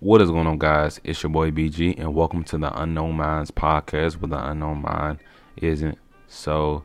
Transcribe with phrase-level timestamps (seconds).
[0.00, 1.00] What is going on, guys?
[1.02, 5.18] It's your boy BG, and welcome to the Unknown Minds podcast, where the unknown mind
[5.56, 6.84] isn't so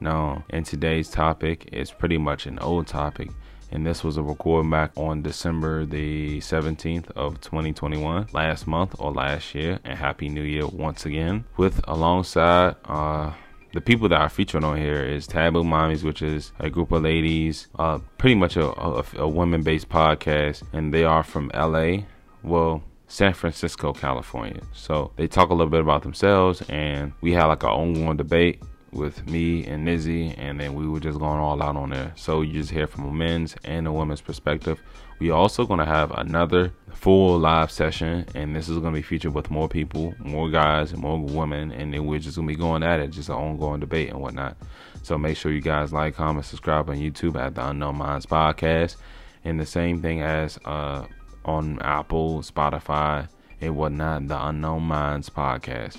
[0.00, 0.42] known.
[0.50, 3.30] And today's topic is pretty much an old topic,
[3.70, 9.12] and this was a recording back on December the 17th of 2021, last month or
[9.12, 9.78] last year.
[9.84, 11.44] And Happy New Year once again.
[11.56, 13.32] With alongside uh
[13.72, 17.04] the people that are featured on here is Taboo Mamis, which is a group of
[17.04, 21.98] ladies, uh, pretty much a, a, a women based podcast, and they are from LA.
[22.42, 24.62] Well, San Francisco, California.
[24.72, 28.62] So they talk a little bit about themselves, and we had like our ongoing debate
[28.92, 32.12] with me and Nizzy, and then we were just going all out on there.
[32.16, 34.80] So you just hear from a men's and a women's perspective.
[35.18, 39.50] We also gonna have another full live session, and this is gonna be featured with
[39.50, 43.00] more people, more guys and more women, and then we're just gonna be going at
[43.00, 44.56] it, just an ongoing debate and whatnot.
[45.02, 48.96] So make sure you guys like, comment, subscribe on YouTube at the Unknown Minds Podcast,
[49.44, 51.06] and the same thing as uh,
[51.50, 53.28] on Apple, Spotify,
[53.60, 55.98] and whatnot, the Unknown Minds Podcast.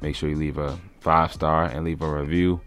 [0.00, 2.60] Make sure you leave a five star and leave a review.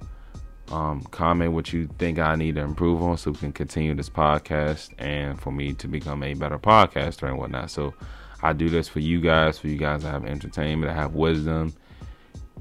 [0.71, 4.09] Um, comment what you think I need to improve on so we can continue this
[4.09, 7.69] podcast and for me to become a better podcaster and whatnot.
[7.69, 7.93] So
[8.41, 11.73] I do this for you guys, for you guys to have entertainment, to have wisdom,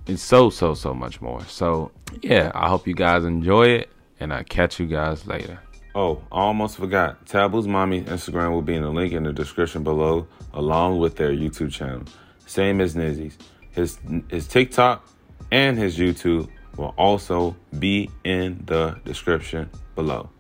[0.09, 1.45] and so, so, so much more.
[1.45, 5.61] So yeah, I hope you guys enjoy it and I catch you guys later.
[5.95, 7.27] Oh, I almost forgot.
[7.27, 11.33] Taboo's mommy Instagram will be in the link in the description below, along with their
[11.33, 12.05] YouTube channel.
[12.47, 13.37] Same as Nizzy's.
[13.73, 15.07] His his TikTok
[15.51, 20.31] and his YouTube will also be in the description below.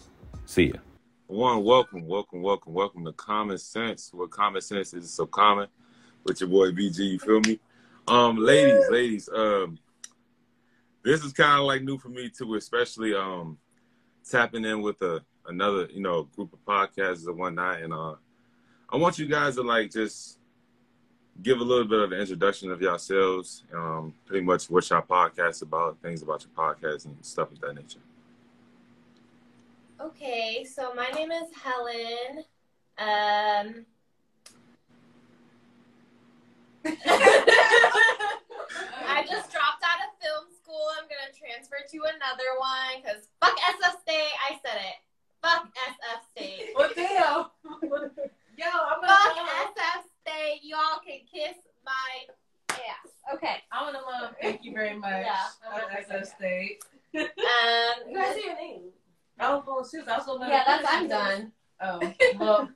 [0.47, 0.81] See ya.
[1.27, 4.11] One, welcome, welcome, welcome, welcome to Common Sense.
[4.15, 5.69] What common sense is so common
[6.25, 7.61] with your boy BG, you feel me?
[8.09, 9.79] Um, ladies, ladies, um,
[11.05, 13.59] this is kind of like new for me too, especially um
[14.29, 17.81] tapping in with a another, you know, group of podcasts and whatnot.
[17.81, 18.15] And uh
[18.93, 20.39] I want you guys to like just
[21.41, 25.63] give a little bit of an introduction of yourselves, um, pretty much what your podcast
[25.63, 28.01] about, things about your podcast and stuff of that nature.
[29.99, 32.45] Okay, so my name is Helen.
[32.99, 33.87] Um,
[39.07, 40.87] I just dropped out of film school.
[40.99, 43.57] I'm gonna transfer to another one because fuck
[44.03, 44.35] State.
[44.51, 45.12] I said it.
[45.43, 46.71] Fuck SF State.
[46.77, 47.47] Well, damn.
[48.57, 49.75] Yo, I'm gonna Fuck love.
[49.77, 50.61] SF State.
[50.63, 52.35] Y'all can kiss my
[52.71, 53.35] ass.
[53.35, 53.57] Okay.
[53.73, 54.35] I'm gonna love.
[54.41, 55.25] Thank you very much.
[55.27, 55.37] Yeah,
[55.73, 56.85] I'm I'm SF State.
[57.15, 57.23] Um.
[58.09, 58.81] You guys say your name.
[59.39, 60.09] I was going shoot.
[60.09, 60.49] I was going.
[60.49, 61.53] Yeah, that's I'm done.
[61.81, 62.01] Oh
[62.39, 62.69] well,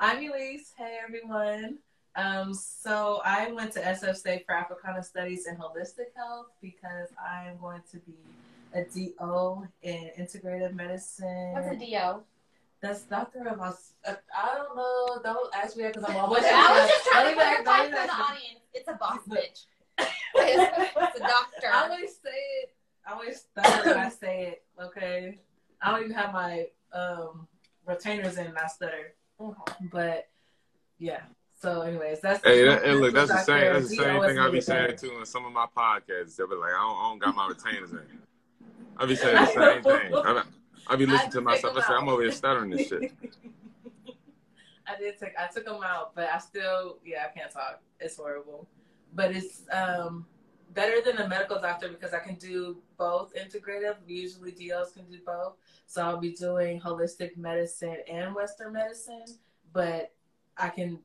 [0.00, 0.72] I'm Elise.
[0.76, 1.78] Hey everyone.
[2.16, 7.48] Um, so I went to SF State for Africana Studies and Holistic Health because I
[7.48, 8.14] am going to be
[8.74, 11.52] a DO in integrative medicine.
[11.52, 12.22] What's a DO?
[12.80, 15.20] That's Doctor of Aus- uh, I don't know.
[15.22, 16.44] Don't ask me that because I'm always.
[16.44, 18.60] I was just trying to even- clarify don't for the audience.
[18.74, 19.66] It's a boss bitch.
[20.36, 21.68] It's, it's a doctor.
[21.72, 22.30] I always say
[22.62, 22.74] it.
[23.06, 24.64] I always stutter when I say it.
[24.82, 25.38] Okay.
[25.80, 27.46] I don't even have my um,
[27.86, 28.46] retainers in.
[28.48, 29.14] and I stutter.
[29.40, 29.72] Okay.
[29.92, 30.28] But
[30.98, 31.20] yeah.
[31.60, 33.72] So, anyways, that's Hey, that, and look, that's the same.
[33.72, 36.36] That's the same thing I be saying needed too in some of my podcasts.
[36.36, 38.00] They'll be like, I don't, I don't got my retainers in.
[38.96, 40.14] I be saying the same thing.
[40.14, 40.42] I,
[40.86, 41.76] I be listening to myself.
[41.76, 43.12] I say, I'm over here stuttering this shit.
[44.86, 45.32] I did take.
[45.38, 47.80] I took them out, but I still, yeah, I can't talk.
[48.00, 48.68] It's horrible,
[49.14, 50.26] but it's um
[50.74, 53.96] better than a medical doctor because I can do both integrative.
[54.06, 55.54] Usually, DOs can do both,
[55.86, 59.24] so I'll be doing holistic medicine and Western medicine,
[59.72, 60.12] but
[60.58, 60.98] I can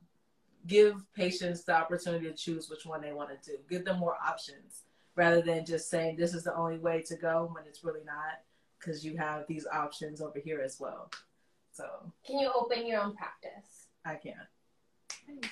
[0.68, 3.58] give patients the opportunity to choose which one they want to do.
[3.70, 4.84] Give them more options
[5.16, 8.42] rather than just saying this is the only way to go when it's really not,
[8.80, 11.12] because you have these options over here as well.
[11.72, 11.86] So
[12.26, 13.88] Can you open your own practice?
[14.06, 14.36] I can.
[15.28, 15.44] And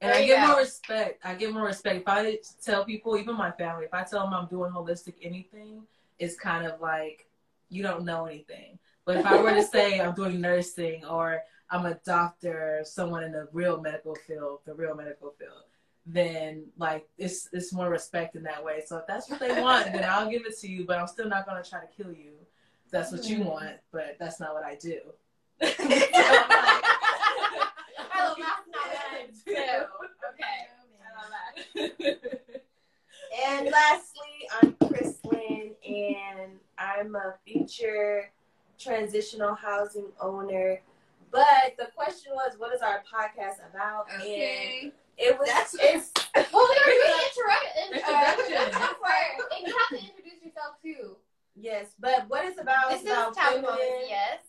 [0.00, 0.46] There I get go.
[0.48, 1.24] more respect.
[1.24, 1.96] I get more respect.
[1.96, 5.82] If I tell people, even my family, if I tell them I'm doing holistic anything,
[6.18, 7.26] it's kind of like
[7.68, 8.78] you don't know anything.
[9.04, 13.32] But if I were to say I'm doing nursing or I'm a doctor, someone in
[13.32, 15.64] the real medical field, the real medical field,
[16.10, 18.82] then like it's it's more respect in that way.
[18.86, 20.84] So if that's what they want, then I'll give it to you.
[20.86, 22.32] But I'm still not gonna try to kill you.
[22.86, 23.44] If that's what you Mhm.
[23.46, 25.00] want, but that's not what I do.
[25.60, 25.66] Oh,
[28.38, 29.52] that's not what I do.
[30.34, 30.68] Okay.
[31.02, 31.32] I love
[31.74, 32.30] that.
[33.46, 38.30] And lastly, I'm Chrislyn, and I'm a future
[38.78, 40.80] transitional housing owner.
[41.30, 44.06] But the question was, what is our podcast about?
[44.12, 46.12] And it was That's- it's
[46.52, 48.54] Well, we were doing intro- Introduction.
[48.54, 51.16] introduction for, and you have to introduce yourself too.
[51.56, 54.40] yes, but what it's about This is is about Taboo feminine Moments, yes.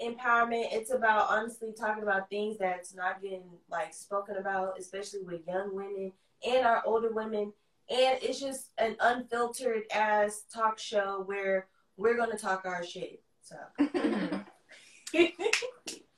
[0.00, 0.64] empowerment.
[0.66, 5.46] It's it's about honestly talking about things that's not getting like spoken about, especially with
[5.46, 6.12] young women
[6.46, 7.52] and our older women.
[7.90, 13.22] And it's just an unfiltered ass talk show where we're gonna talk our shit.
[13.42, 14.42] So I'm,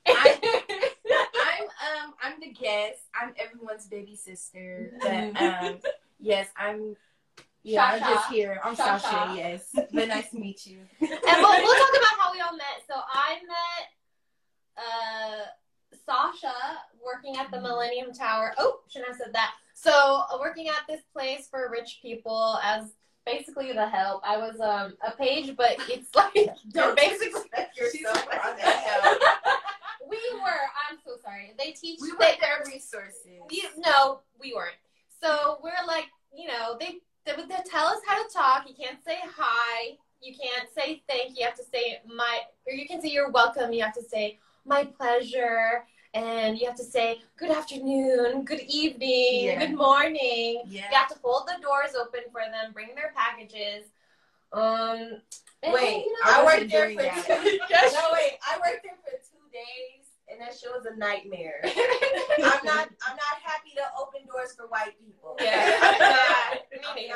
[0.07, 0.60] I'm
[1.91, 2.99] um I'm the guest.
[3.19, 4.91] I'm everyone's baby sister.
[5.01, 5.79] But um
[6.19, 6.95] yes, I'm
[7.63, 8.59] yeah, I'm just here.
[8.63, 9.07] I'm Sasha.
[9.07, 9.69] Sasha, yes.
[9.93, 10.79] But nice to meet you.
[10.99, 12.81] and we'll, we'll talk about how we all met.
[12.87, 13.87] So I met
[14.77, 16.53] uh, Sasha
[17.05, 18.53] working at the Millennium Tower.
[18.57, 19.51] Oh, shouldn't have said that.
[19.73, 22.93] So uh, working at this place for rich people as
[23.25, 24.21] basically the help.
[24.25, 26.33] I was um, a page, but it's like
[26.71, 27.27] don't basically.
[27.27, 29.50] disrespect She's yourself like, on that.
[30.11, 30.65] We were.
[30.89, 31.53] I'm so sorry.
[31.57, 31.99] They teach.
[32.01, 33.25] We they, were their resources.
[33.49, 34.75] you, no, we weren't.
[35.21, 36.05] So we're like,
[36.35, 38.67] you know, they, they they tell us how to talk.
[38.67, 39.97] You can't say hi.
[40.21, 41.37] You can't say thank.
[41.37, 43.73] You have to say my, or you can say you're welcome.
[43.73, 49.45] You have to say my pleasure, and you have to say good afternoon, good evening,
[49.45, 49.65] Yeah.
[49.65, 50.63] good morning.
[50.67, 50.89] Yeah.
[50.91, 53.85] You have to hold the doors open for them, bring their packages.
[54.53, 55.21] Um,
[55.63, 57.93] and, Wait, you know, I I worked there for two, Yes.
[57.93, 60.00] no wait, I worked there for two days,
[60.31, 61.61] and that shit was a nightmare.
[61.63, 65.35] I'm not, I'm not happy to open doors for white people.
[65.41, 66.71] Yeah, I'm not.
[66.71, 67.13] Me I'm neither.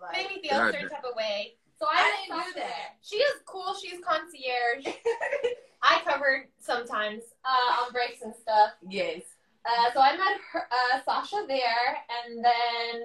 [0.00, 1.54] like- made me feel a certain type of way.
[1.78, 2.66] So I, I met didn't do Sasha that.
[2.66, 2.88] there.
[3.02, 3.74] She is cool.
[3.74, 4.86] She's concierge.
[5.82, 8.70] I covered sometimes uh, on breaks and stuff.
[8.88, 9.22] Yes.
[9.64, 11.96] Uh, so I met her, uh, Sasha there,
[12.26, 13.02] and then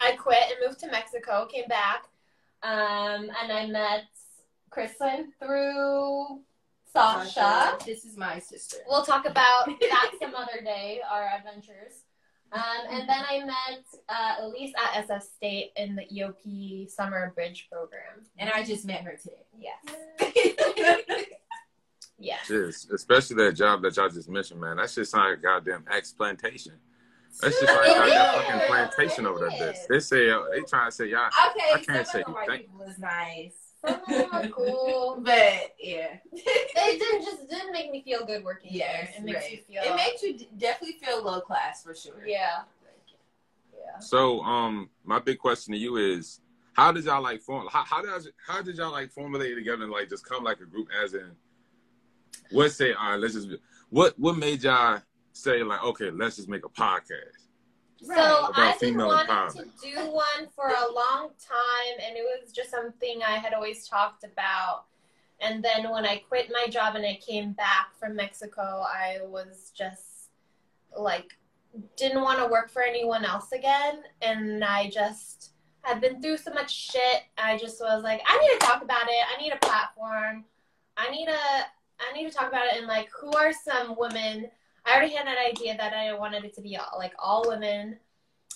[0.00, 1.46] I quit and moved to Mexico.
[1.46, 2.04] Came back,
[2.62, 4.04] um, and I met
[4.70, 6.40] Kristen through
[6.96, 7.30] Sasha.
[7.30, 7.84] Sasha.
[7.84, 8.78] This is my sister.
[8.88, 12.04] We'll talk about that some other day, our adventures.
[12.52, 17.68] Um, and then I met uh, Elise at SF State in the EOP Summer Bridge
[17.70, 18.24] program.
[18.38, 19.46] And I just met her today.
[19.58, 21.24] Yes.
[22.18, 22.48] Yes.
[22.48, 24.78] Just, especially that job that y'all just mentioned, man.
[24.78, 26.72] That shit sound like goddamn explantation.
[27.42, 29.50] That's just like It goddamn fucking plantation over there.
[29.72, 29.86] Bitch.
[29.88, 31.26] They say uh, they trying to say y'all.
[31.50, 33.52] Okay, I can't say of the white thank- people is nice.
[33.86, 35.20] Some of them are cool.
[35.22, 36.16] But yeah.
[36.32, 39.18] It didn't just didn't make me feel good working Yes, there.
[39.18, 39.52] It makes right.
[39.52, 42.26] you feel It makes you definitely feel low class for sure.
[42.26, 42.62] yeah.
[43.72, 43.98] Yeah.
[44.00, 46.40] So, um, my big question to you is,
[46.72, 47.66] how did y'all like form?
[47.70, 50.66] How, how does how did y'all like formulate together and like just come like a
[50.66, 50.88] group?
[51.02, 51.30] As in,
[52.50, 52.92] what say?
[52.92, 53.48] All right, let's just.
[53.90, 55.00] What what made y'all
[55.32, 57.45] say like, okay, let's just make a podcast?
[58.02, 62.70] So I've been wanting to do one for a long time, and it was just
[62.70, 64.84] something I had always talked about.
[65.40, 69.72] And then when I quit my job and I came back from Mexico, I was
[69.76, 70.30] just
[70.96, 71.36] like,
[71.96, 74.02] didn't want to work for anyone else again.
[74.22, 75.52] And I just
[75.82, 77.22] had been through so much shit.
[77.36, 79.24] I just was like, I need to talk about it.
[79.34, 80.44] I need a platform.
[80.96, 82.78] I need a, I need to talk about it.
[82.78, 84.50] And like, who are some women?
[84.86, 87.98] I already had an idea that I wanted it to be all, like all women,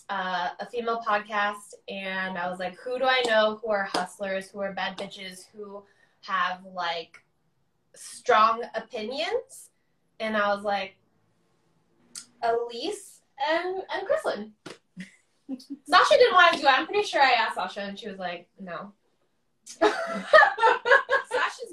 [0.08, 4.48] uh, a female podcast, and I was like, who do I know who are hustlers,
[4.48, 5.82] who are bad bitches, who
[6.22, 7.20] have like
[7.96, 9.70] strong opinions?
[10.20, 10.96] And I was like,
[12.42, 14.52] Elise and and Chrislyn.
[15.84, 16.70] Sasha didn't want to do it.
[16.70, 18.92] I'm pretty sure I asked Sasha, and she was like, no.
[19.64, 19.92] Sasha's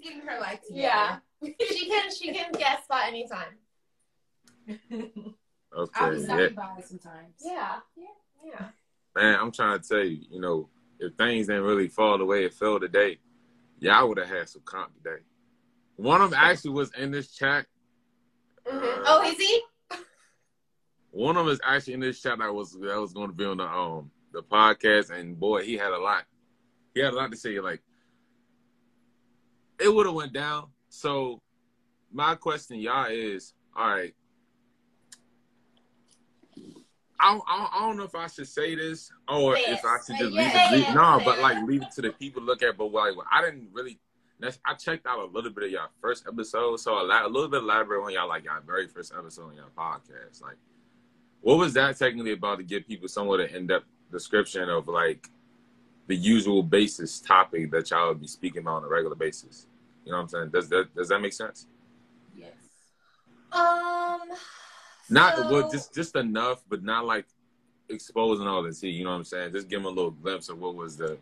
[0.02, 0.82] getting her life together.
[0.82, 1.18] yeah,
[1.70, 3.56] she can she can guest spot anytime.
[5.74, 6.26] I'll Okay, be yeah.
[6.26, 7.36] stopping by sometimes.
[7.40, 8.06] Yeah, yeah,
[8.44, 8.68] yeah.
[9.16, 10.70] man, I'm trying to tell you, you know,
[11.00, 13.20] if things didn't really fall the way it fell today,
[13.80, 15.22] y'all would have had some comp today.
[15.98, 17.66] One of them actually was in this chat.
[18.66, 19.02] Mhm.
[19.06, 19.62] Oh, is he?
[21.12, 23.46] One of them is actually in this chat that was that was going to be
[23.46, 26.26] on the um the podcast, and boy, he had a lot.
[26.94, 27.60] He had a lot to say.
[27.60, 27.82] Like,
[29.80, 30.68] it would have went down.
[30.90, 31.40] So,
[32.12, 34.14] my question, y'all, is all right.
[37.20, 39.84] I don't, I don't- I don't know if I should say this or Say if.
[39.86, 40.32] I should just it.
[40.34, 40.72] leave Say it.
[40.72, 40.94] Leave, it.
[40.96, 42.78] no, but like leave it to the people to look at.
[42.78, 44.00] But like, I didn't really.
[44.40, 47.28] That's, I checked out a little bit of y'all first episode, so a, la- a
[47.28, 50.44] little bit elaborate on y'all like y'all very first episode on y'all podcast.
[50.44, 50.58] Like,
[51.42, 55.28] what was that technically about to give people somewhat an in-depth description of like
[56.06, 59.66] the usual basis topic that y'all would be speaking about on a regular basis?
[60.06, 60.50] You know what I'm saying?
[60.52, 61.66] Does that does that make sense?
[62.36, 62.54] Yes.
[63.52, 64.20] Um.
[65.10, 67.26] Not so- well, just just enough, but not like
[67.90, 68.90] exposing all the tea.
[68.90, 69.54] You know what I'm saying?
[69.54, 71.18] Just give them a little glimpse of what was the,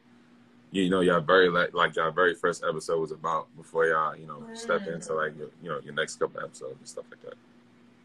[0.72, 4.26] you know, y'all very like like y'all very first episode was about before y'all you
[4.28, 4.96] know step Mm.
[4.96, 7.36] into like your, you know your next couple episodes and stuff like that.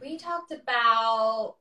[0.00, 1.56] we talked about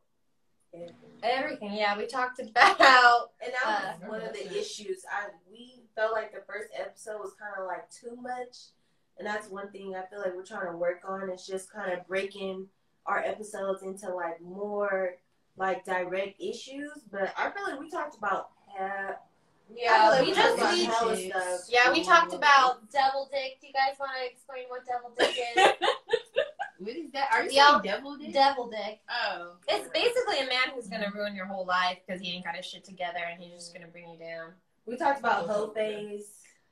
[1.24, 1.74] everything.
[1.74, 3.32] Yeah, we talked about.
[3.44, 5.04] And that was Uh, one of the issues.
[5.10, 8.58] I we felt like the first episode was kind of like too much,
[9.18, 11.30] and that's one thing I feel like we're trying to work on.
[11.30, 12.68] Is just kind of breaking
[13.10, 15.16] our episodes into like more
[15.58, 16.92] like direct issues.
[17.12, 18.50] But I feel like we talked about.
[18.78, 19.16] Yeah,
[19.90, 21.60] I feel we just talked about we, stuff.
[21.70, 23.60] yeah we talked about devil dick.
[23.62, 25.88] Do you guys want to explain what devil dick is?
[26.82, 27.28] What is that?
[27.34, 27.72] Are you Yeah.
[27.72, 28.32] saying devil dick?
[28.34, 29.02] devil dick.
[29.10, 29.56] oh.
[29.68, 32.66] It's basically a man who's gonna ruin your whole life because he ain't got his
[32.66, 34.54] shit together and he's just gonna bring you down.
[34.86, 36.28] We talked about hoe phase.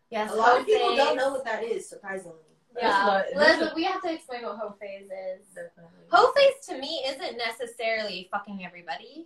[0.10, 0.98] Yes, A lot of people phase.
[0.98, 2.38] don't know what that is, surprisingly.
[2.78, 5.48] Yeah, Liz, we have to explain what hoe phase is.
[5.48, 6.06] Definitely.
[6.10, 9.26] Hoe phase to me isn't necessarily fucking everybody.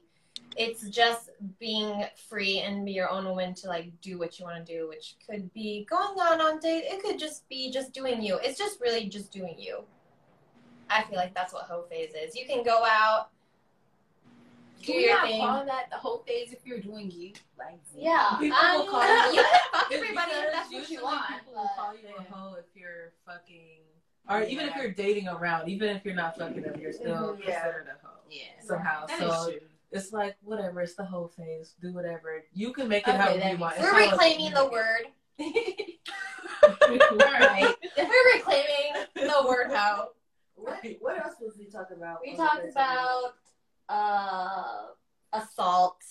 [0.58, 1.30] It's just
[1.60, 4.88] being free and be your own woman to like do what you want to do,
[4.90, 6.84] which could be going on on date.
[6.86, 8.38] It could just be just doing you.
[8.44, 9.84] It's just really just doing you.
[10.90, 12.36] I feel like that's what hoe phase is.
[12.36, 13.30] You can go out,
[14.82, 15.42] do Can we your not thing.
[15.42, 17.34] call that the whole phase if you're doing you?
[17.58, 21.04] Like Yeah, People um, will call you- you can fuck everybody if that's what you
[21.04, 21.26] want.
[21.30, 22.24] People will call you yeah.
[22.28, 23.80] a hoe if you're fucking,
[24.30, 27.40] or even if you're dating around, even if you're not fucking them, you're still Mhm,
[27.48, 27.62] yeah.
[27.62, 28.42] considered a hoe Yeah.
[28.66, 29.06] somehow.
[29.08, 29.68] That so is true.
[29.92, 30.82] it's like whatever.
[30.82, 31.76] It's the whole phase.
[31.82, 32.44] Do whatever.
[32.54, 33.80] You can make it Okay, however you want.
[33.80, 35.08] We're reclaiming the word.
[36.64, 37.76] Alright.
[37.98, 40.10] We're reclaiming the word hoe.
[40.56, 42.20] What, what else was we talking about?
[42.24, 43.34] We talked about
[43.92, 44.88] uh,
[45.34, 46.02] assault.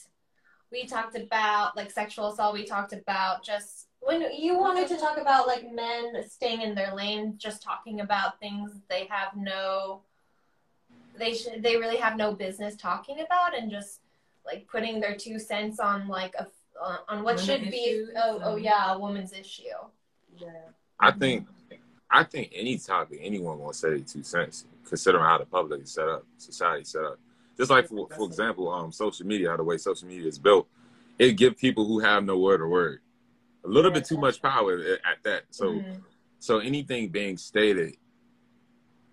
[0.71, 2.55] We talked about like sexual assault.
[2.55, 6.95] We talked about just when you wanted to talk about like men staying in their
[6.95, 10.03] lane, just talking about things they have no,
[11.19, 14.01] they should they really have no business talking about, and just
[14.47, 16.47] like putting their two cents on like a
[16.81, 19.65] on- on what Women should be issues oh oh yeah a woman's issue.
[20.39, 20.49] Yeah.
[20.99, 21.47] I think,
[22.11, 26.09] I think any topic, anyone gonna say two cents, considering how the public is set
[26.09, 27.19] up, society set up.
[27.61, 30.67] Just like for for example, um, social media, how the way social media is built,
[31.19, 33.01] it give people who have no word a word,
[33.67, 35.43] a little bit too much power at at that.
[35.51, 36.03] So, Mhm.
[36.39, 37.99] so anything being stated,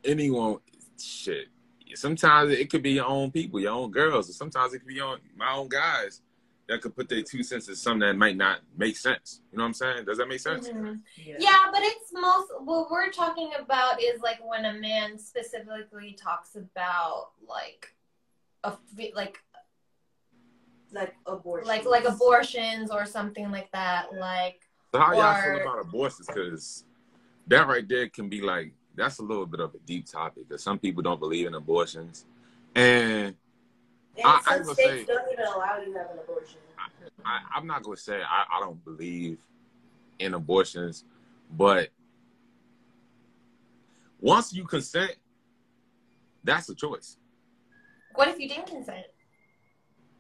[0.06, 0.60] anyone,
[0.98, 1.50] shit.
[1.96, 4.96] Sometimes it could be your own people, your own girls, or sometimes it could be
[4.96, 6.22] your own, my own guys
[6.70, 9.42] that could put their two cents in something that might not make sense.
[9.52, 10.06] You know what I'm saying?
[10.06, 10.70] Does that make sense?
[10.70, 11.02] Mhm.
[11.26, 11.36] Yeah.
[11.38, 16.56] Yeah, but it's most what we're talking about is like when a man specifically talks
[16.56, 17.94] about like
[18.68, 18.78] a
[19.16, 19.40] like
[20.92, 21.68] Like abortion.
[21.68, 24.14] like like abortions or something like that.
[24.14, 24.62] Like
[24.94, 26.28] So how y'all Or- feel about abortions?
[26.28, 26.84] Because
[27.48, 30.48] that right there can be like that's a little bit of a deep topic.
[30.48, 32.26] Because some people don't believe in abortions,
[32.76, 33.36] and
[34.16, 36.60] And I- I some will states say- don't even allow you to have an abortion.
[37.26, 39.38] I, I'm not gonna say I, I don't believe
[40.20, 41.04] in abortions,
[41.52, 41.90] but
[44.20, 45.16] once you consent,
[46.44, 47.18] that's a choice.
[48.18, 49.06] What if you didn't consent?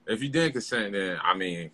[0.05, 1.71] If you didn't consent, then I mean,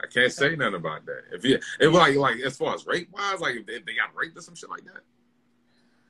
[0.00, 1.24] I can't say nothing about that.
[1.32, 3.94] If you, if like like as far as rape wise, like if they, if they
[3.94, 5.02] got raped or some shit like that,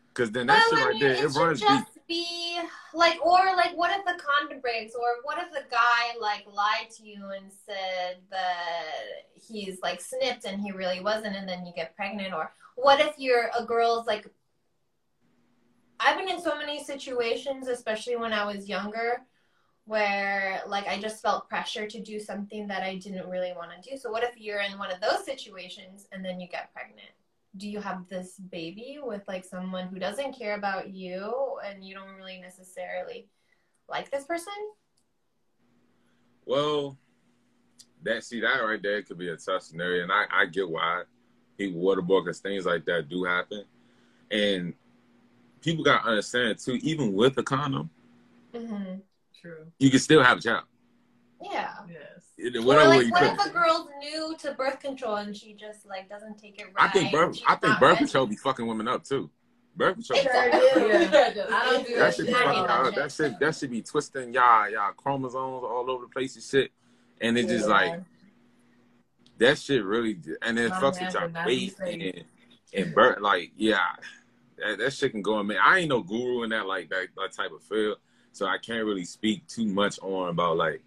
[0.09, 1.69] because then that well, shit right mean, there, it, it runs deep.
[1.69, 2.61] just be
[2.93, 6.91] like, or like, what if the condom breaks, or what if the guy like lied
[6.99, 8.85] to you and said that
[9.35, 13.15] he's like snipped and he really wasn't, and then you get pregnant, or what if
[13.17, 14.27] you're a girl's like.
[16.05, 19.23] I've been in so many situations, especially when I was younger,
[19.85, 23.91] where like I just felt pressure to do something that I didn't really want to
[23.91, 23.97] do.
[23.97, 27.11] So what if you're in one of those situations and then you get pregnant?
[27.57, 31.95] Do you have this baby with like someone who doesn't care about you and you
[31.95, 33.29] don't really necessarily
[33.89, 34.53] like this person?
[36.47, 36.97] Well,
[38.03, 41.03] that see that right there could be a tough scenario, and I, I get why
[41.57, 43.65] people waterboard because things like that do happen,
[44.31, 44.75] and
[45.63, 46.79] people got to understand too.
[46.83, 47.89] Even with a condom,
[48.55, 48.97] Mm-hmm.
[49.41, 49.67] True.
[49.79, 50.65] you can still have a child.
[51.43, 51.71] Yeah.
[51.89, 51.99] Yes.
[52.37, 55.55] It- Whatever way like, you what if a girl's new to birth control and she
[55.55, 56.89] just like doesn't take it right?
[56.89, 57.39] I think birth.
[57.47, 57.97] I think birth ready?
[57.99, 59.31] control be fucking women up too.
[59.75, 60.21] Birth control.
[60.21, 60.61] Exactly.
[60.89, 61.47] Yeah.
[61.51, 62.35] I don't do That that should shit.
[62.35, 63.13] be I fucking hate that out.
[63.13, 63.39] shit.
[63.41, 63.55] That shit.
[63.57, 66.71] Should be twisting y'all y'all chromosomes all over the place and shit.
[67.21, 68.01] And it's just like
[69.39, 70.19] that shit really.
[70.43, 72.25] And then My fucks with y'all would not be weight and
[72.87, 73.21] and birth.
[73.21, 73.79] Like yeah,
[74.63, 75.47] that, that shit can go in.
[75.49, 77.99] Man, I ain't no guru in that like that, that type of field,
[78.33, 80.83] so I can't really speak too much on about like.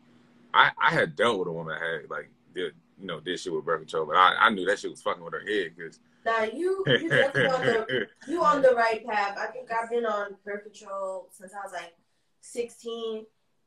[0.54, 3.54] I I had dealt with a woman that had like did you know did shit
[3.54, 6.00] with birth control, but I I knew that shit was fucking with her head because.
[6.26, 9.38] Now you you definitely on the you on the right path.
[9.38, 11.94] I think I've been on birth control since I was like
[12.42, 13.26] 16,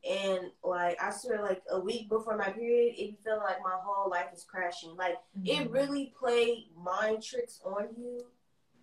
[0.08, 4.10] and like I swear, like a week before my period, it felt like my whole
[4.10, 4.96] life is crashing.
[4.96, 5.66] Like Mm-hmm.
[5.66, 8.24] it really played mind tricks on you,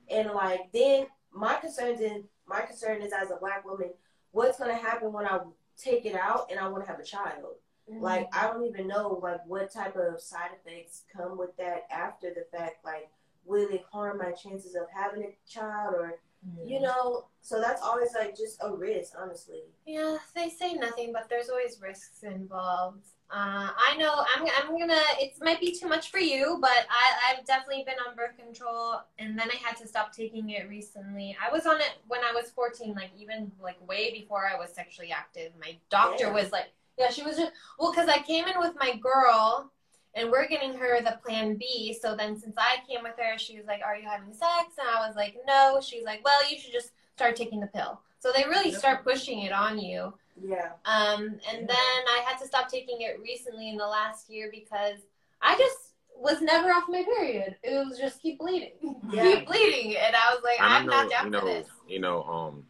[0.10, 3.92] and like then my concerns in my concern is as a black woman,
[4.32, 5.40] what's gonna happen when I
[5.78, 7.56] take it out and I want to have a child?
[7.90, 8.02] Mm-hmm.
[8.02, 12.34] Like I don't even know like what type of side effects come with that after
[12.34, 12.84] the fact.
[12.84, 13.10] Like
[13.46, 16.20] will it harm my chances of having a child or
[16.64, 21.30] you know so that's always like just a risk honestly Yeah, they say nothing, but
[21.30, 23.06] there's always risks involved.
[23.30, 25.02] Uh, I know I'm, I'm gonna.
[25.20, 27.06] It might be too much for you, but I,
[27.38, 31.36] I've definitely been on birth control, and then I had to stop taking it recently.
[31.44, 34.70] I was on it when I was 14, like even like way before I was
[34.74, 35.52] sexually active.
[35.60, 36.34] My doctor Yeah.
[36.40, 39.72] was like, yeah, she was just well, because I came in with my girl,
[40.16, 41.96] and we're getting her the Plan B.
[42.00, 44.88] So then, since I came with her, she was like, "Are you having sex?" And
[44.88, 48.32] I was like, "No." She's like, "Well, you should just start taking the pill." So
[48.36, 50.14] they really start pushing it on you.
[50.42, 54.50] yeah Um, and then I had to stop taking it recently in the last year
[54.52, 55.00] because
[55.42, 55.78] I just
[56.18, 57.56] was never off my period.
[57.62, 58.72] It was just keep bleeding,
[59.12, 59.24] Yeah.
[59.36, 61.68] keep bleeding, and I was like, I I'm know, not down you know, for this.
[61.88, 62.64] you know, um,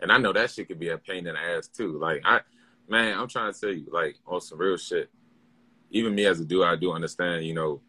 [0.00, 1.98] and I know that shit could be a pain in the ass too.
[1.98, 2.40] Like I,
[2.88, 5.08] man, I'm trying to tell you, like on some real shit.
[5.90, 7.44] Even me as a dude, I do understand.
[7.44, 7.80] You know,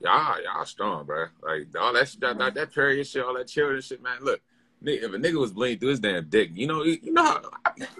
[0.00, 1.26] y'all, y'all strong, bro.
[1.42, 4.18] Like all that shit, that, that, period shit, all that children shit, man.
[4.22, 4.40] Look,
[4.84, 7.42] nigga, if a nigga was bleeding through his damn dick, you know, you, know how,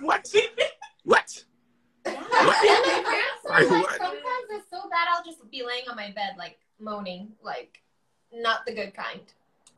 [0.00, 0.28] what,
[1.04, 1.44] what?
[2.04, 2.14] Then
[3.48, 3.96] Like, what?
[3.96, 7.80] sometimes it's so bad I'll just be laying on my bed like moaning, like
[8.32, 9.20] not the good kind.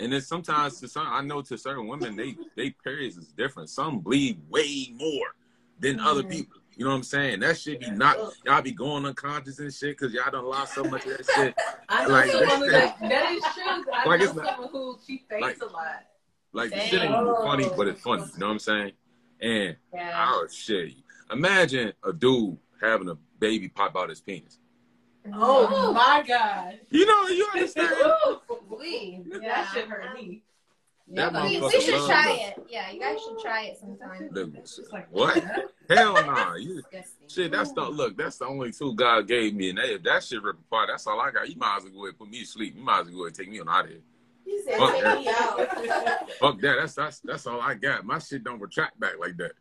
[0.00, 3.68] And then sometimes to some, I know to certain women, they they periods is different.
[3.68, 5.34] Some bleed way more
[5.80, 6.30] than other Mhm.
[6.30, 6.57] people.
[6.78, 7.40] You know what I'm saying?
[7.40, 8.16] That shit be not
[8.46, 11.54] y'all be going unconscious and shit because y'all done lost so much of that shit.
[11.88, 13.84] I know Like, someone who that, that is true.
[13.92, 16.04] I Like, know it's not- someone who she faints like- a lot.
[16.52, 16.88] Like the Dang.
[16.88, 18.22] shit ain't even funny, but it's funny.
[18.32, 18.92] You know what I'm saying?
[19.40, 20.24] And Yeah.
[20.28, 20.92] oh shit,
[21.32, 24.58] imagine a dude having a baby pop out his penis.
[25.34, 26.78] Oh my god.
[26.90, 27.90] You know, you understand?
[28.78, 29.24] We.
[29.32, 29.38] Yeah.
[29.40, 30.44] That shit hurt me.
[31.12, 32.58] That we, motherfucker we should try that.
[32.58, 32.66] it.
[32.68, 34.28] Yeah, you guys should try it sometime.
[34.30, 35.42] Look, It's like what?
[35.88, 36.54] Hell nah.
[36.56, 36.82] You
[37.28, 37.50] shit.
[37.52, 38.16] That's the look.
[38.18, 41.06] That's the only two God gave me, and they, if that shit rip apart, that's
[41.06, 41.48] all I got.
[41.48, 42.76] You might as well go ahead and put me to sleep.
[42.76, 44.00] You might as well go ahead and take me on out of here.
[44.44, 45.18] you said Fuck take that.
[45.18, 46.76] me out Fuck that.
[46.80, 48.04] That's that's that's all I got.
[48.04, 49.52] My shit don't retract back like that.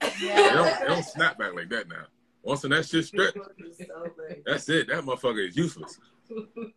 [0.00, 2.04] It don't, it don't snap back like that now.
[2.42, 3.42] Once when that shit stretch, So
[4.16, 4.42] funny.
[4.46, 4.88] that's it.
[4.88, 5.98] That motherfucker is useless.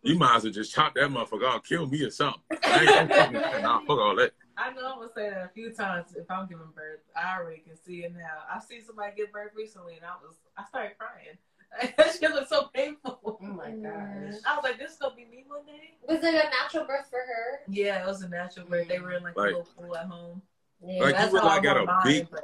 [0.02, 2.40] You might as well just chop that motherfucker off, kill me or something.
[2.64, 4.32] I ain't fucking nah, fuck all that.
[4.56, 7.00] I know I'm gonna say that a few times if I'm giving birth.
[7.16, 8.42] I already can see it now.
[8.52, 11.38] I seen somebody give birth recently and I was I started crying.
[11.96, 13.20] that shit looked so painful.
[13.24, 14.34] Oh my gosh.
[14.46, 15.96] I was like, this is gonna be me one day.
[16.08, 17.60] Was it a natural birth for her?
[17.68, 18.88] Yeah, it was a natural birth.
[18.88, 20.42] They were in like, Like- a little pool at home.
[20.84, 21.00] Yeah.
[21.02, 22.42] Like, you That's really all got a big- mind, but-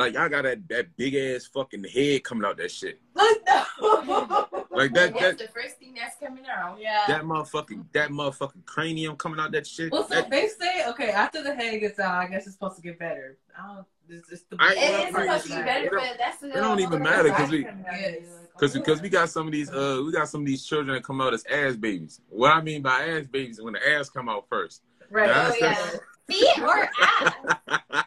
[0.00, 3.00] Like I got that that big ass fucking head coming out that shit.
[3.14, 4.46] Like, no.
[4.70, 6.78] Like that That's that the first thing that's coming out.
[6.80, 7.04] yeah.
[7.08, 9.90] that motherfucking that motherfucking cranium coming out that shit.
[9.92, 12.76] Well, so That- they say okay after the head gets out, I guess it's supposed
[12.76, 13.36] to get better.
[13.58, 13.86] I don't.
[14.08, 16.42] It's, it's the I- It is Well, supposed to be it better, don't- but that's
[16.42, 18.22] it don't even matter 'cause we- Yes.
[18.58, 21.02] Cause, cause we got some of these, uh, we got some of these children that
[21.02, 22.20] come out as ass babies.
[22.28, 24.82] What I mean by ass babies is when the ass come out first.
[25.10, 25.28] right.
[25.28, 25.98] That's- Oh, yeah.
[26.28, 27.34] Feet or ass?
[27.90, 28.04] Like,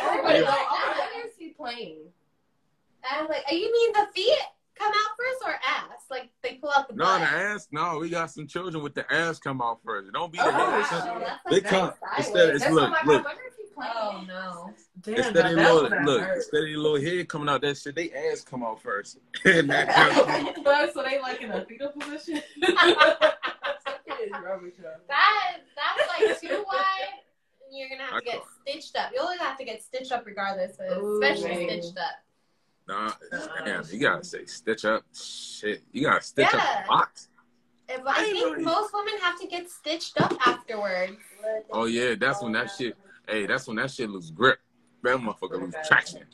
[0.00, 0.66] everybody Wait, like
[1.64, 1.98] playing?
[3.10, 4.38] I was like, oh, you mean the feet
[4.78, 6.04] come out first or ass?
[6.10, 7.20] Like they pull out the no, butt.
[7.20, 7.68] the ass.
[7.72, 10.12] No, we got some children with the ass come out first.
[10.12, 10.58] Don't be the Oh, head.
[10.58, 10.80] wow.
[10.80, 12.32] It's just- So that's They like come nice instead.
[12.34, 12.54] sideways.
[12.54, 13.20] It's That's look, what look.
[13.22, 13.92] I wonder if he playing.
[13.94, 14.70] Oh no.
[15.00, 16.36] Damn, Instead of that little, look, hurt.
[16.36, 19.18] instead of the little head coming out that shit, they ass come out first.
[19.44, 22.40] and that, so they like in a fetal position.
[22.62, 24.84] Something is wrong with you.
[25.08, 27.20] That that's like too wide.
[27.74, 29.10] And You're gonna have to I get call- stitched up.
[29.14, 31.82] You'll have to get stitched up regardless, but Ooh, especially man.
[31.82, 32.14] stitched up.
[32.86, 33.12] nah,
[33.64, 35.04] damn, you gotta say stitch up.
[35.14, 36.58] Shit, you gotta stitch Yeah.
[36.60, 37.28] up the box.
[37.88, 41.16] If, I I think really- most women have to get stitched up afterwards.
[41.70, 42.96] Oh yeah, that's when that shit.
[43.28, 44.58] Hey, that's when that shit lose grip.
[45.02, 46.24] That motherfucker lose traction.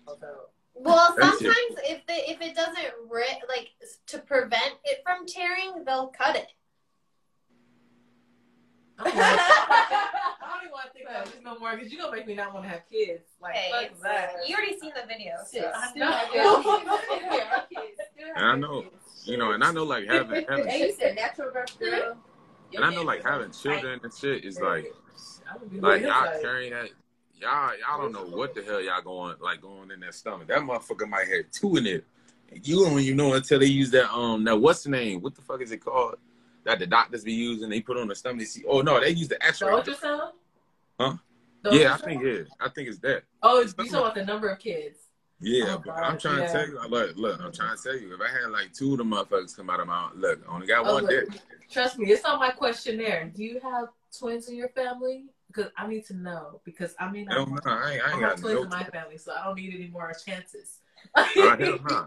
[0.75, 3.71] Well, sometimes if they if it doesn't rip, like
[4.07, 6.47] to prevent it from tearing, they'll cut it.
[9.07, 12.35] I don't even want to think about this no more because you're gonna make me
[12.35, 13.23] not want to have kids.
[13.41, 14.33] Like, Hey, fuck that.
[14.47, 15.37] you already seen the video.
[15.47, 15.71] So.
[15.75, 16.11] I know.
[16.11, 17.01] have your kids.
[17.05, 18.01] Still have your kids.
[18.15, 18.85] Still have And I know,
[19.25, 22.17] you know, and I know like having having And you said natural birth, girl.
[22.75, 24.87] And I know like having children and shit is like
[25.51, 26.91] I would be like like, y'all carrying that
[27.41, 30.47] y'all y'all don't know what the hell y'all going like going in that stomach.
[30.49, 32.05] That motherfucker might have two in it.
[32.63, 35.21] You don't even know until they use that um that what's the name?
[35.21, 36.17] What the fuck is it called?
[36.65, 38.41] That the doctors be using, they put on the stomach.
[38.41, 39.69] They see, oh no, they use the The X-ray.
[39.73, 40.31] ultrasound?
[40.99, 41.15] Huh?
[41.63, 43.23] The Yeah, I think yeah, I think it's that.
[43.43, 44.99] Oh, it's, you talking about the number of kids?
[45.41, 46.47] Yeah, Oh, but I'm trying yeah.
[46.47, 48.93] to tell you, look, look, I'm trying to tell you, if I had like two
[48.93, 51.11] of the motherfuckers come out of my look, I only got Oh, one look.
[51.11, 51.41] dick.
[51.71, 53.33] Trust me, it's on my questionnaire.
[53.35, 55.27] Do you have twins in your family?
[55.47, 56.61] Because I need to know.
[56.65, 58.63] Because I mean, I ain't, I I ain't have got twins no.
[58.65, 60.80] in my family, so I don't need any more chances.
[61.17, 62.07] Hell no.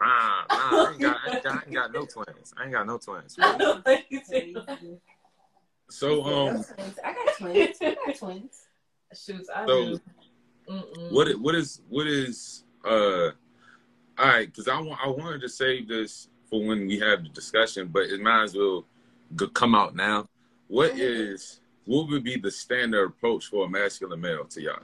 [0.00, 2.54] Nah, nah, I ain't got, I ain't got, I ain't got no twins.
[2.56, 3.38] I ain't got no twins.
[5.88, 6.64] So um,
[7.04, 7.76] I got twins.
[7.82, 8.62] I got twins.
[9.12, 10.00] Shoots, I do.
[11.10, 11.38] What?
[11.38, 11.82] What is?
[11.90, 12.64] What is?
[12.84, 13.30] uh,
[14.18, 14.46] all right?
[14.46, 18.04] Because I want I wanted to save this for when we have the discussion, but
[18.04, 18.84] it might as well
[19.36, 20.26] go, come out now.
[20.68, 24.82] What is what would be the standard approach for a masculine male to y'all?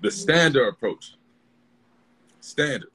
[0.00, 1.14] The standard approach.
[2.40, 2.90] Standard.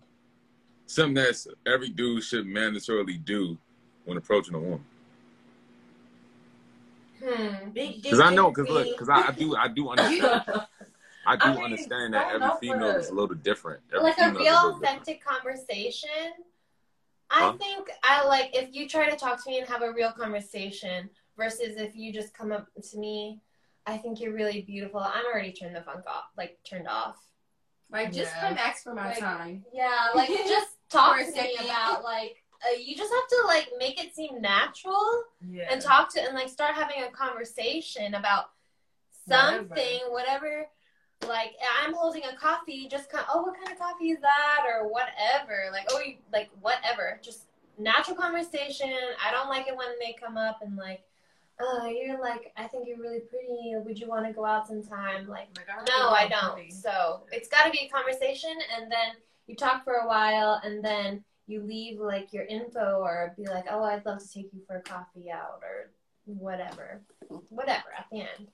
[0.85, 3.57] Something that every dude should mandatorily do
[4.05, 4.83] when approaching a woman.
[7.23, 7.69] Hmm.
[7.73, 10.43] Because I know, because look, because I, I do, I do understand,
[11.25, 13.81] I do I mean, understand that every female is a little different.
[13.93, 14.83] Every like a real different.
[14.83, 16.09] authentic conversation.
[17.29, 17.53] I Huh?
[17.57, 21.09] think I like if you try to talk to me and have a real conversation
[21.37, 23.39] versus if you just come up to me.
[23.85, 25.01] I think you're really beautiful.
[25.01, 27.17] I'm already turned the funk off, like turned off.
[27.93, 28.49] Like, just Yeah.
[28.49, 29.65] come ask for my Like- time.
[29.71, 34.01] Yeah, like just talk to me about like uh, you just have to like make
[34.03, 35.67] it seem natural Yeah.
[35.71, 38.45] and talk to and like start having a conversation about
[39.27, 40.67] something, whatever.
[41.27, 43.25] Like I'm holding a coffee, just kind.
[43.33, 45.69] oh, what kind of coffee is that, or whatever.
[45.71, 47.19] Like oh, you, like whatever.
[47.21, 47.43] Just
[47.77, 48.91] natural conversation.
[49.25, 51.03] I don't like it when they come up and like,
[51.65, 53.73] oh, you're like, I think you're really pretty.
[53.75, 55.27] Would you want to go out sometime?
[55.27, 56.55] Like, Like, I no, I don't.
[56.55, 56.71] pretty.
[56.71, 59.15] So it's got to be a conversation, and then
[59.47, 63.65] you talk for a while, and then you leave like your info, or be like,
[63.69, 65.91] oh, I'd love to take you for a coffee out, or
[66.25, 67.01] whatever,
[67.49, 67.87] whatever.
[67.97, 68.47] At the end,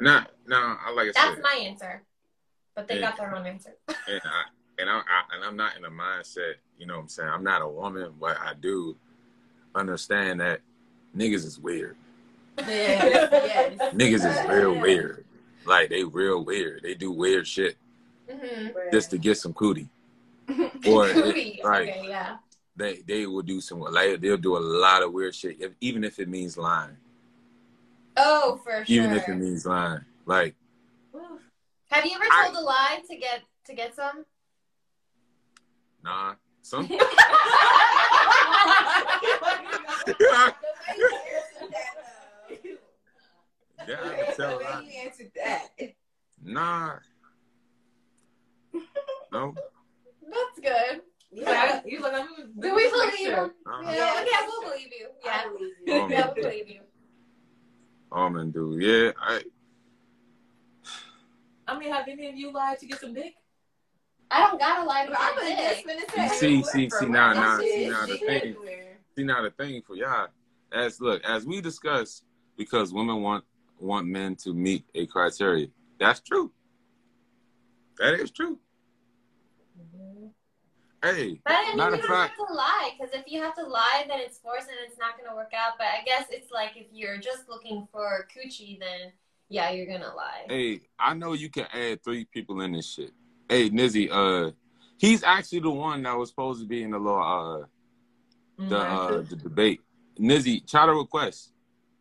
[0.00, 2.02] Now, now, I like that's said, my answer.
[2.74, 3.10] But they Yeah.
[3.10, 3.74] got their own answer.
[3.88, 4.42] and I
[4.78, 6.54] and I, I and I'm not in a mindset.
[6.78, 7.28] You know what I'm saying?
[7.28, 8.96] I'm not a woman, but I do
[9.74, 10.60] understand that
[11.16, 11.96] niggas is weird.
[12.66, 13.28] Yes,
[13.78, 13.94] yes.
[13.94, 15.24] Niggas is real weird.
[15.64, 16.82] Like they real weird.
[16.82, 17.76] They do weird shit
[18.30, 18.78] Mm-hmm.
[18.92, 19.88] just to get some cootie.
[20.86, 21.60] Or Cootie.
[21.64, 21.88] right.
[21.88, 22.36] Okay, yeah.
[22.76, 26.04] They they will do some like they'll do a lot of weird shit, if, even
[26.04, 26.96] if it means lying.
[28.16, 28.96] Oh, for sure.
[28.96, 30.04] Even if it means lying.
[30.26, 30.54] Like
[31.90, 34.24] Have you ever told a lie to get to get some?
[36.04, 37.08] nah, some The way
[39.62, 39.76] you
[41.36, 41.94] answered that,
[42.62, 42.76] though.
[43.88, 44.84] Yeah, I can tell a way lot.
[44.84, 45.68] you answered that.
[46.42, 46.94] Nah.
[49.32, 49.54] No.
[50.22, 51.00] That's good.
[51.32, 52.26] Yeah, you look like
[52.58, 53.50] Do we believe him?
[53.66, 53.82] Uh-uh.
[53.82, 54.24] Yeah, Yeah.
[54.28, 55.06] yeah, we'll believe you.
[55.08, 56.14] Oh, yeah, I believe Oh, you.
[56.14, 56.80] yeah, we'll believe you.
[58.12, 58.82] Almond dude.
[58.82, 59.42] Yeah, I
[61.68, 63.34] I mean, have any of you lied to get some dick?
[64.32, 65.86] I don't gotta lie to I'm my dick.
[66.16, 66.28] gonna.
[66.30, 67.90] See, see, see, now, now, see, it.
[67.90, 68.56] now the thing-
[69.16, 70.28] see now the thing for y'all.
[70.72, 72.24] As look, as we discussed,
[72.56, 73.44] because women want
[73.80, 75.68] want men to meet a criteria.
[75.98, 76.52] That's true.
[77.98, 78.58] That is true.
[81.02, 83.40] Hey, But I mean, Matter you of don't fact- have to lie because if you
[83.40, 85.78] have to lie, then it's forced and it's not gonna work out.
[85.78, 89.12] But I guess it's like if you're just looking for coochie, then
[89.48, 90.44] yeah, you're gonna lie.
[90.48, 93.12] hey, I know you can add three people in this shit.
[93.48, 94.52] Hey, Nizzy, uh,
[94.98, 97.64] he's actually the one that was supposed to be in the law, uh,
[98.58, 99.80] the uh, the debate.
[100.18, 101.52] Nizzy, try to request.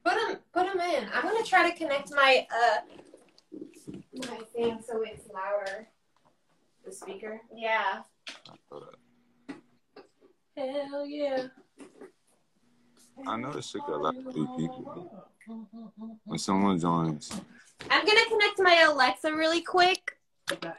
[0.09, 1.07] Put him, put him in.
[1.13, 2.77] I'm gonna try to connect my uh
[4.27, 5.87] my thing so it's louder.
[6.83, 7.41] The speaker.
[7.55, 8.01] Yeah.
[10.57, 11.47] Hell yeah.
[13.27, 15.27] I know this shit got a lot of three people.
[16.25, 17.31] When someone joins,
[17.91, 20.17] I'm gonna connect my Alexa really quick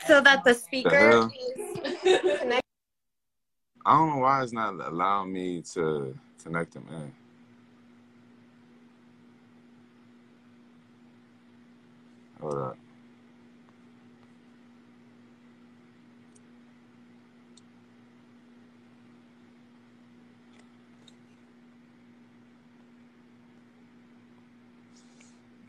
[0.09, 1.33] so that the speaker hell?
[2.05, 2.61] is connected.
[3.87, 7.13] I don't know why it's not allowing me to connect them in.
[12.41, 12.77] Hold up.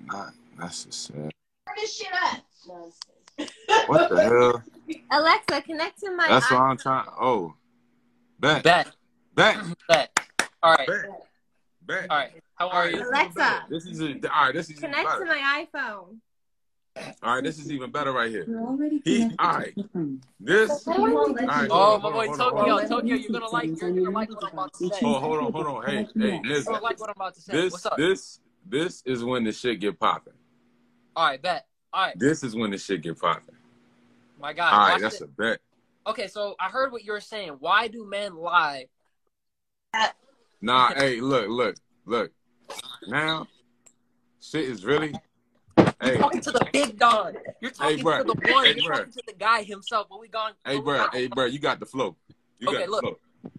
[0.05, 1.29] Not necessary.
[1.67, 2.43] Turn this shit up.
[3.87, 4.63] What the hell?
[5.11, 6.27] Alexa, connect to my.
[6.27, 7.05] That's i- what I'm trying.
[7.19, 7.53] Oh,
[8.39, 8.87] bet, Bet.
[9.35, 9.57] bet,
[9.87, 10.19] Bet.
[10.63, 10.87] All right.
[10.87, 11.27] bet,
[11.85, 12.07] bet.
[12.09, 12.31] All right.
[12.55, 13.07] How are you?
[13.07, 13.65] Alexa.
[13.69, 14.53] This is a, all right.
[14.53, 16.17] This is Connect to my iPhone.
[17.23, 18.45] All right, this is even better right here.
[19.05, 19.39] He- connected.
[19.39, 19.75] alright.
[19.75, 20.21] to the phone.
[20.39, 20.85] This.
[20.85, 21.47] How do I do All that?
[21.47, 22.77] right, Oh, my boy Tokyo.
[22.77, 22.87] on.
[22.87, 23.69] Tokyo, you're gonna like.
[23.79, 24.99] You're gonna like what I'm about to say.
[25.03, 25.85] Oh, hold on, hold on.
[25.85, 26.73] Hey, hey, You're listen.
[26.81, 27.53] like what I'm about to say.
[27.53, 27.97] This, What's up?
[27.97, 30.33] this, this is when the shit get popping.
[31.15, 31.41] All right.
[31.41, 31.65] Bet.
[31.93, 32.17] All right.
[32.19, 33.55] This is when the shit get popping.
[34.39, 34.73] My God.
[34.73, 35.21] All right, that's this.
[35.21, 35.59] a bet.
[36.07, 37.57] Okay, so I heard what you were saying.
[37.59, 38.87] Why do men lie?
[40.61, 41.75] Nah, hey, look, look,
[42.05, 42.31] look.
[43.07, 43.47] Now,
[44.41, 45.13] shit is really.
[46.01, 47.35] You're Hey, talking to the big dog.
[47.61, 48.17] You're talking bruh.
[48.19, 48.65] to the one.
[48.65, 50.07] Hey, You're talking to the guy himself.
[50.09, 50.53] What we gone?
[50.65, 52.15] hey, bro, gone- hey, bro, you got the flow.
[52.59, 53.01] You Okay, look.
[53.01, 53.17] flow.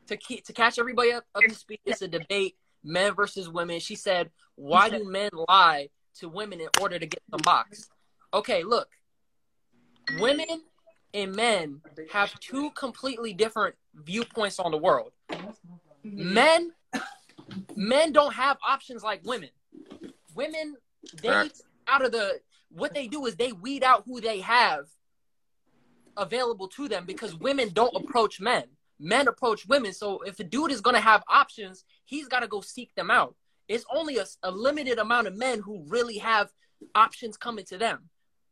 [0.09, 1.81] to keep, to catch everybody up, up to speed.
[1.85, 3.81] It's a debate men versus women.
[3.81, 7.89] She said, "Why do men lie to women in order to get some box?"
[8.35, 8.89] Okay, look,
[10.19, 10.63] women
[11.15, 11.81] and men
[12.13, 15.13] have two completely different viewpoints on the world.
[16.05, 16.73] Men,
[17.77, 19.51] men don't have options like women.
[20.35, 20.77] Women,
[21.23, 21.51] they.
[21.87, 22.40] Out of the
[22.71, 24.87] what they do is they weed out who they have
[26.16, 28.64] available to them because women don't approach men.
[28.99, 29.92] Men approach women.
[29.92, 33.35] So if a dude is gonna have options, he's gotta go seek them out.
[33.68, 36.53] It's only a, a limited amount of men who really have
[36.95, 38.09] options coming to them,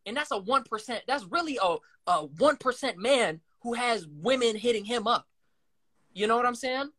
[0.06, 1.04] and that's a one percent.
[1.06, 5.26] That's really a a one percent man who has women hitting him up.
[6.12, 6.90] You know what I'm saying?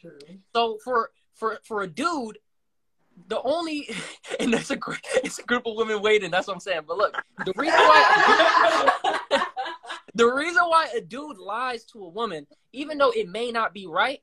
[0.00, 0.18] True.
[0.54, 2.38] So for for for a dude,
[3.26, 3.88] the only
[4.40, 4.78] and there's a
[5.16, 6.30] it's a group of women waiting.
[6.30, 6.82] That's what I'm saying.
[6.86, 9.20] But look, the reason why
[10.14, 13.86] the reason why a dude lies to a woman, even though it may not be
[13.86, 14.20] right,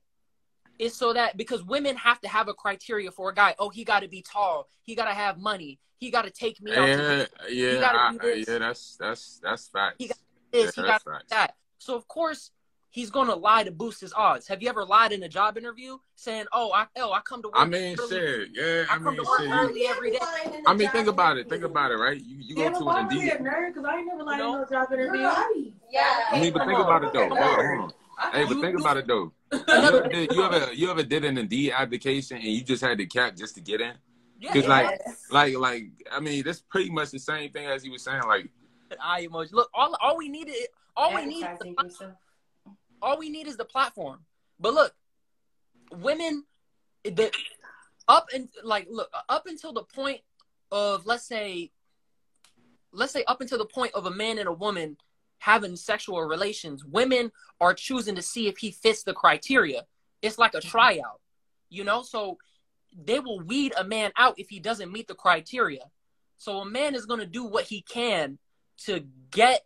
[0.79, 3.55] is so that because women have to have a criteria for a guy.
[3.59, 4.67] Oh, he got to be tall.
[4.83, 5.79] He got to have money.
[5.97, 6.85] He got to take me out.
[6.85, 8.57] to Yeah, yeah, gotta I- yeah.
[8.59, 9.95] That's that's that's facts.
[9.99, 10.17] He got
[10.51, 10.73] this.
[10.75, 11.55] Yeah, he got that.
[11.77, 12.51] So of course
[12.95, 14.47] he's gonna lie to boost his odds.
[14.47, 17.49] Have you ever lied in a job interview saying, "Oh, I oh I come to
[17.49, 17.57] work"?
[17.57, 18.09] I mean, early.
[18.09, 18.49] shit.
[18.53, 19.49] Yeah, I I come mean, to work shit.
[19.51, 20.17] early You, every day.
[20.65, 21.49] I mean, think about it.
[21.49, 22.19] Think about it, right?
[22.19, 23.33] You you go to an am Indeed.
[23.37, 24.61] Because I ain't never lied You in know?
[24.61, 25.21] no job interview.
[25.91, 26.13] Yeah.
[26.31, 27.27] I mean, but think about it though.
[27.27, 27.39] Hold
[27.81, 27.93] on.
[28.31, 29.31] Hey, but think about it though.
[29.51, 32.97] You ever, did, you ever you ever did an Indeed application and you just had
[32.97, 33.93] to cap just to get in?
[34.39, 34.99] yeah, Cause like
[35.31, 38.23] like like I mean that's pretty much the same thing as he was saying.
[38.25, 38.49] Like
[39.01, 39.51] eye emoji.
[39.53, 42.13] Look, all all we needed is all we need is the, Advertising yourself.
[43.01, 44.19] All we need is the platform.
[44.59, 44.93] But look,
[45.91, 46.45] women,
[47.03, 47.31] the
[48.07, 50.21] up and like look up until the point
[50.71, 51.71] of let's say,
[52.91, 54.97] let's say up until the point of a man and a woman
[55.39, 59.85] having sexual relations, women are choosing to see if he fits the criteria.
[60.21, 61.21] It's like a tryout,
[61.69, 62.01] you know.
[62.01, 62.37] So
[62.97, 65.83] they will weed a man out if he doesn't meet the criteria.
[66.37, 68.39] So a man is going to do what he can
[68.85, 69.65] to get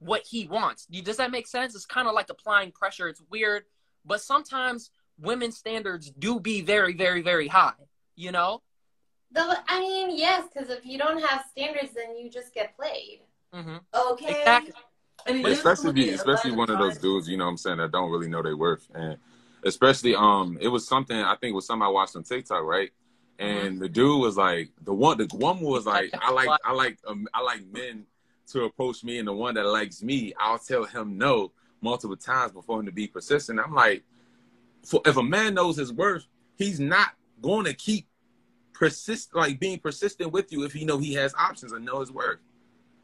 [0.00, 0.86] what he wants.
[0.86, 1.74] Does that make sense?
[1.74, 3.08] It's kind of like applying pressure.
[3.08, 3.64] It's weird,
[4.04, 7.74] but sometimes women's standards do be very, very, very high.
[8.16, 8.62] You know?
[9.32, 13.20] The, I mean, yes, because if you don't have standards, then you just get played.
[13.52, 14.30] hmm Okay.
[14.30, 14.72] Exactly.
[15.26, 17.92] And it especially be, especially one of those dudes, you know what I'm saying, that
[17.92, 18.88] don't really know their worth.
[18.94, 19.18] And
[19.64, 22.90] especially um it was something I think it was something I watched on TikTok, right?
[23.38, 26.98] And the dude was like the one the woman was like, I like I like
[27.06, 28.06] um, I like men
[28.52, 32.52] to approach me and the one that likes me, I'll tell him no multiple times
[32.52, 33.58] before him to be persistent.
[33.60, 34.02] I'm like,
[34.84, 37.10] for if a man knows his worth, he's not
[37.42, 38.06] going to keep
[38.72, 42.10] persist like being persistent with you if he know he has options and know his
[42.10, 42.38] worth.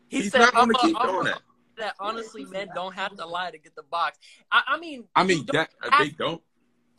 [0.08, 1.42] He He's said, not going to keep doing that.
[1.78, 4.18] that honestly, men don't have to lie to get the box.
[4.50, 6.40] I, I mean, I mean, that they don't.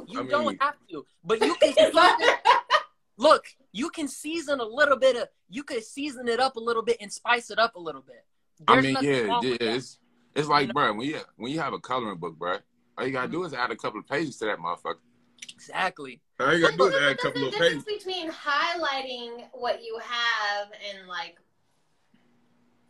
[0.07, 1.91] You I mean- don't have to, but you can
[3.17, 3.45] look.
[3.71, 5.27] You can season a little bit of.
[5.49, 8.25] You could season it up a little bit and spice it up a little bit.
[8.67, 9.75] I mean, yeah, wrong yeah, with that.
[9.75, 9.99] it's
[10.35, 10.73] it's like, You know?
[10.73, 12.57] bro, when you when you have a coloring book, bro,
[12.97, 14.95] all you gotta do is add a couple of pages to that motherfucker.
[15.53, 16.21] exactly.
[16.39, 18.03] All you gotta do is add a There's couple a of difference pages.
[18.05, 21.37] between highlighting what you have and like,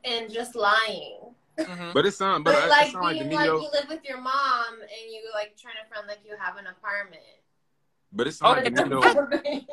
[0.03, 1.33] and just lying.
[1.57, 1.93] Mhm.
[1.93, 4.03] But it's sound, but But it like sound like being me, like you live with
[4.03, 7.23] your mom and you like trying to front like you have an apartment.
[8.11, 9.01] But it's sound like to me, though.
[9.01, 9.15] But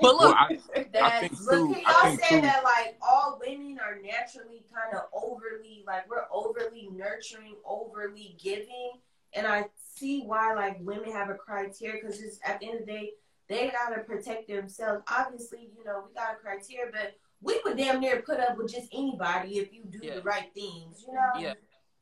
[0.00, 0.58] Well, look, I,
[1.00, 1.74] I think but too.
[1.74, 2.40] can I y'all think say too.
[2.42, 8.92] that like all women are naturally kind of overly like we're overly nurturing, overly giving,
[9.34, 12.86] and I see why like women have a criteria because it's at the end of
[12.86, 13.10] the day
[13.48, 15.02] they gotta protect themselves.
[15.08, 18.72] Obviously, you know we got a criteria, but we would damn near put up with
[18.72, 20.14] just anybody if you do Yeah.
[20.16, 21.40] the right things, you know.
[21.40, 21.54] Yeah.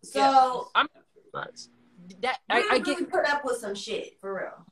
[0.03, 0.69] So
[1.33, 1.69] Facts.
[2.21, 3.11] that I, I really get.
[3.11, 4.67] put up with some shit for real.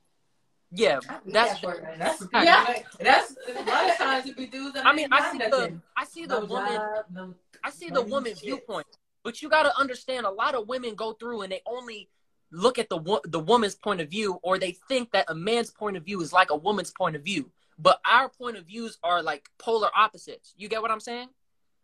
[0.72, 1.60] Yeah, that's.
[1.98, 2.82] That's Yeah.
[3.00, 5.58] That's a lot of times it be dudes that I mean, I see ain't the.
[5.58, 5.82] nothing.
[5.96, 6.74] I see the No woman.
[6.74, 8.44] job, no- I see the woman shit.
[8.44, 8.86] viewpoint,
[9.24, 12.08] but you got to understand a lot of women go through and they only
[12.52, 15.96] look at the the woman's point of view, or they think that a man's point
[15.96, 17.50] of view is like a woman's point of view.
[17.78, 20.54] But our point of views are like polar opposites.
[20.56, 21.28] You get what I'm saying?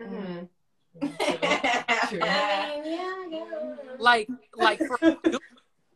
[0.00, 0.48] Mhm.
[1.02, 2.18] I True.
[2.20, 3.44] mean, yeah, yeah.
[3.98, 5.40] Like, like for a dude,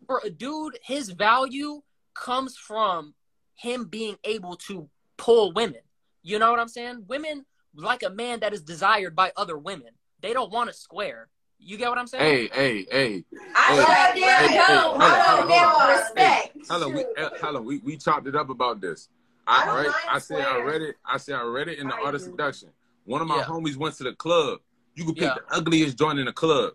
[0.06, 1.82] for a dude, his value
[2.14, 3.14] comes from
[3.54, 5.80] him being able to pull women.
[6.22, 7.04] You know what I'm saying?
[7.08, 7.44] Women
[7.74, 9.88] like a man that is desired by other women.
[10.20, 11.28] They don't want a square.
[11.58, 12.24] You get what I'm saying?
[12.24, 13.24] Hey, hey, hey.
[13.54, 15.00] I Hey, sure hey, damn hey, don't.
[15.00, 16.56] hey, I hold don't on, damn eh, hold respect.
[16.68, 17.04] Hello, we,
[17.40, 19.08] hello, we, we chopped it up about this.
[19.46, 20.96] I I, right, I said I read it.
[21.04, 22.70] I said I read it in the I art of seduction.
[23.04, 23.44] One of my Yeah.
[23.44, 24.60] homies went to the club.
[24.94, 25.34] You could pick Yeah.
[25.48, 26.74] the ugliest joint in the club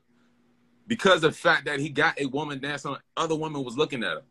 [0.88, 2.96] because of the fact that he got a woman dancing.
[3.16, 4.24] Other women was looking at him.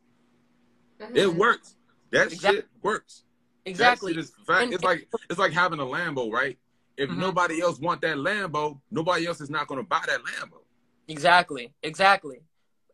[1.12, 1.38] It Mm-hmm.
[1.38, 1.77] works.
[2.11, 2.55] That Exactly.
[2.55, 3.25] shit works.
[3.67, 4.14] Exactly.
[4.14, 4.31] Shit.
[4.49, 6.59] And- it's like it's like having a Lambo, right?
[6.97, 7.17] If Mhm.
[7.17, 10.62] nobody else want that Lambo, nobody else is not going to buy that Lambo.
[11.09, 12.43] Exactly, exactly.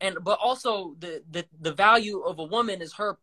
[0.01, 3.18] And but also the, the the value of a woman is her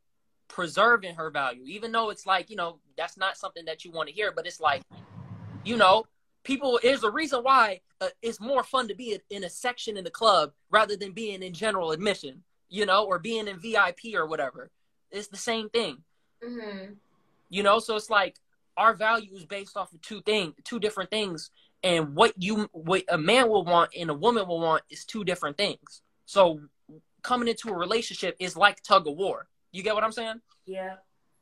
[0.48, 4.08] preserving her value, even though it's like you know that's not something that you want
[4.10, 4.84] to hear, but it's like
[5.64, 6.06] you know
[6.44, 6.80] people.
[6.84, 10.12] is a reason why uh, it's more fun to be in a section in the
[10.12, 14.70] club rather than being in general admission, you know, or being in VIP or whatever.
[15.12, 16.04] It's the same thing,
[16.44, 16.94] Mm-hmm.
[17.50, 17.80] you know.
[17.80, 18.36] So it's like
[18.76, 21.50] our value is based off of two things, two different things,
[21.84, 25.24] and what you what a man will want and a woman will want is two
[25.24, 26.02] different things.
[26.26, 26.62] So
[27.24, 29.48] coming into a relationship is like tug of war.
[29.72, 30.42] You get what I'm saying?
[30.66, 30.96] Yeah.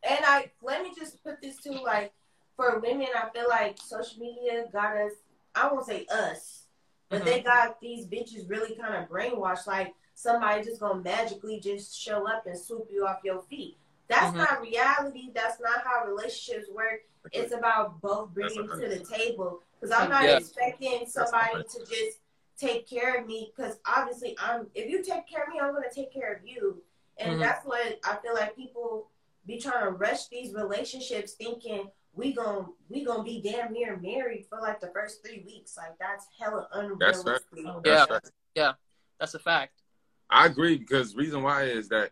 [0.07, 2.13] And I let me just put this too, like
[2.55, 5.11] for women, I feel like social media got us
[5.55, 6.65] I won't say us,
[7.09, 7.25] but Mhm.
[7.25, 12.27] they got these bitches really kind of brainwashed, like somebody just gonna magically just show
[12.27, 13.77] up and swoop you off your feet.
[14.07, 14.37] That's Mhm.
[14.37, 15.31] not reality.
[15.33, 17.01] That's not how relationships work.
[17.31, 19.61] It's about both bringing to the table.
[19.79, 20.37] Because I'm not Yeah.
[20.37, 22.19] expecting somebody to just
[22.57, 23.51] take care of me.
[23.55, 24.69] Because obviously, I'm.
[24.73, 26.83] If you take care of me, I'm gonna take care of you.
[27.17, 27.39] And Mhm.
[27.39, 29.09] that's what I feel like people
[29.45, 34.45] be trying to rush these relationships, thinking we gon' we gonna be damn near married
[34.47, 35.75] for like the first three weeks.
[35.75, 37.51] Like that's hella That's unrealistic.
[37.65, 37.81] right.
[37.85, 38.05] Yeah.
[38.07, 38.75] That's right.
[39.19, 39.81] That's a fact.
[40.29, 42.11] I agree because reason why is that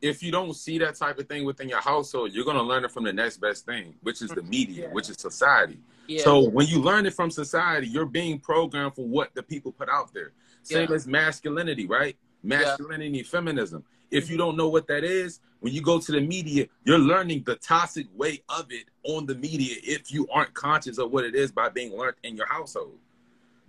[0.00, 2.90] if you don't see that type of thing within your household, you're gonna learn it
[2.90, 4.92] from the next best thing, which is the media, Yeah.
[4.92, 5.78] which is society.
[6.06, 6.22] Yeah.
[6.22, 9.88] So when you learn it from society, you're being programmed for what the people put
[9.88, 10.32] out there.
[10.62, 10.96] Same Yeah.
[10.96, 12.16] as masculinity, right?
[12.42, 13.84] Masculinity, feminism.
[14.10, 14.46] If you mm-hmm.
[14.46, 18.06] don't know what that is, when you go to the media, you're learning the toxic
[18.16, 21.68] way of it on the media if you aren't conscious of what it is by
[21.68, 22.98] being learned in your household.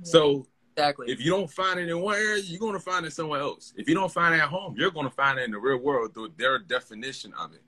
[0.04, 0.48] So
[0.82, 1.12] exactly.
[1.12, 3.74] if you don't find it in one area, you're going to find it somewhere else.
[3.78, 5.78] If you don't find it at home, you're going to find it in the real
[5.78, 7.62] world through their definition of it.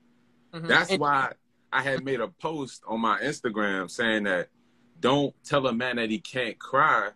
[0.54, 0.68] Mhm.
[0.68, 1.32] That's And- why
[1.72, 4.48] I had made a post on my Instagram saying that
[5.00, 7.10] don't tell a man that he can't cry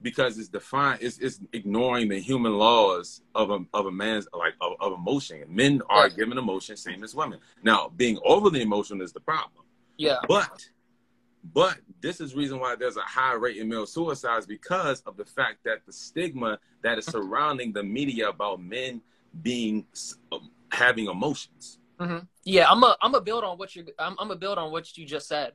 [0.00, 4.54] because it's defined it's, it's ignoring the human laws of a, of a man's like
[4.60, 5.44] of, of emotion.
[5.48, 6.14] Men are Yeah.
[6.14, 7.40] given emotion same as women.
[7.64, 9.64] Now, being overly emotional is the problem.
[9.96, 10.18] yeah.
[10.28, 10.68] But
[11.44, 15.24] but this is reason why there's a high rate in male suicides because of the
[15.24, 19.00] fact that the stigma that is surrounding the media about men
[19.42, 19.86] being
[20.32, 21.78] um, having emotions.
[22.44, 24.96] Yeah, I'm a I'm a build on what you I'm I'm a build on what
[24.96, 25.52] you just said.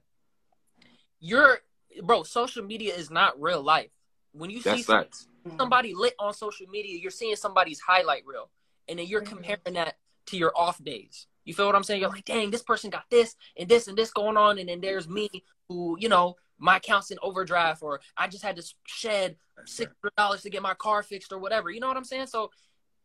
[1.19, 1.59] You're
[2.01, 3.91] bro, social media is not real life.
[4.33, 5.27] When you see That's facts.
[5.57, 8.49] somebody lit on social media, you're seeing somebody's highlight reel,
[8.87, 9.25] and then you're Mhm.
[9.27, 11.27] comparing that to your off days.
[11.45, 12.01] You feel what I'm saying?
[12.01, 14.81] You're like, dang, this person got this and this and this going on, and then
[14.81, 15.29] there's me
[15.67, 20.15] who, you know, my account's in overdraft, or I just had to shed six hundred
[20.15, 21.69] dollars to get my car fixed, or whatever.
[21.69, 22.27] You know what I'm saying?
[22.27, 22.51] So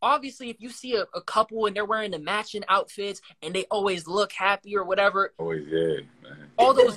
[0.01, 3.65] obviously, if you see a, a couple and they're wearing the matching outfits and they
[3.65, 6.37] always look happy or whatever, Always, yeah, man.
[6.57, 6.95] all those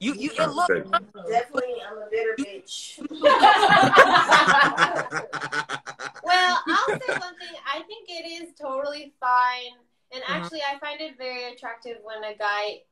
[0.00, 3.00] you you it look Definitely, I'm a bitter bitch.
[6.24, 7.54] Well, I'll say one thing.
[7.66, 9.76] I think it is totally fine.
[10.14, 10.28] And Mhm.
[10.28, 12.82] actually, I find it very attractive when a guy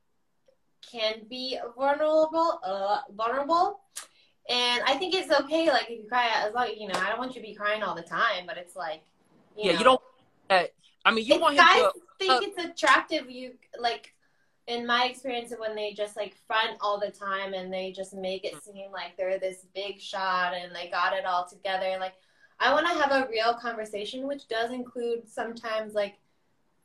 [0.81, 3.79] can be vulnerable, uh, vulnerable.
[4.49, 7.17] And I think it's okay, like if you cry, as long you know, I don't
[7.17, 9.01] want you to be crying all the time, but it's like,
[9.55, 10.01] you yeah, know, you don't.
[10.49, 10.63] Uh,
[11.05, 11.71] I mean, you want him to.
[11.71, 11.99] guys to.
[12.19, 14.13] think uh, it's attractive, you like.
[14.65, 18.45] In my experience, when they just like front all the time and they just make
[18.45, 22.13] it seem like they're this big shot and they got it all together, like
[22.61, 26.15] I want to have a real conversation, which does include sometimes like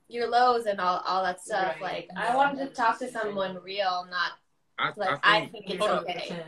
[0.09, 1.75] your lows and all, all that stuff.
[1.81, 1.83] Right.
[1.83, 4.33] Like Yeah, I wanted to talk to just- someone real, not
[4.79, 6.45] I, like I I think, think it's Hold okay.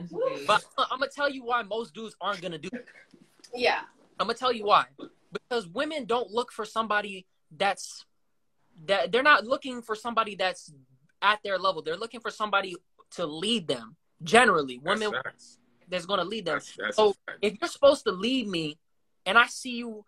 [0.46, 2.68] But I'm gonna tell you why most dudes aren't gonna do.
[2.72, 2.86] It.
[3.54, 3.80] Yeah.
[4.18, 4.84] I'm gonna tell you why.
[5.32, 8.04] Because women don't look for somebody that's
[8.86, 10.72] that they're not looking for somebody that's
[11.22, 11.82] at their level.
[11.82, 12.76] They're looking for somebody
[13.12, 13.96] to lead them.
[14.22, 15.58] Generally, women facts.
[15.88, 16.54] that's gonna lead them.
[16.56, 17.14] That's, that's So.
[17.42, 18.78] If you're supposed to lead me,
[19.26, 20.04] and I see you b-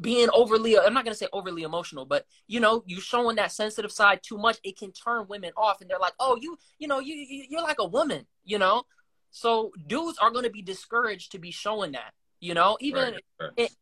[0.00, 3.90] being overly I'm not gonna say overly emotional, but you know, you showing that sensitive
[3.92, 6.98] side too much, it can turn women off, and they're like, oh, you you know,
[6.98, 8.84] you you- you're like a woman, you know.
[9.30, 13.76] So dudes are gonna be discouraged to be showing that, you know, even Right, it-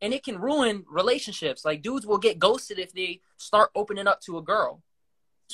[0.00, 1.64] and it can ruin relationships.
[1.64, 4.82] Like dudes will get ghosted if they start opening up to a girl.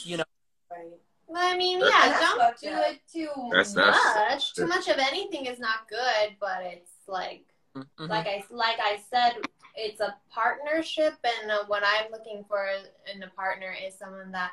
[0.05, 0.25] You know,
[0.71, 0.89] Right.
[1.27, 2.93] Well, I mean, yeah, That's don't do up.
[2.93, 4.55] it too That's- that's- much.
[4.55, 7.87] Too much of anything is not good, but it's like Mhm.
[8.09, 9.37] like I like I said,
[9.75, 12.68] it's a partnership, and uh, what I'm looking for
[13.12, 14.51] in a partner is someone that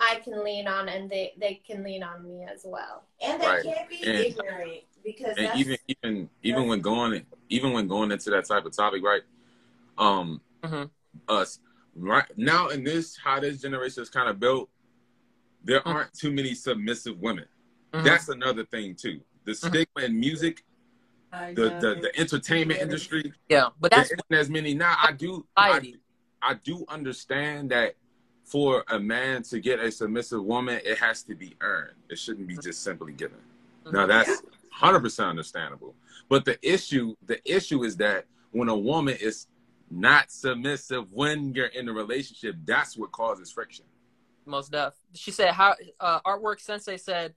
[0.00, 3.04] I can lean on, and they they can lean on me as well.
[3.20, 3.62] And they Right.
[3.64, 8.30] can't be And- ignorant because and even even even when going even when going into
[8.30, 9.22] that type of topic, right?
[9.98, 10.90] Um, Mhm.
[11.28, 11.58] us
[11.94, 14.68] right now in this how this generation is kind of built.
[15.64, 17.46] there aren't too many submissive women.
[17.92, 18.02] Mhm.
[18.02, 19.22] That's another thing too.
[19.44, 20.71] The stigma in music, I
[21.32, 24.96] the the, the entertainment industry, yeah, but that's isn't as many now.
[25.00, 25.94] I do, I,
[26.42, 27.94] I do understand that
[28.44, 31.94] for a man to get a submissive woman, it has to be earned.
[32.10, 33.38] It shouldn't be just simply given.
[33.90, 35.94] Now that's hundred percent understandable.
[36.28, 39.46] But the issue, the issue is that when a woman is
[39.90, 43.84] not submissive when you're in a relationship, that's what causes friction.
[44.46, 44.94] most deaf.
[45.14, 47.34] She said, "How uh, artwork sensei said,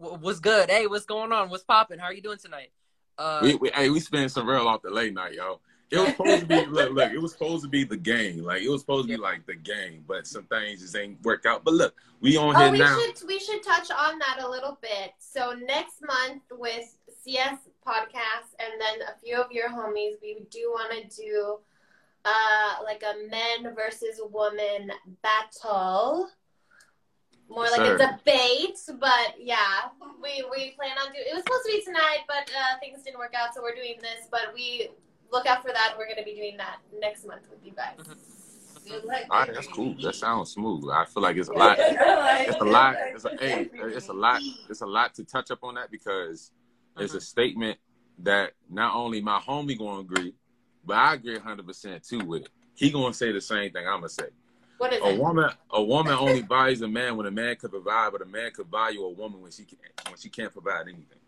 [0.00, 0.70] "W- what's good?
[0.70, 1.50] Hey, what's going on?
[1.50, 1.98] What's popping?
[1.98, 2.70] How are you doing tonight?"
[3.18, 5.60] Uh, we, we, hey, we spent some real off the late night, yo.
[5.90, 8.42] It was supposed to be look, look, it was supposed to be the game.
[8.42, 11.46] Like it was supposed to be like the game, but some things just ain't work
[11.46, 11.64] out.
[11.64, 12.98] But look, we on Oh, here we now.
[12.98, 15.12] should we should touch on that a little bit.
[15.18, 20.70] So next month with CS podcast and then a few of your homies, we do
[20.70, 21.58] want to do
[22.24, 24.90] uh like a men versus woman
[25.22, 26.28] battle.
[27.48, 29.88] More Yes, like a debate, but yeah,
[30.20, 31.24] we we plan on doing.
[31.30, 33.98] It was supposed to be tonight, but uh, things didn't work out, so we're doing
[34.00, 34.26] this.
[34.30, 34.88] But we
[35.30, 35.94] look out for that.
[35.96, 37.98] We're gonna be doing that next month with you guys.
[39.30, 39.94] All right, that's cool.
[40.02, 40.88] That sounds smooth.
[40.92, 41.76] I feel like it's a lot.
[41.78, 42.96] It's a lot.
[42.98, 44.40] It's a hey, it's a lot.
[44.68, 46.50] It's a lot to touch up on that because
[46.98, 47.78] it's a statement
[48.20, 50.34] that not only my homie gonna agree,
[50.84, 52.50] but I agree hundred percent too with it.
[52.74, 54.28] He gonna say the same thing I'm gonna say.
[54.78, 55.18] What is A it?
[55.18, 58.50] woman, a woman only values a man when a man can provide, but a man
[58.50, 61.18] could value a woman when she can when she can't provide anything.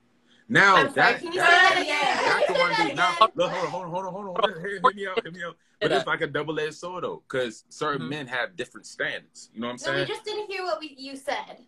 [0.50, 3.28] Now I'm that, that, that that Can can one say that now.
[3.34, 4.60] Look, hold on, hold on, hold on, hold on.
[4.62, 5.56] Hear, hear me out, hear me out.
[5.80, 8.10] But it's like a double-edged sword though, because certain Mhm.
[8.10, 9.50] men have different standards.
[9.54, 9.96] You know what I'm saying?
[9.96, 11.64] No, we just didn't hear what we, you said.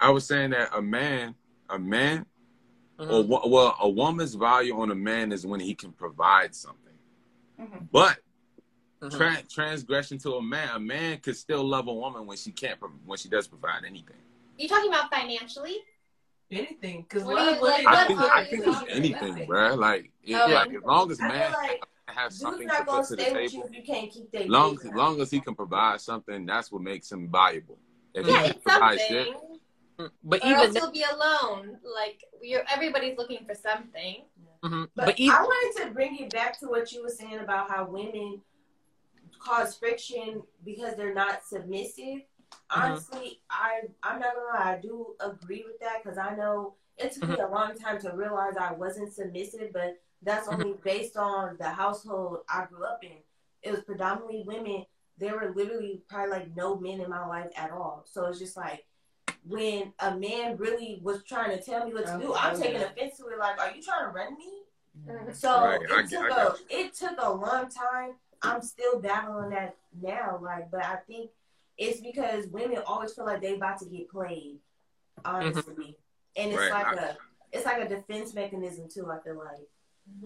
[0.00, 1.34] I was saying that a man,
[1.68, 2.26] a man,
[2.98, 3.10] Mhm.
[3.10, 6.94] or well, a woman's value on a man is when he can provide something.
[7.60, 7.88] Mhm.
[7.90, 8.18] But
[9.02, 9.16] Mhm.
[9.16, 12.78] tra- transgression to a man, a man could still love a woman when she can't,
[12.78, 14.16] pro- when she does provide anything.
[14.58, 15.78] You talking about financially?
[16.50, 17.02] anything.
[17.08, 19.48] Because What what, you what, like- I think, are I think it's anything, about?
[19.48, 19.76] bruh.
[19.78, 20.50] Like, it, Oh.
[20.52, 23.62] like as long as man like has something to put to the stay with you
[23.62, 26.82] table, you can't keep their long as long as he can provide something, that's what
[26.82, 27.78] makes him valuable.
[28.14, 28.98] If Yeah, he it's can something.
[29.08, 29.28] shit,
[29.98, 30.10] Mhm.
[30.24, 31.78] But Or even else you'll be alone.
[31.82, 34.24] Like you're, everybody's looking for something.
[34.62, 34.88] mhm.
[34.94, 37.70] But, but even I wanted to bring it back to what you were saying about
[37.70, 38.42] how women
[39.42, 42.22] cause friction because they're not submissive.
[42.70, 42.86] Uh-huh.
[42.86, 47.12] Honestly, I I'm not gonna lie, I do agree with that because I know it
[47.12, 47.48] took me uh-huh.
[47.48, 50.62] a long time to realize I wasn't submissive, but that's uh-huh.
[50.62, 53.18] only based on the household I grew up in.
[53.62, 54.84] It was predominantly women.
[55.18, 58.04] There were literally probably like no men in my life at all.
[58.06, 58.84] So it's just like
[59.44, 62.60] when a man really was trying to tell me what to do, oh, I'm oh,
[62.60, 63.38] taking offense to it.
[63.38, 64.62] Like, are you trying to run me?
[65.06, 65.32] Mm-hmm.
[65.32, 68.14] So Right, it get- took I a got it took a long time.
[68.42, 71.30] I'm still battling that now, like, but I think
[71.78, 74.58] it's because women always feel like they about to get played,
[75.24, 76.42] honestly, mm-hmm.
[76.42, 77.14] and it's Right, like I- a
[77.52, 79.10] it's like a defense mechanism too.
[79.10, 79.68] I feel like.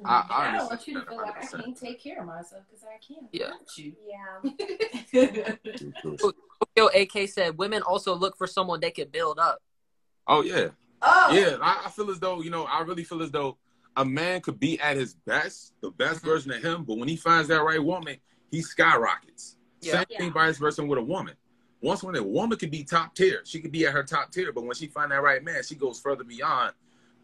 [0.06, 2.62] I, I I don't want you to feel like I can't take care of myself
[2.66, 3.26] because I can't.
[3.30, 3.50] Yeah.
[3.50, 3.92] Want you.
[5.12, 5.56] Yeah.
[6.76, 9.60] Tokyo AK said women also look for someone they can build up.
[10.26, 10.68] Oh yeah,
[11.02, 11.58] Oh yeah.
[11.60, 12.64] I, I feel as though you know.
[12.64, 13.58] I really feel as though
[13.96, 16.26] a man could be at his best, the best Mhm.
[16.26, 18.18] version of him, but when he finds that right woman,
[18.50, 19.56] he skyrockets.
[19.80, 20.04] Yeah.
[20.08, 21.34] Same thing, vice versa with a woman.
[21.82, 24.52] Once when a woman could be top tier, she could be at her top tier,
[24.52, 26.74] but when she find that right man, she goes further beyond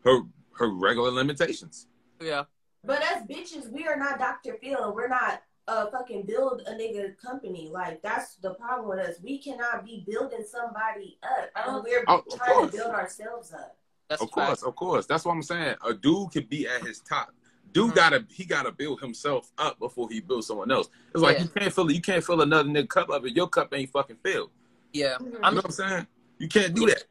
[0.04, 0.22] her
[0.54, 1.86] her regular limitations.
[2.20, 2.44] Yeah.
[2.84, 4.58] But as bitches, we are not Dr.
[4.62, 4.84] Phil.
[4.84, 7.68] and We're not uh fucking build a nigga company.
[7.70, 9.20] Like that's the problem with us.
[9.22, 11.50] We cannot be building somebody up.
[11.56, 13.78] And we're Oh, trying to build ourselves up.
[14.08, 14.46] That's Of a fact.
[14.48, 15.06] course, of course.
[15.06, 15.76] That's what I'm saying.
[15.86, 17.32] A dude could be at his top.
[17.72, 17.94] Dude Mhm.
[17.94, 20.88] gotta he gotta build himself up before he builds someone else.
[21.14, 21.44] It's like Yeah.
[21.44, 24.18] you can't fill you can't fill another nigga cup up if your cup ain't fucking
[24.22, 24.50] filled.
[24.92, 25.16] Yeah.
[25.20, 26.06] You I'm know what I'm saying?
[26.38, 27.04] You can't do that.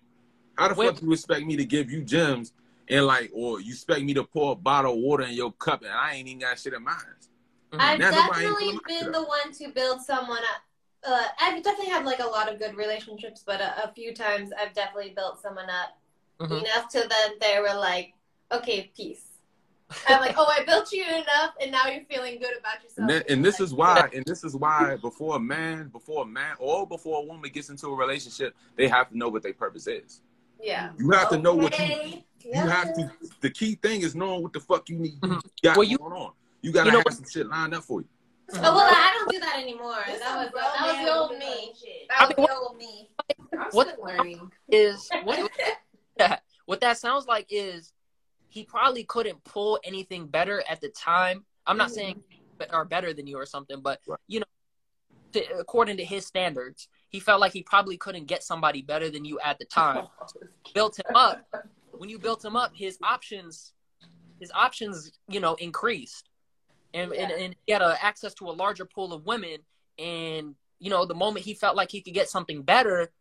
[0.58, 2.54] How the Wait- fuck you expect me to give you gems
[2.88, 5.82] and like, or you expect me to pour a bottle of water in your cup
[5.82, 6.96] and I ain't even got shit in mine?
[7.74, 10.62] I've That's I ain't definitely been shit the one to build someone up.
[11.04, 14.52] Uh, I've definitely had like a lot of good relationships, but a, a few times
[14.56, 15.98] I've definitely built someone up
[16.42, 16.64] Mhm.
[16.64, 18.14] enough to that they were like,
[18.52, 19.26] "Okay, peace."
[20.08, 23.10] I'm like, "Oh, I built you enough, and now you're feeling good about yourself." And,
[23.10, 26.26] that, and this Like, is why, and this is why, before a man, before a
[26.26, 29.54] man, or before a woman gets into a relationship, they have to know what their
[29.54, 30.22] purpose is.
[30.64, 32.26] yeah, You have to know what you Okay.
[32.44, 33.12] You have to.
[33.42, 35.20] The key thing is knowing what the fuck you need.
[35.22, 35.42] Mhm.
[35.64, 36.34] Got Well, you- going on.
[36.62, 38.08] You gotta you know have what- some shit lined up for you.
[38.54, 40.04] Oh well, I don't do that anymore.
[40.08, 41.74] This That was that was the old me.
[41.80, 42.08] like.
[42.10, 43.10] That was the old me.
[43.58, 44.52] I'm still learning.
[44.70, 45.39] Is what,
[46.66, 47.93] what that sounds like is
[48.49, 51.45] he probably couldn't pull anything better at the time.
[51.66, 51.95] I'm not Mm-hmm.
[51.95, 52.24] saying
[52.70, 54.20] are better than you or something, but Right.
[54.28, 54.45] you know,
[55.34, 56.88] to, according to his standards.
[57.09, 60.07] He felt like he probably couldn't get somebody better than you at the time.
[60.74, 61.45] built him up.
[61.97, 63.74] When you built him up, his options,
[64.39, 66.30] his options, you know, increased,
[66.93, 69.57] and and, and he had uh, access to a larger pool of women.
[69.99, 73.12] And you know, the moment he felt like he could get something better,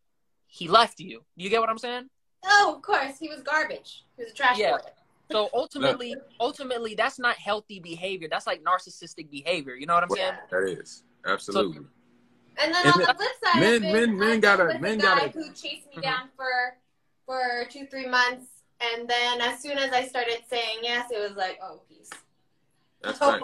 [0.46, 1.24] he left you.
[1.36, 2.08] Do you get what I'm saying?
[2.44, 4.04] Oh, of course, he was garbage.
[4.16, 4.72] He was a trash Yeah.
[4.72, 4.78] boy.
[5.30, 8.26] So ultimately, ultimately, that's not healthy behavior.
[8.28, 9.74] That's like narcissistic behavior.
[9.76, 10.34] You know what I'm saying?
[10.50, 11.86] That is absolutely.
[12.58, 14.98] And then And on men- the flip side, men- I've men- men gotta- a men
[14.98, 16.02] guy gotta- who chased me Mhm.
[16.02, 16.76] down for
[17.26, 18.48] for two three months,
[18.80, 22.10] and then as soon as I started saying yes, it was like, oh, peace.
[23.02, 23.40] That's right.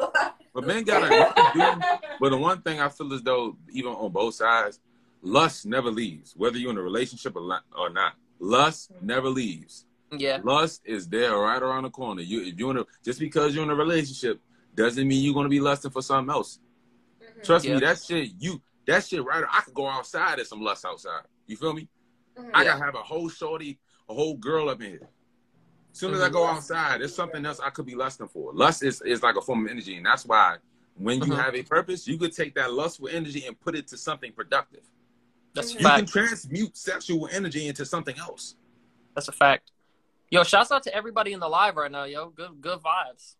[0.52, 1.08] But men gotta
[1.54, 2.08] do.
[2.18, 4.80] But the one thing I feel as though, even on both sides,
[5.22, 6.34] lust never leaves.
[6.36, 9.84] Whether you're in a relationship or not lust never leaves.
[10.16, 10.40] Yeah.
[10.42, 12.22] Lust is there right around the corner.
[12.22, 14.40] You, if you're in a, just because you're in a relationship
[14.74, 16.58] doesn't mean you're gonna be lusting for something else.
[17.20, 17.42] Mhm.
[17.44, 17.74] Trust Yeah.
[17.74, 19.44] me, that shit, you, that shit right.
[19.50, 21.22] I could go outside and some lust outside.
[21.46, 21.88] You feel me?
[22.36, 22.50] Mhm.
[22.54, 23.78] I gotta have a whole shorty,
[24.08, 25.08] a whole girl up in here.
[25.92, 26.32] As soon as I Mhm.
[26.32, 28.52] go outside, there's something else I could be lusting for.
[28.52, 30.58] Lust is, is like a form of energy, and that's why
[30.94, 31.42] when you Mhm.
[31.42, 34.84] have a purpose, you could take that lustful energy and put it to something productive.
[35.56, 35.78] That's a.
[35.78, 38.56] You can transmute sexual energy into something else.
[39.14, 39.72] That's a fact.
[40.30, 42.28] Yo, shouts out to everybody in the live right now, yo.
[42.28, 43.36] Good good vibes.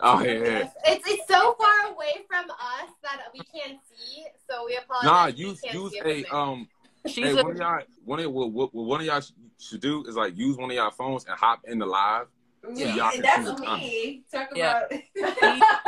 [0.00, 0.68] Oh yeah, yeah.
[0.86, 5.04] It's it's so far away from us that we can't see, so we apologize.
[5.04, 6.68] Nah, use use a um.
[7.04, 9.22] She's Hey, a, one of y'all, one of what, what, what one of y'all
[9.58, 12.28] should do is like use one of y'all phones and hop in the live.
[12.74, 12.94] Yeah.
[12.94, 14.24] y'all can That's see me.
[14.32, 14.84] Talk Yeah.
[15.16, 15.62] about.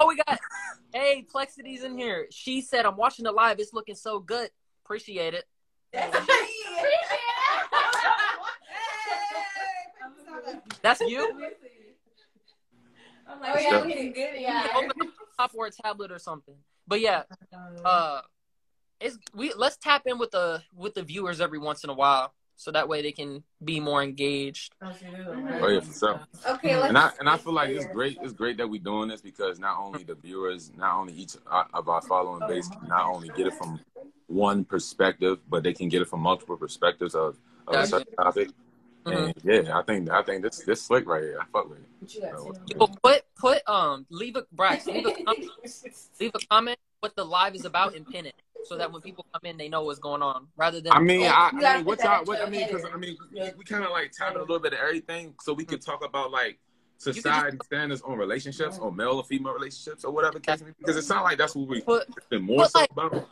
[0.00, 0.40] Oh, we got
[0.94, 2.26] Hey, Plexity's in here.
[2.30, 3.58] She said I'm watching the live.
[3.58, 4.48] It's looking so good.
[4.84, 5.44] Appreciate it.
[5.92, 6.34] That's me.
[10.82, 11.32] That's you?
[13.26, 14.40] I'm Oh, like, yeah, yeah, we- looking good.
[14.40, 14.68] yeah.
[14.74, 14.90] Open
[15.38, 16.54] a or a tablet or something.
[16.86, 17.22] But yeah,
[17.84, 18.20] uh
[19.00, 22.34] it's we let's tap in with the with the viewers every once in a while
[22.56, 24.74] so that way they can be more engaged.
[24.82, 26.20] Oh yeah, for sure.
[26.46, 26.72] Okay.
[26.88, 28.18] And I and I feel like it's great.
[28.20, 31.88] It's great that we're doing this because not only the viewers, not only each of
[31.88, 33.80] our following base can not only get it from
[34.26, 37.36] one perspective, but they can get it from multiple perspectives of,
[37.68, 38.48] of a certain topic.
[39.06, 39.26] Mhm.
[39.26, 39.34] And
[39.66, 41.38] yeah, I think I think this this slick right here.
[41.40, 42.10] I fuck with it.
[42.10, 45.50] So, Yo, put put um leave a Brax, leave a comment,
[46.18, 49.26] leave a comment what the live is about and pin it so that when people
[49.30, 51.76] come in they know what's going on rather than I mean, Oh, I, you I
[51.76, 52.24] mean, put what that y'all?
[52.24, 52.86] What, I a mean, because.
[52.90, 53.50] I mean, Yeah.
[53.50, 56.02] we, we kind of like tapping a little bit of everything, so we could talk
[56.02, 56.58] about like
[56.98, 60.72] just- society standards on relationships, on male or female relationships, or whatever case may be.
[60.78, 62.08] Because it sounds like that's what we Put-
[62.40, 63.28] more put, so like- about.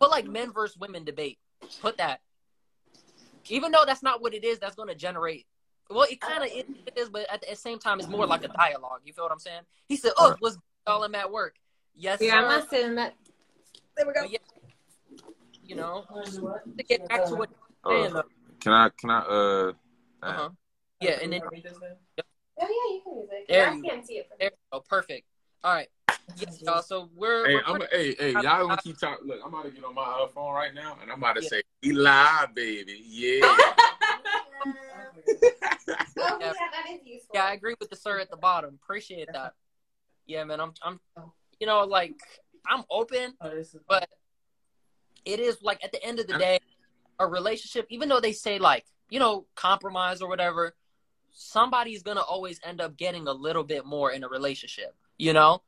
[0.00, 1.38] Put like men versus women debate.
[1.80, 2.20] Put that.
[3.48, 5.46] Even though that's not what it is, that's going to generate.
[5.88, 6.50] Well, it kind of
[6.96, 9.00] is, but at the same time, it's more like a dialogue.
[9.04, 9.62] You feel what I'm saying?
[9.88, 11.56] He said, "Oh, what's all him at work?"
[11.96, 13.14] Yes, Yeah, I'm not saying that.
[13.96, 14.22] There we go.
[14.22, 14.38] Yeah,
[15.64, 16.04] you know,
[16.78, 17.50] to get back to what
[17.84, 18.22] Uh,
[18.60, 18.90] can I?
[18.90, 19.18] Can I?
[19.20, 19.72] Uh,
[20.22, 20.50] Uh-huh.
[21.00, 21.48] Yeah, and then Oh
[22.60, 23.46] yeah, you can use it.
[23.48, 24.50] There I can't see it from there.
[24.70, 25.26] Oh, perfect.
[25.64, 25.88] All right.
[26.36, 26.82] Yes, y'all.
[26.82, 27.46] So we're.
[27.46, 29.26] Hey, we're I'm pretty- hey, hey, y'all gonna keep talking.
[29.26, 31.48] Look, I'm about to get on my phone right now, and I'm about to Yeah.
[31.48, 33.40] say, "We live, baby, yeah."
[36.22, 37.30] Oh, yeah, that is useful.
[37.34, 38.78] Yeah, I agree with the sir at the bottom.
[38.82, 39.54] Appreciate that.
[40.26, 40.60] Yeah, man.
[40.60, 40.72] I'm.
[40.82, 41.00] I'm.
[41.58, 42.14] You know, like
[42.66, 43.34] I'm open.
[43.88, 44.08] but
[45.24, 46.58] it is like at the end of the day,
[47.18, 50.74] a relationship, even though they say like, you know, compromise or whatever,
[51.32, 55.62] somebody's gonna always end up getting a little bit more in a relationship, you know?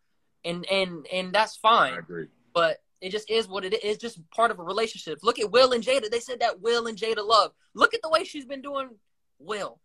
[0.44, 1.88] And and and that's fine.
[1.88, 1.98] I fine.
[2.00, 2.26] agree.
[2.54, 3.80] But it just is what it is.
[3.82, 5.20] It's just part of a relationship.
[5.22, 6.10] Look at Will and Jada.
[6.10, 7.52] They said that Will and Jada love.
[7.74, 8.90] Look at the way she's been doing
[9.38, 9.78] Will.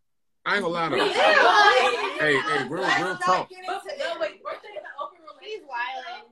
[0.45, 1.03] I ain't gonna lie to you.
[1.03, 3.49] Hey, hey, real, real talk.
[3.49, 3.51] like.
[3.67, 3.79] No,
[4.19, 5.67] wait, weren't they in an open He's relationship?
[5.67, 6.31] wilding.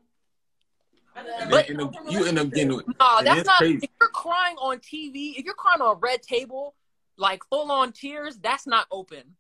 [1.50, 2.80] But- In the- you end up getting.
[2.80, 2.86] it.
[3.00, 3.58] No, And that's not.
[3.58, 3.80] crazy.
[3.84, 6.76] If you're crying on TV, if you're crying on a red table,
[7.18, 9.36] like full on tears, that's not open.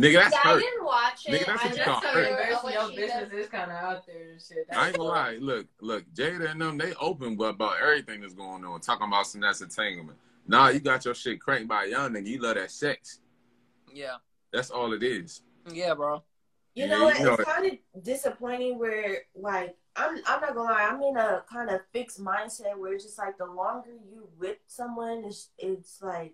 [0.00, 0.60] Nigga, that's yeah, I hurt.
[0.62, 1.30] didn't watch it.
[1.32, 2.24] Nigga, that's I what you just call saw hurt.
[2.30, 3.38] her- Versus what your business does.
[3.40, 4.66] is kind of out there and shit.
[4.72, 5.36] I ain't gonna lie.
[5.40, 8.80] Look, look, Jada and them, they open but about everything that's going on.
[8.80, 10.18] Talking about some that's entanglement.
[10.48, 12.26] Nah, you got your shit cranked by a young nigga.
[12.26, 13.20] You love that sex.
[13.92, 14.16] Yeah.
[14.52, 15.42] That's all it is.
[15.72, 16.22] Yeah, bro.
[16.74, 17.18] You Yeah, know what?
[17.18, 17.46] you know it's it.
[17.46, 21.80] kind of disappointing where, like, I'm I'm not gonna lie, I'm in a kind of
[21.92, 26.32] fixed mindset where it's just like the longer you with someone, it's it's like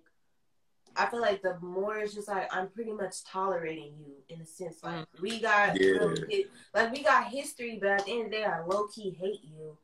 [0.99, 4.47] I feel like the more it's just like I'm pretty much tolerating you in a
[4.47, 4.83] sense.
[4.83, 5.21] Like mm.
[5.21, 5.93] we got Yeah.
[6.01, 8.87] little hit- like we got history, but at the end of the day, I low
[8.89, 9.77] key hate you.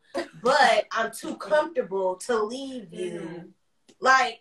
[0.43, 3.21] But I'm too comfortable to leave you.
[3.21, 3.47] Mm-hmm.
[4.01, 4.41] Like,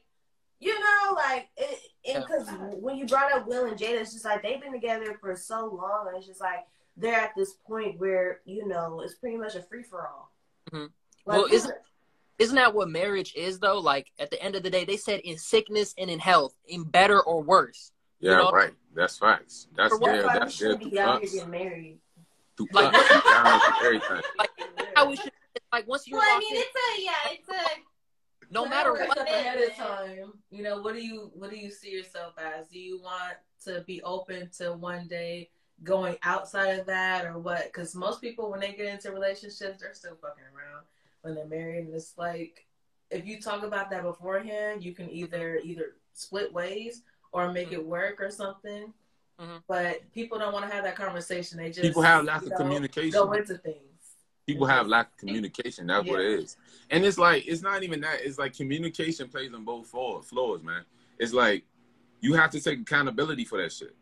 [0.60, 2.48] you know, like it and because
[2.80, 5.66] when you brought up Will and Jada, it's just like they've been together for so
[5.68, 6.66] long, and it's just like
[6.98, 10.32] they're at this point where you know it's pretty much a free for all.
[10.72, 10.86] Mm-hmm.
[11.26, 11.76] Like, Well, isn't-
[12.42, 13.78] Isn't that what marriage is though?
[13.80, 16.84] Like at the end of the day, they said in sickness and in health, in
[16.84, 17.92] better or worse.
[18.20, 18.52] Yeah, You know?
[18.52, 18.72] right.
[18.96, 19.68] That's facts.
[19.76, 21.34] That's For what that's why we that's their shouldn't two be out here cups.
[21.36, 22.00] getting married.
[22.58, 24.22] Two Like, cups and down to everything.
[24.96, 25.32] How we should
[25.72, 27.80] like once you're Well, I mean, in, it's a yeah, it's a
[28.54, 29.18] no matter what.
[29.30, 30.34] ahead of time.
[30.50, 32.68] You know, what do you what do you see yourself as?
[32.70, 33.36] Do you want
[33.66, 35.50] to be open to one day
[35.84, 37.66] going outside of that, or what?
[37.66, 40.84] Because most people, when they get into relationships, they're still fucking around
[41.22, 42.66] when they're married, and it's like
[43.10, 47.86] if you talk about that beforehand, you can either either split ways or make it
[47.86, 48.94] work or something.
[49.40, 49.64] Mhm.
[49.68, 51.58] But people don't want to have that conversation.
[51.58, 53.12] They just People have lack you of know, communication.
[53.12, 53.78] Go into things.
[54.46, 55.88] People have lack of communication.
[55.88, 56.58] That's what it is.
[56.90, 58.22] And it's like it's not even that.
[58.22, 60.84] It's like communication plays on both floor, floors, man.
[61.20, 61.64] It's like
[62.20, 63.96] you have to take accountability for that shit.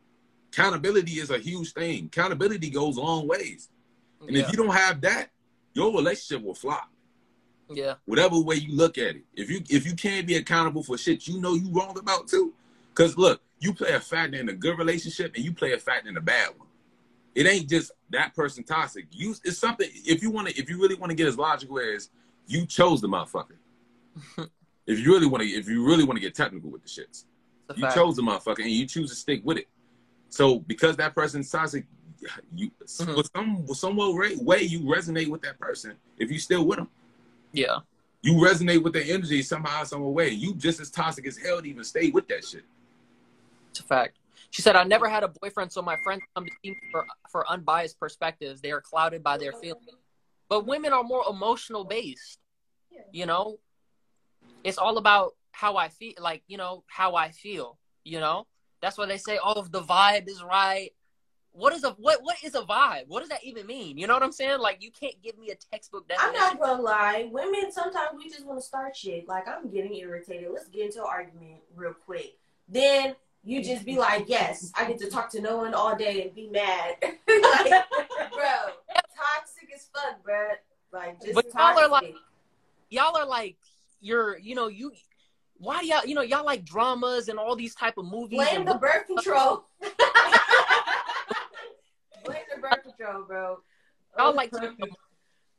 [0.51, 2.05] Accountability is a huge thing.
[2.05, 3.69] Accountability goes a long ways.
[4.21, 5.29] And Yeah, if you don't have that,
[5.73, 6.89] your relationship will flop.
[7.69, 9.23] Yeah, Whatever way you look at it.
[9.35, 12.53] If you if you can't be accountable for shit you know you wrong about too.
[12.95, 16.09] Cause look, you play a factor in a good relationship and you play a factor
[16.09, 16.67] in a bad one.
[17.35, 19.07] It ain't just that person toxic.
[19.11, 21.79] You it's something if you want to if you really want to get as logical
[21.79, 22.09] as
[22.47, 23.57] you chose the motherfucker.
[24.87, 27.25] if you really want to if you really want to get technical with the shits.
[27.75, 27.95] You fact.
[27.95, 29.67] chose the motherfucker and you choose to stick with it.
[30.29, 31.85] So because that person's toxic,
[32.53, 33.15] you Mhm.
[33.15, 36.89] with some some way, way you resonate with that person if you still with them.
[37.51, 37.79] Yeah,
[38.21, 40.29] You resonate with the energy somehow, some way.
[40.29, 42.63] You just as toxic as hell to even stay with that shit.
[43.71, 44.17] it's a fact.
[44.51, 47.05] She said, "I never had a boyfriend, so my friends come to see me for
[47.31, 48.61] for unbiased perspectives.
[48.61, 49.85] They are clouded by their feelings,
[50.47, 52.39] but women are more emotional based.
[53.11, 53.59] You know,
[54.63, 56.13] it's all about how I feel.
[56.19, 57.77] Like you know how I feel.
[58.03, 58.47] You know,
[58.81, 60.91] that's why they say, "Oh, if the vibe is right."
[61.51, 62.23] What is a what?
[62.23, 63.07] What is a vibe?
[63.07, 63.97] What does that even mean?
[63.97, 64.59] You know what I'm saying?
[64.59, 67.27] Like you can't give me a textbook I'm not gonna lie.
[67.31, 69.27] Women sometimes we just want to start shit.
[69.27, 70.49] Like I'm getting irritated.
[70.53, 72.37] Let's get into an argument real quick.
[72.67, 76.23] Then you just be like, "Yes, I get to talk to no one all day
[76.23, 77.17] and be mad." like,
[78.31, 78.55] bro,
[79.15, 80.49] toxic as fuck, bro.
[80.91, 81.83] Like just But y'all toxic.
[81.83, 82.15] are like-
[82.89, 83.57] y'all are like
[84.01, 84.91] you're you know you
[85.57, 88.65] why do y'all you know y'all like dramas and all these type of movies Blame
[88.65, 89.65] the birth control.
[92.25, 93.59] Blame the birth control, bro.
[94.17, 94.89] y'all like to be That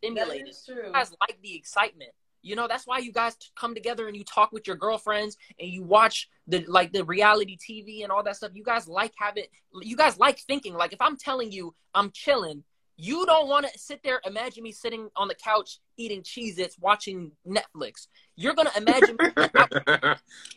[0.02, 0.86] stimulated is true.
[0.86, 2.10] you guys like the excitement.
[2.42, 5.68] You know that's why you guys come together and you talk with your girlfriends and
[5.68, 8.52] you watch the like the reality tv and all that stuff.
[8.54, 9.44] You guys like having
[9.82, 10.72] you guys like thinking.
[10.74, 12.64] Like if i'm telling you i'm chilling
[13.02, 16.78] you don't want to sit there imagine me sitting on the couch eating cheez its
[16.78, 18.06] watching netflix.
[18.36, 19.16] You're gonna imagine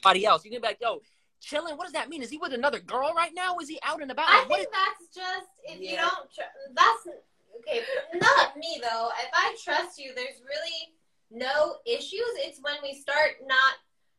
[0.04, 0.44] somebody else.
[0.46, 1.02] You're gonna be like yo
[1.44, 4.02] chilling what does that mean is he with another girl right now is he out
[4.02, 6.32] and about I what think that's just if you don't.
[6.34, 7.08] Tr- that's
[7.60, 7.82] okay.
[8.16, 9.10] Not me though.
[9.20, 10.94] If I trust you, there's really
[11.32, 12.32] no issues.
[12.38, 13.74] It's when we start not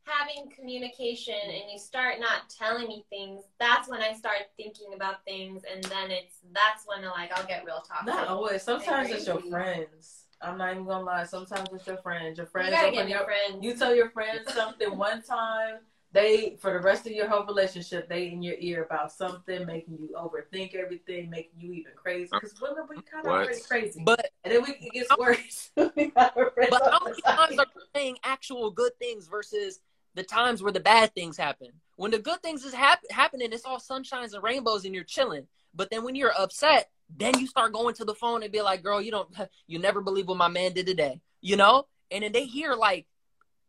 [0.05, 3.45] having communication and you start not telling me things.
[3.59, 7.65] That's when I start thinking about things, and then it's that's when like I'll get
[7.65, 8.07] real toxic.
[8.07, 8.63] Not always.
[8.63, 10.27] Sometimes it's your friends.
[10.43, 11.25] I'm not even gonna lie.
[11.25, 12.37] Sometimes it's your friends.
[12.37, 13.65] Your friends gotta open get your your friends.
[13.65, 15.79] You tell your friends something one time,
[16.15, 19.99] they for the rest of your whole relationship, they in your ear about something, making
[19.99, 22.31] you overthink everything, making you even crazy.
[22.33, 23.47] Because women, we kind of What?
[23.47, 25.71] already crazy, but and then we it gets worse.
[25.97, 29.81] We got our friends But how many times are you saying actual good things versus
[30.15, 31.69] the times where the bad things happen?
[31.97, 35.47] When the good things is hap- happening, it's all sunshines and rainbows and you're chilling.
[35.75, 38.83] But then when you're upset, then you start going to the phone and be like,
[38.85, 39.29] "Girl, you don't,
[39.67, 41.87] you never believe what my man did today," you know?
[42.13, 43.07] And then they hear like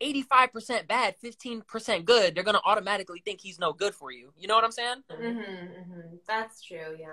[0.02, 2.36] 85% bad, 15% good.
[2.36, 4.32] They're gonna automatically think he's no good for you.
[4.38, 5.04] You know what I'm saying?
[5.12, 6.16] Mm-hmm, mm-hmm.
[6.28, 6.96] That's true.
[7.00, 7.08] Yeah.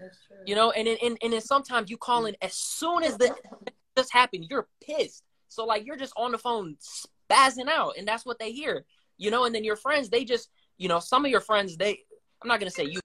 [0.00, 0.36] That's true.
[0.46, 3.34] You know, and then and, and then sometimes you call in as soon as the
[3.96, 5.24] just happened, you're pissed.
[5.48, 8.84] So like you're just on the phone spazzing out, and that's what they hear.
[9.18, 10.48] You know, and then your friends, they just,
[10.78, 11.98] you know, some of your friends, they
[12.42, 13.00] I'm not gonna say you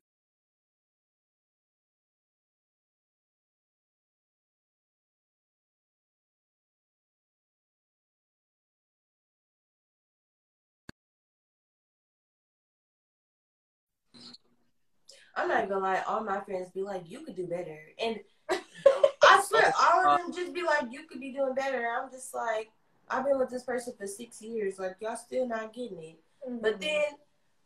[15.35, 17.79] I'm not gonna lie, all my friends be like, you could do better.
[17.99, 18.19] And
[18.49, 21.87] I swear, all of them just be like, you could be doing better.
[21.87, 22.71] I'm just like,
[23.09, 24.79] I've been with this person for six years.
[24.79, 26.19] Like, y'all still not getting it.
[26.61, 27.01] But then,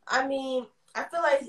[0.08, 0.66] I mean,
[0.96, 1.44] I feel like,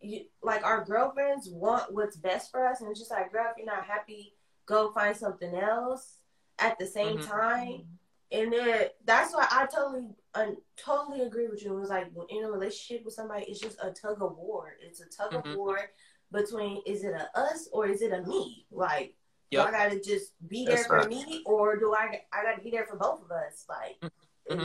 [0.00, 2.80] you, like our girlfriends want what's best for us.
[2.80, 4.34] And it's just like, girl, if you're not happy,
[4.66, 6.18] go find something else
[6.58, 7.26] at the same Mhm.
[7.26, 7.98] time.
[8.30, 11.76] And then that's why I totally, uh, totally agree with you.
[11.76, 14.76] It was like in a relationship with somebody, it's just a tug of war.
[14.80, 15.52] It's a tug Mhm.
[15.52, 15.90] of war
[16.30, 18.66] between is it a us or is it a me?
[18.70, 19.14] Like
[19.50, 21.08] Do I gotta just be there That's for right.
[21.08, 23.64] me, or do I I gotta be there for both of us?
[23.68, 24.10] Like, Mhm.
[24.50, 24.60] and,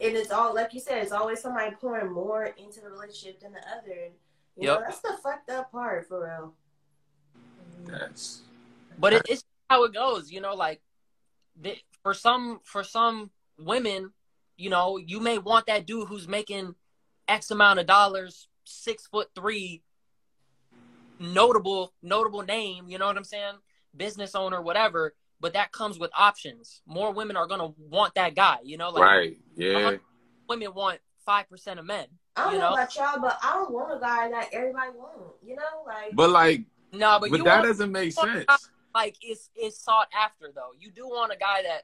[0.00, 3.52] and it's all like you said, it's always somebody pouring more into the relationship than
[3.52, 3.92] the other.
[3.92, 4.14] And,
[4.56, 6.56] you know, that's the fucked up part for real.
[7.84, 8.42] That's
[8.98, 10.54] But it, it's how it goes, you know.
[10.54, 10.82] Like
[11.54, 14.12] the, for some for some women,
[14.58, 16.74] you know, you may want that dude who's making
[17.28, 19.82] X amount of dollars, six foot three,
[21.18, 22.88] notable notable name.
[22.88, 23.54] You know what I'm saying?
[23.96, 25.14] Business owner, whatever.
[25.40, 26.82] But that comes with options.
[26.86, 28.58] More women are gonna want that guy.
[28.64, 29.36] You know, like right.
[29.56, 29.96] Yeah.
[30.48, 32.06] women want five percent of men.
[32.36, 32.74] I don't You know know?
[32.74, 35.12] about y'all, but I don't want a guy that everybody want.
[35.44, 38.68] You know, like But like, No, but, but, you that want doesn't make want- sense.
[38.94, 40.70] like it's it's sought after though.
[40.78, 41.82] You do want a guy that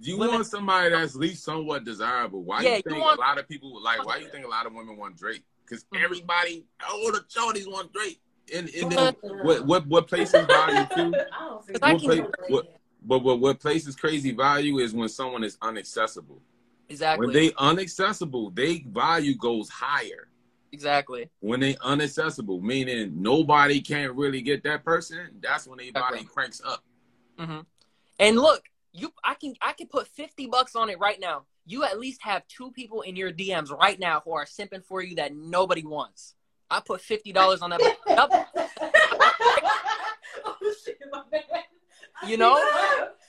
[0.00, 2.42] Do you women- want somebody that's at least somewhat desirable.
[2.42, 4.04] Why Yeah, you you think want- a lot of people like?
[4.04, 5.44] Why do you think a lot of women want Drake?
[5.64, 6.02] Because Mhm.
[6.02, 8.20] everybody, all the shorties want Drake.
[8.52, 11.14] And, and Uh, then what what what places value too?
[11.32, 15.08] I don't Cause I What, can- what, but what what places crazy value is when
[15.08, 16.40] someone is inaccessible.
[16.88, 20.28] exactly When they unaccessible, they value goes higher.
[20.72, 21.28] exactly.
[21.40, 26.60] When they unaccessible, meaning nobody can really get that person, that's when they body cranks
[26.64, 26.82] up.
[27.38, 27.60] hmm
[28.18, 31.44] And look, you I can I can put fifty bucks on it right now.
[31.66, 35.02] You at least have two people in your DMs right now who are simping for
[35.02, 36.34] you that nobody wants.
[36.70, 37.80] I put fifty dollars on that.
[40.44, 41.42] Oh shit, my bad.
[42.26, 42.54] You know?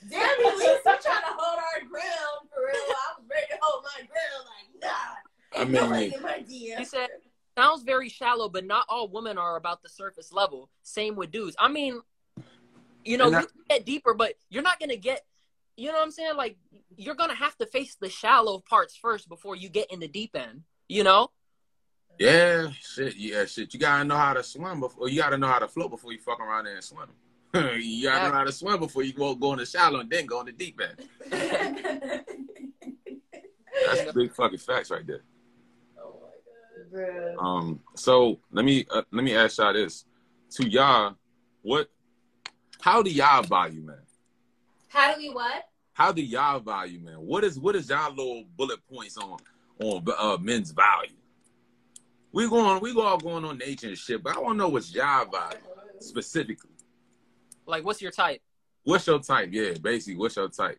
[0.08, 2.74] Damn it, Lisa, I'm trying to hold our ground for real.
[2.74, 5.58] I was ready to hold my ground, like nah.
[5.58, 7.08] I Ain't mean, nobody He said,
[7.56, 10.68] "Sounds very shallow, but not all women are about the surface level.
[10.82, 11.56] Same with dudes.
[11.58, 12.00] I mean,
[13.04, 15.24] you know, And you can get deeper, but you're not gonna get.
[15.76, 16.36] You know what I'm saying?
[16.36, 16.56] Like,
[16.96, 20.36] you're gonna have to face the shallow parts first before you get in the deep
[20.36, 20.62] end.
[20.88, 21.30] You know?
[22.18, 23.72] Yeah, shit, yeah, shit.
[23.72, 26.18] You gotta know how to swim before you gotta know how to float before you
[26.18, 27.08] fuck around there and swim.
[27.54, 30.26] you gotta know how to swim before you go go in the shallow and then
[30.26, 31.08] go in the deep end.
[33.86, 35.22] That's big fucking facts right there.
[35.98, 37.36] Oh my god.
[37.36, 37.42] Bruh.
[37.42, 40.04] Um, so let me uh, let me ask y'all this:
[40.52, 41.16] to y'all,
[41.62, 41.88] what?
[42.80, 44.01] How do y'all value man?
[44.92, 45.64] How do we what?
[45.94, 47.14] How do y'all value man?
[47.14, 49.38] What is what is y'all little bullet points on
[49.80, 51.16] on uh, men's value?
[52.30, 54.68] We going we go all going on nature and shit, but I want to know
[54.68, 55.60] what's y'all value
[55.98, 56.70] specifically.
[57.64, 58.42] Like, what's your type?
[58.84, 59.48] What's your type?
[59.50, 60.78] Yeah, basically, what's your type?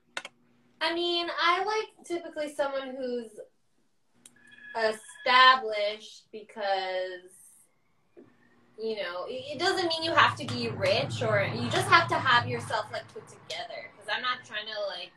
[0.79, 3.31] I mean, I like typically someone who's
[4.75, 7.31] established because
[8.79, 12.07] you know it it doesn't mean you have to be rich or you just have
[12.09, 15.11] to have yourself like put together because i'm not trying to like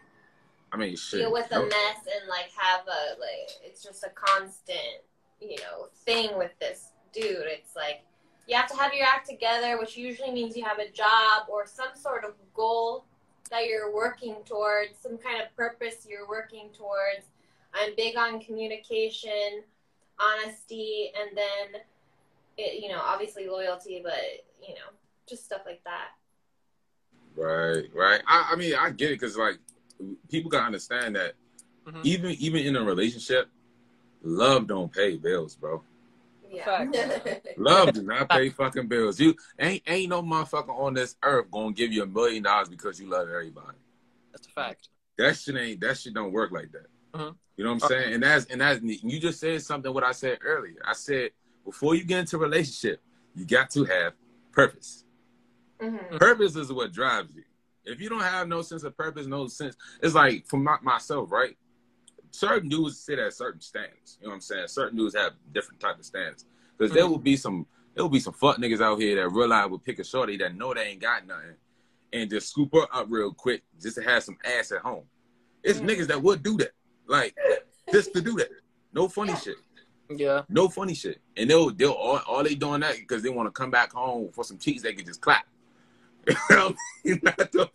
[0.72, 1.20] I mean, shit.
[1.20, 5.02] deal with a no- mess and like have a like it's just a constant
[5.40, 7.46] you know thing with this dude.
[7.46, 8.02] It's like
[8.46, 11.66] you have to have your act together which usually means you have a job or
[11.66, 13.04] some sort of goal
[13.50, 17.26] that you're working towards some kind of purpose you're working towards.
[17.72, 19.62] I'm big on communication
[20.18, 21.80] honesty and then
[22.56, 24.90] it, you know obviously loyalty but you know
[25.28, 26.08] just stuff like that
[27.36, 28.22] Right, right.
[28.26, 29.58] I, I mean, I get it because like
[30.30, 31.34] people gotta understand that
[31.86, 32.04] Mhm.
[32.04, 33.48] even even in a relationship,
[34.22, 35.82] love don't pay bills, bro.
[36.50, 36.84] yeah
[37.56, 39.18] Love do not pay fucking bills.
[39.20, 43.00] You ain't ain't no motherfucker on this earth gonna give you a million dollars because
[43.00, 43.76] you love everybody.
[44.32, 44.88] That's a fact.
[45.16, 46.86] That shit ain't that shit don't work like that.
[47.14, 47.36] Mhm.
[47.56, 48.14] You know what I'm saying?
[48.14, 50.76] And that's and that's you just said something what I said earlier.
[50.84, 51.30] I said
[51.64, 53.00] before you get into a relationship,
[53.34, 54.12] you got to have
[54.52, 55.04] purpose.
[55.80, 57.44] Hmm Purpose is what drives you.
[57.84, 61.30] If you don't have no sense of purpose, no sense, it's like for my, myself,
[61.30, 61.56] right?
[62.30, 64.18] Certain dudes sit at certain standards.
[64.20, 64.68] You know what I'm saying?
[64.68, 66.44] Certain dudes have different type of standards.
[66.76, 69.70] Because there will be some, there will be some fuck niggas out here that realize
[69.70, 71.54] will pick a shorty that know they ain't got nothing,
[72.12, 75.04] and just scoop her up real quick just to have some ass at home.
[75.62, 76.72] It's niggas that would do that,
[77.06, 77.34] like
[77.92, 78.48] just to do that.
[78.92, 79.56] No funny shit.
[80.08, 80.42] Yeah.
[80.48, 81.20] No funny shit.
[81.36, 84.30] And they'll they'll all, all they doing that because they want to come back home
[84.32, 85.46] for some cheeks they can just clap.
[86.26, 87.70] Not the-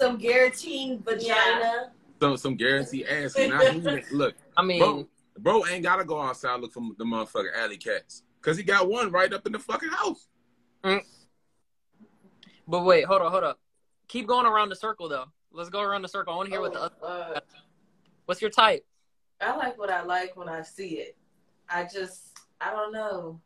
[0.00, 1.92] Some guaranteed vagina.
[2.20, 3.36] some some guarantee ass.
[3.36, 4.02] And I.
[4.12, 5.06] Look, I mean, bro,
[5.38, 8.22] bro ain't gotta go outside look for the motherfucking alley cats.
[8.42, 10.26] Cause he got one right up in the fucking house.
[10.82, 11.02] Mm.
[12.66, 13.60] but wait, hold on, hold up.
[14.08, 15.26] Keep going around the circle though.
[15.52, 16.32] Let's go around the circle.
[16.32, 16.94] I want to hear what the oh, other.
[17.02, 17.44] Oh, fuck.
[18.24, 18.84] What's your type?
[19.40, 21.16] I like what I like when I see it.
[21.68, 23.40] I just, I don't know.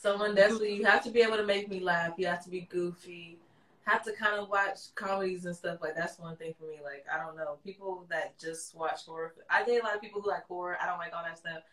[0.00, 2.14] Someone definitely, you have to be able to make me laugh.
[2.16, 3.36] You have to be goofy.
[3.82, 6.78] Have to kind of watch comedies and stuff like that's one thing for me.
[6.82, 9.34] Like I don't know, people that just watch horror.
[9.50, 10.78] I date a lot of people who like horror.
[10.80, 11.64] I don't like all that stuff.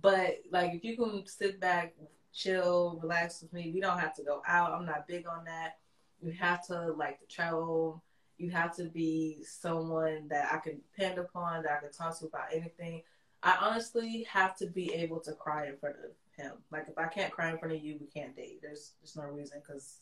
[0.00, 1.94] But like if you can sit back,
[2.32, 4.70] chill, relax with me, we don't have to go out.
[4.70, 5.78] I'm not big on that.
[6.22, 8.00] You have to like to travel.
[8.38, 12.26] You have to be someone that I can depend upon, that I can talk to
[12.26, 13.02] about anything.
[13.42, 16.52] I honestly have to be able to cry in front of him.
[16.70, 18.60] Like if I can't cry in front of you, we can't date.
[18.62, 20.00] There's there's no reason because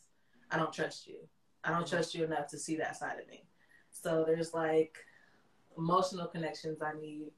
[0.51, 1.17] I don't trust you.
[1.63, 1.95] I don't mm-hmm.
[1.95, 3.43] trust you enough to see that side of me.
[3.91, 4.97] So there's like
[5.77, 7.31] emotional connections I need.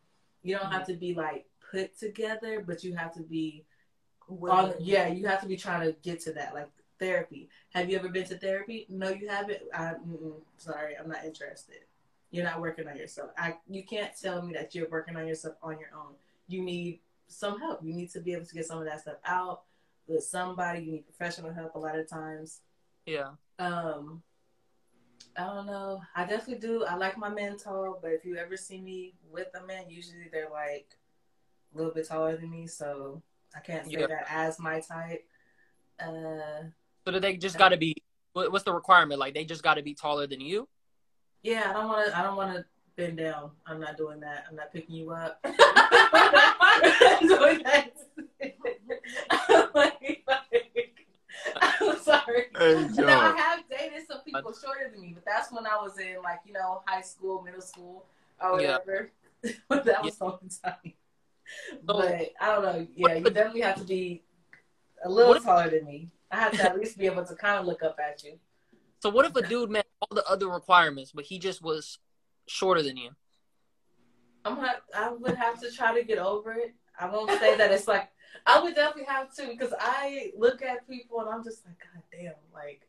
[0.43, 0.93] You don't have mm-hmm.
[0.93, 3.65] to be like put together, but you have to be
[4.29, 6.69] on, yeah, you have to be trying to get to that like
[6.99, 7.49] therapy.
[7.73, 8.85] Have you ever been to therapy?
[8.89, 9.59] No, you haven't.
[9.73, 11.79] I, mm-mm, sorry, I'm not interested.
[12.31, 13.31] You're not working on yourself.
[13.37, 16.13] I, you can't tell me that you're working on yourself on your own.
[16.47, 16.99] You need
[17.33, 17.83] some help.
[17.83, 19.61] You need to be able to get some of that stuff out
[20.07, 20.81] with somebody.
[20.81, 22.61] You need professional help a lot of times.
[23.05, 23.31] Yeah.
[23.59, 24.23] Um,
[25.37, 26.01] I don't know.
[26.15, 26.85] I definitely do.
[26.85, 30.29] I like my men tall, but if you ever see me with a man, usually
[30.31, 30.95] they're like
[31.73, 33.21] a little bit taller than me, so
[33.55, 34.07] I can't say Yeah.
[34.07, 35.27] that as my type.
[35.99, 36.65] Uh,
[37.05, 37.95] So do they just got to be?
[38.33, 39.19] What's the requirement?
[39.19, 40.67] Like they just got to be taller than you?
[41.43, 42.17] yeah, I don't want to.
[42.17, 42.65] I don't want to
[42.95, 43.51] bend down.
[43.65, 44.45] I'm not doing that.
[44.49, 45.39] I'm not picking you up.
[45.43, 47.91] I'm doing that.
[49.73, 50.99] Like, like,
[51.61, 52.45] I'm sorry.
[52.57, 55.97] Hey, Now I have dated some people shorter than me, but that's when I was
[55.97, 58.05] in like you know high school, middle school,
[58.41, 59.11] or whatever.
[59.67, 60.93] but that was long time.
[61.83, 62.87] But I don't know.
[62.95, 64.23] Yeah, you definitely have to be
[65.03, 66.09] a little taller than me.
[66.31, 68.39] I have to at least be able to kind of look up at you.
[69.01, 71.99] So what if a dude met all the other requirements, but he just was
[72.47, 73.11] shorter than you?
[74.45, 76.73] I'm not, I would have to try to get over it.
[76.99, 78.09] I won't say that it's like
[78.45, 82.03] I would definitely have to because I look at people and I'm just like, God
[82.11, 82.87] damn, like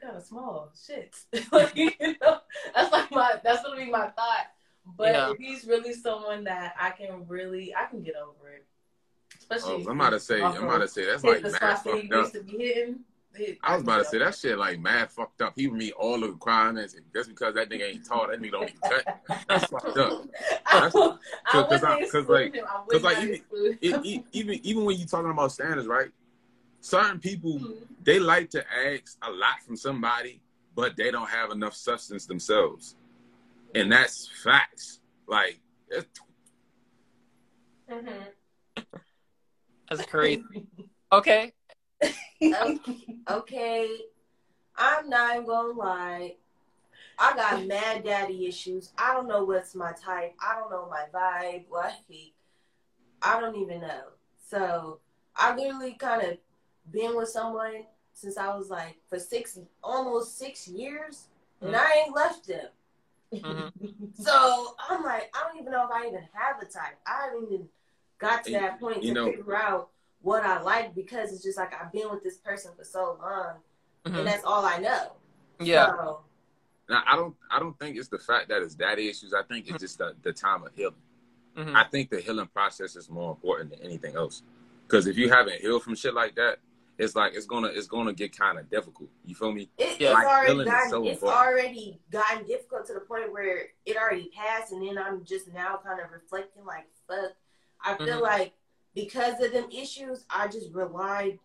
[0.00, 1.16] kind of small shit.
[1.52, 1.90] like you
[2.20, 2.38] know,
[2.74, 4.48] that's like my that's gonna be my thought.
[4.96, 5.30] But Yeah.
[5.30, 8.66] if he's really someone that I can really I can get over it.
[9.38, 11.58] Especially Oh, I'm about to say, I'm also about to say that's like the mad
[11.58, 12.42] spots that he fucked up.
[13.32, 13.54] Needs to be hitting.
[13.54, 15.52] He- I was about to say that shit like mad fucked up.
[15.56, 18.66] He meet all the requirements, and just because that nigga ain't tall, that nigga don't
[18.66, 19.44] get cut.
[19.48, 20.26] That's fucked up.
[20.66, 22.64] I, Cause- I cause I- cause, like- him.
[22.68, 26.10] I cause, like, even- exclude It, e- even even when you talking about standards, right?
[26.80, 27.86] Certain people Mhm.
[28.02, 30.40] they like to ask a lot from somebody,
[30.74, 32.96] but they don't have enough substance themselves,
[33.74, 35.00] and that's facts.
[35.28, 36.06] Like it's
[37.90, 38.82] Mm-hmm.
[39.90, 40.42] That's crazy.
[41.12, 41.52] Okay.
[43.30, 43.88] Okay,
[44.76, 46.36] I'm not even gonna lie.
[47.18, 48.92] I got mad daddy issues.
[48.98, 50.34] I don't know what's my type.
[50.40, 51.64] I don't know my vibe.
[51.70, 51.92] Like,
[53.22, 54.04] I don't even know.
[54.48, 54.98] So
[55.36, 56.38] I literally kind of
[56.90, 61.28] been with someone since I was like for six, almost six years,
[61.60, 62.66] and I ain't left them.
[63.32, 63.72] Mhm.
[64.14, 66.98] So I'm like, I don't even know if I even have a type.
[67.06, 67.68] I haven't even
[68.18, 69.90] got to that point You to know- figure out
[70.22, 73.56] what I like because it's just like I've been with this person for so long,
[74.06, 74.18] Mhm.
[74.18, 75.12] and that's all I know.
[75.60, 75.86] Yeah.
[75.88, 76.24] So,
[76.88, 79.34] now I don't I don't think it's the fact that it's daddy issues.
[79.34, 80.94] I think it's just the, the time of healing.
[81.56, 81.74] Mhm.
[81.76, 84.42] I think the healing process is more important than anything else.
[84.86, 86.58] Because if you haven't healed from shit like that,
[86.98, 89.08] it's like it's gonna it's gonna get kind of difficult.
[89.24, 89.70] You feel me?
[89.78, 90.10] it, Yeah.
[90.18, 94.72] it's already gotten so it's already gotten difficult to the point where it already passed,
[94.72, 97.32] and then I'm just now kind of reflecting like, fuck.
[97.84, 98.22] I feel Mhm.
[98.22, 98.52] like
[98.94, 101.38] because of them issues, I just relied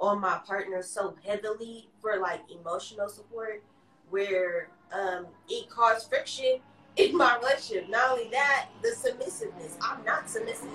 [0.00, 3.62] on my partner so heavily for like emotional support,
[4.10, 6.60] where um, it caused friction
[6.96, 7.88] in my relationship.
[7.88, 9.76] Not only that, the submissiveness.
[9.82, 10.68] I'm not submissive,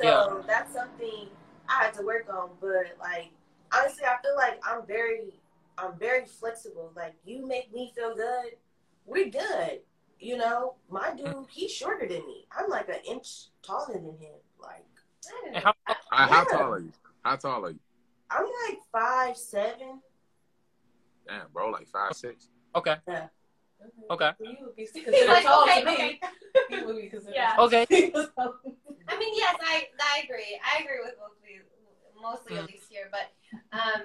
[0.00, 0.42] so Yeah.
[0.46, 1.28] that's something
[1.68, 2.50] I had to work on.
[2.60, 3.30] But like
[3.72, 5.40] honestly, I feel like I'm very,
[5.76, 6.92] I'm very flexible.
[6.96, 8.56] Like you make me feel good,
[9.06, 9.80] we're good.
[10.20, 12.44] You know, my dude, he's shorter than me.
[12.56, 14.34] I'm like an inch taller than him.
[15.44, 15.74] Like And how,
[16.12, 16.92] I, how tall are you?
[17.24, 17.80] How tall are you?
[18.30, 20.00] I'm like five seven.
[21.26, 22.48] Damn, bro, like five six.
[22.74, 22.96] okay.
[24.10, 24.30] Okay.
[24.40, 25.92] You would be considered like, tall okay, to me.
[25.92, 26.20] okay.
[26.70, 27.56] You would be considered Yeah.
[27.58, 27.86] Okay.
[29.10, 30.60] I mean, yes, I I agree.
[30.64, 31.62] I agree with both of you,
[32.20, 32.64] mostly Mm.
[32.64, 33.08] at least here.
[33.10, 33.32] But
[33.72, 34.02] um,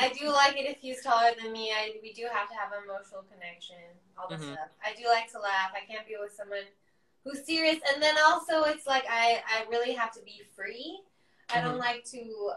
[0.00, 1.72] I do like it if he's taller than me.
[1.72, 3.76] I we do have to have an emotional connection,
[4.18, 4.52] all this Mhm.
[4.52, 4.68] stuff.
[4.84, 5.72] I do like to laugh.
[5.74, 6.64] I can't be with someone
[7.24, 11.00] who's serious, and then also it's like I I really have to be free.
[11.52, 11.78] I don't Mhm.
[11.78, 12.52] like to.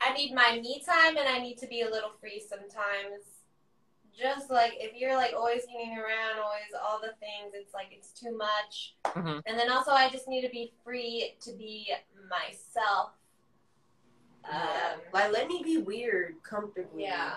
[0.00, 3.24] I need my me time, and I need to be a little free sometimes.
[4.18, 8.10] Just like if you're like always hanging around, always all the things, it's like it's
[8.12, 8.96] too much.
[9.06, 11.92] hmm And then also, I just need to be free to be
[12.28, 13.12] myself.
[14.44, 14.94] Yeah.
[14.94, 17.04] Um, Like let me be weird comfortably.
[17.04, 17.36] yeah.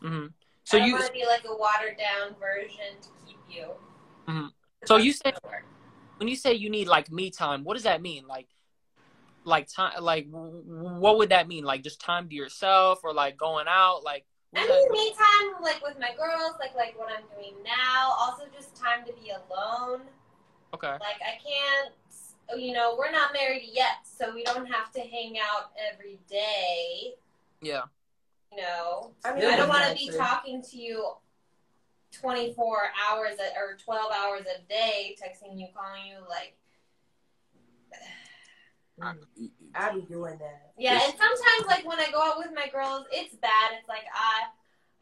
[0.00, 0.26] hmm
[0.64, 3.38] So So I don't you want to be like a watered down version to keep
[3.48, 3.68] you.
[4.28, 4.50] Mhm.
[4.84, 5.64] So you That's said- not gonna work.
[6.18, 8.26] when you say you need like me time, what does that mean?
[8.26, 8.48] Like,
[9.44, 11.64] like time like what would that mean?
[11.64, 14.02] Like just time to yourself or like going out?
[14.04, 18.14] Like I mean, me time like with my girls, like like what I'm doing now.
[18.18, 20.02] Also, just time to be alone.
[20.74, 20.92] okay.
[20.92, 21.94] Like I can't,
[22.60, 27.14] you know, we're not married yet, so we don't have to hang out every day.
[27.62, 27.82] Yeah.
[28.52, 31.12] You know, I mean, I don't want to be talking to you
[32.12, 32.78] 24
[33.08, 36.54] hours a, or 12 hours a day, texting you, calling you, like.
[39.00, 39.14] I,
[39.74, 40.72] I be doing that.
[40.76, 43.70] Yeah, and sometimes like when I go out with my girls, it's bad.
[43.78, 44.42] It's like I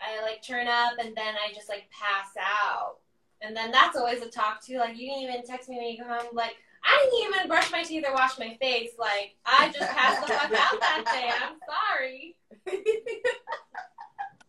[0.01, 2.99] I like turn up and then I just like pass out.
[3.41, 4.79] And then that's always a talk too.
[4.79, 6.29] Like you didn't even text me when you come home.
[6.35, 8.91] Like I didn't even brush my teeth or wash my face.
[8.99, 11.31] Like I just passed the fuck out that day.
[11.43, 12.37] I'm sorry.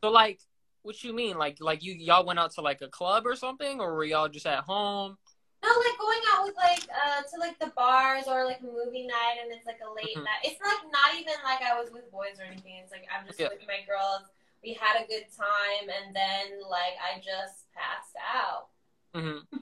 [0.04, 0.40] So like
[0.84, 1.38] what you mean?
[1.38, 4.30] Like like you y'all went out to like a club or something or were y'all
[4.30, 5.18] just at home?
[5.64, 9.08] No, like going out with like uh to like the bars or like a movie
[9.08, 10.24] night and it's like a late Mhm.
[10.24, 10.42] night.
[10.44, 12.78] It's like not even like I was with boys or anything.
[12.84, 13.50] It's like I'm just Yeah.
[13.50, 14.24] with my girls.
[14.64, 18.68] We had a good time and then like I just passed out.
[19.16, 19.58] Mm-hmm.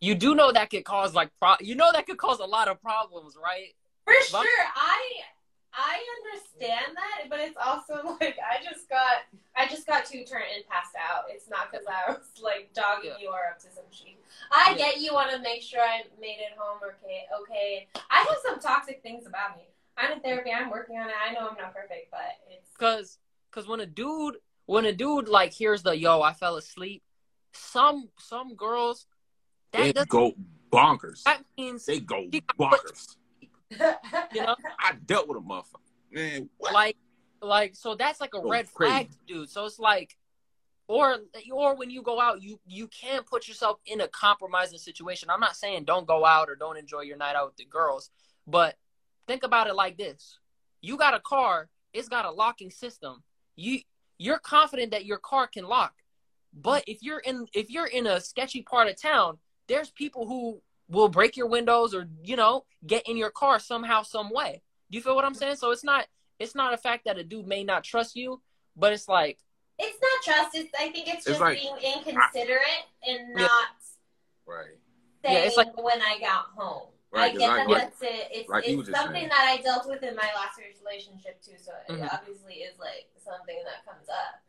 [0.00, 2.68] You do know that could cause like pro- you know that could cause a lot
[2.68, 3.74] of problems, right?
[4.04, 4.44] For sure,
[4.76, 5.02] I
[5.72, 9.24] I understand that, but it's also like I just got
[9.56, 11.24] I just got too turned and passed out.
[11.28, 13.18] It's not because I was like dogging Yeah.
[13.20, 14.16] you or up to some shit.
[14.50, 14.76] I Yeah.
[14.92, 17.26] get you want to make sure I made it home okay.
[17.42, 19.62] Okay, I have some toxic things about me.
[19.96, 20.50] I'm in therapy.
[20.52, 21.14] I'm working on it.
[21.24, 23.18] I know I'm not perfect, but it's Cause
[23.52, 27.02] cause when a dude when a dude like hears the yo I fell asleep,
[27.52, 29.06] some some girls
[29.72, 30.32] they that does go
[30.72, 31.22] bonkers.
[31.24, 32.28] that means They go
[32.58, 33.16] bonkers.
[33.70, 35.80] you know I dealt with a motherfucker.
[36.10, 36.72] Man, what?
[36.72, 36.96] like
[37.44, 38.92] like so that's like a Go red crazy.
[38.92, 39.50] flag dude.
[39.50, 40.16] So it's like
[40.88, 41.18] or
[41.52, 45.30] or when you go out you you can't put yourself in a compromising situation.
[45.30, 48.10] I'm not saying don't go out or don't enjoy your night out with the girls
[48.46, 48.76] but
[49.26, 50.38] think about it like this.
[50.80, 53.22] You got a car it's got a locking system.
[53.56, 53.80] You
[54.18, 55.94] you're confident that your car can lock.
[56.52, 60.60] But if you're in if you're in a sketchy part of town there's people who
[60.88, 64.62] will break your windows or you know get in your car somehow some way.
[64.90, 65.56] Do you feel what i'm saying?
[65.56, 66.06] So it's not
[66.38, 68.40] it's not a fact that a dude may not trust you
[68.76, 69.38] but it's like
[69.78, 70.54] it's not trust.
[70.56, 73.46] It's I think it's It's just like- being inconsiderate and Yeah.
[73.46, 73.68] not
[74.46, 74.78] right.
[75.24, 76.90] saying Yeah, it's like- when I got home.
[77.10, 78.28] Right, I 'cause get like that what- that's it.
[78.32, 79.28] It's, like it's something saying.
[79.30, 81.56] that I dealt with in my last relationship too.
[81.58, 82.04] So Mhm.
[82.04, 84.42] it obviously is like something that comes up.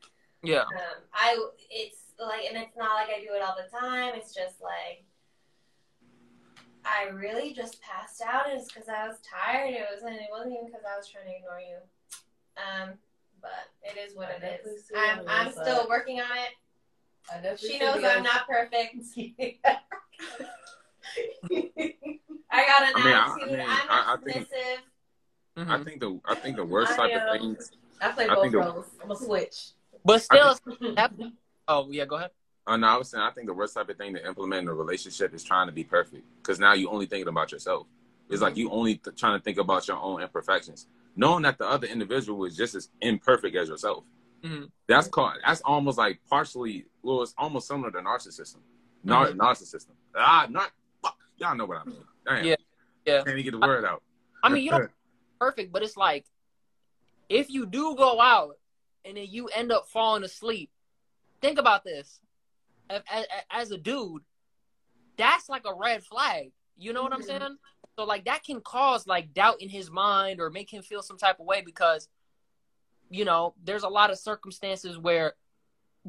[0.44, 4.14] yeah Um, I it's like, and it's not like I do it all the time.
[4.16, 5.06] It's just like
[6.86, 8.46] I really just passed out.
[8.48, 9.74] It's because I was tired.
[9.74, 10.16] It wasn't.
[10.16, 11.78] It wasn't even because I was trying to ignore you.
[12.58, 12.94] Um,
[13.42, 14.88] but it is what I it definitely is.
[14.88, 15.90] see it I'm I'm still side.
[15.90, 16.54] working on it.
[17.32, 18.96] I definitely She knows I'm not perfect.
[22.52, 23.44] I got an I mean, I- attitude.
[23.44, 24.82] I mean, I'm I- I not think- submissive.
[25.58, 25.70] Mhm.
[25.70, 27.28] I think the I think the worst I type am.
[27.30, 27.72] of things.
[28.02, 28.86] I play I both think the- roles.
[29.04, 29.70] I'm a switch.
[30.04, 30.58] but still
[30.96, 31.12] that,
[31.68, 32.32] oh yeah go ahead
[32.68, 34.68] Oh no, I was saying I think the worst type of thing to implement in
[34.70, 37.88] a relationship is trying to be perfect because now you only thinking about yourself.
[38.30, 41.68] It's like you only th- trying to think about your own imperfections, knowing that the
[41.68, 44.04] other individual is just as imperfect as yourself.
[44.42, 44.72] Mhm.
[44.88, 45.36] That's called.
[45.46, 46.88] That's almost like partially.
[47.04, 48.58] Well, it's almost similar to narcissism.
[49.04, 49.92] Nar- narcissism.
[50.16, 50.72] Ah, not.
[51.04, 51.18] Fuck.
[51.38, 52.04] Y'all know what I mean.
[52.26, 52.46] Damn.
[52.46, 52.56] Yeah,
[53.06, 53.18] yeah.
[53.18, 54.02] Can't even get the word out.
[54.44, 54.92] i mean you don't
[55.40, 56.26] perfect but it's like
[57.30, 58.58] if you do go out
[59.04, 60.70] and then you end up falling asleep
[61.42, 62.20] think about this
[62.90, 64.24] as, a dude
[65.18, 67.26] that's like a red flag you know what i'm Mhm.
[67.26, 67.58] saying
[67.98, 71.18] so like that can cause like doubt in his mind or make him feel some
[71.18, 72.10] type of way because
[73.10, 75.36] you know there's a lot of circumstances where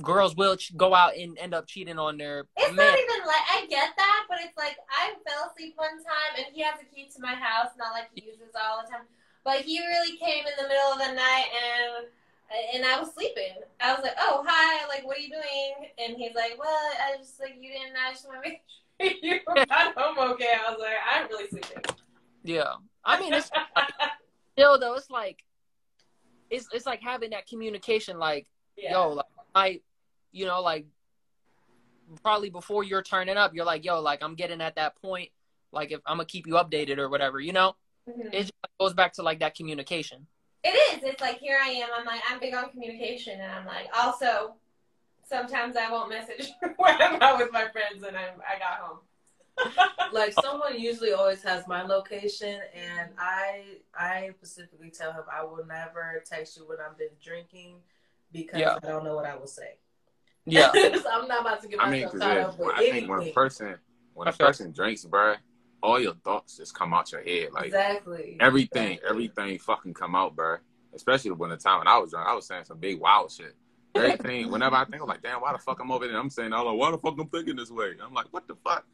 [0.03, 3.27] girls will ch- go out and end up cheating on their It's man not even
[3.27, 6.81] like I get that, but it's like I fell asleep one time and he has
[6.81, 9.07] a key to my house, not like he uses all the time.
[9.45, 12.09] But he really came in the middle of the night and
[12.75, 13.55] and I was sleeping.
[13.81, 14.87] I was like, "Oh, hi!
[14.89, 17.97] Like, what are you doing?" And he's like, "Well, I just like you didn't.
[17.97, 18.63] I just want to make
[19.01, 21.83] sure you got home okay." I was like, "I'm really sleeping."
[22.45, 22.75] yeah
[23.05, 23.51] i mean it's
[24.53, 25.43] still though it's like
[26.49, 28.93] it's it's like having that communication like yeah.
[28.93, 29.81] yo like I
[30.31, 30.87] you know like
[32.23, 35.31] probably before you're turning up you're like yo like I'm getting at that point
[35.73, 37.75] like if I'm gonna keep you updated or whatever you know
[38.09, 38.33] Mhm.
[38.33, 40.29] it just goes back to like that communication
[40.69, 41.05] It is.
[41.05, 41.89] It's like here I am.
[41.97, 44.55] I'm like I'm big on communication, and I'm like also
[45.29, 48.99] sometimes I won't message when I'm out with my friends and I'm I got home.
[50.13, 53.63] like someone usually always has my location and i
[53.99, 57.77] i specifically tell him i will never text you when i've been drinking
[58.33, 58.77] because Yeah.
[58.83, 59.79] i don't know what i will say
[60.45, 62.91] yeah so i'm not about to get I mean, myself because caught up with I
[62.91, 63.75] think when a person
[64.13, 65.37] when a I feel- person drinks, bruh,
[65.83, 67.53] all your thoughts just come out your head.
[67.53, 68.37] Like exactly.
[68.41, 69.09] everything, Exactly.
[69.11, 70.57] everything fucking come out, bro.
[70.95, 73.55] Especially when the time when I was drunk, I was saying some big wild shit.
[73.95, 76.19] Everything, whenever I think, I'm like, damn, why the fuck I'm over there?
[76.19, 77.93] I'm saying, all like, why the fuck I'm thinking this way?
[78.03, 78.85] I'm like, what the fuck?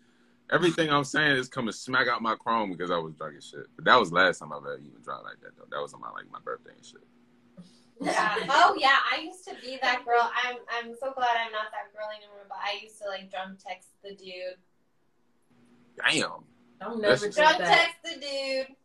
[0.51, 3.67] Everything I'm saying is coming smack out my chrome because I was drunk as shit.
[3.77, 5.65] But that was last time I've ever even drunk like that, though.
[5.71, 7.01] That was on my like my birthday and shit.
[8.01, 8.35] Yeah.
[8.49, 10.29] Oh yeah, I used to be that girl.
[10.45, 12.45] I'm I'm so glad I'm not that girl anymore.
[12.49, 14.59] But I used to like drunk text the dude.
[15.97, 16.45] Damn.
[16.85, 17.69] I'm never That's- Drunk that.
[17.69, 18.77] text the dude.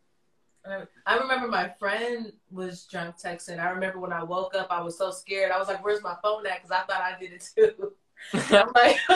[1.05, 3.57] I remember my friend was drunk texting.
[3.57, 5.49] I remember when I woke up, I was so scared.
[5.51, 7.93] I was like, "Where's my phone at?" Because I thought I did it too.
[8.53, 8.97] I'm like,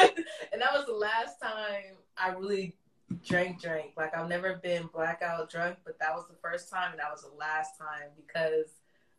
[0.53, 2.77] and that was the last time I really
[3.25, 3.91] drank, drank.
[3.97, 7.23] Like I've never been blackout drunk, but that was the first time, and that was
[7.23, 8.69] the last time because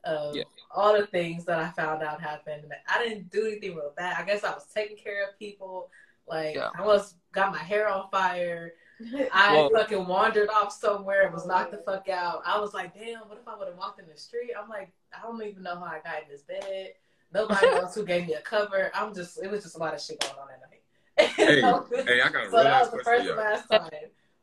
[0.04, 0.44] of Yeah.
[0.70, 2.64] all the things that I found out happened.
[2.88, 4.16] I didn't do anything real bad.
[4.18, 5.90] I guess I was taking care of people.
[6.26, 6.70] Like Yeah.
[6.74, 8.72] I almost got my hair on fire.
[9.32, 12.42] I Well- fucking wandered off somewhere and was knocked the fuck out.
[12.46, 14.50] I was like, damn, what if I would have walked in the street?
[14.61, 16.92] I'm like, I don't even know how I got in this bed.
[17.32, 18.90] Nobody else who gave me a cover.
[18.94, 20.78] I'm just, it was just a lot of shit going on that night.
[21.36, 23.90] Hey, hey, I got a so real that was the first and last time.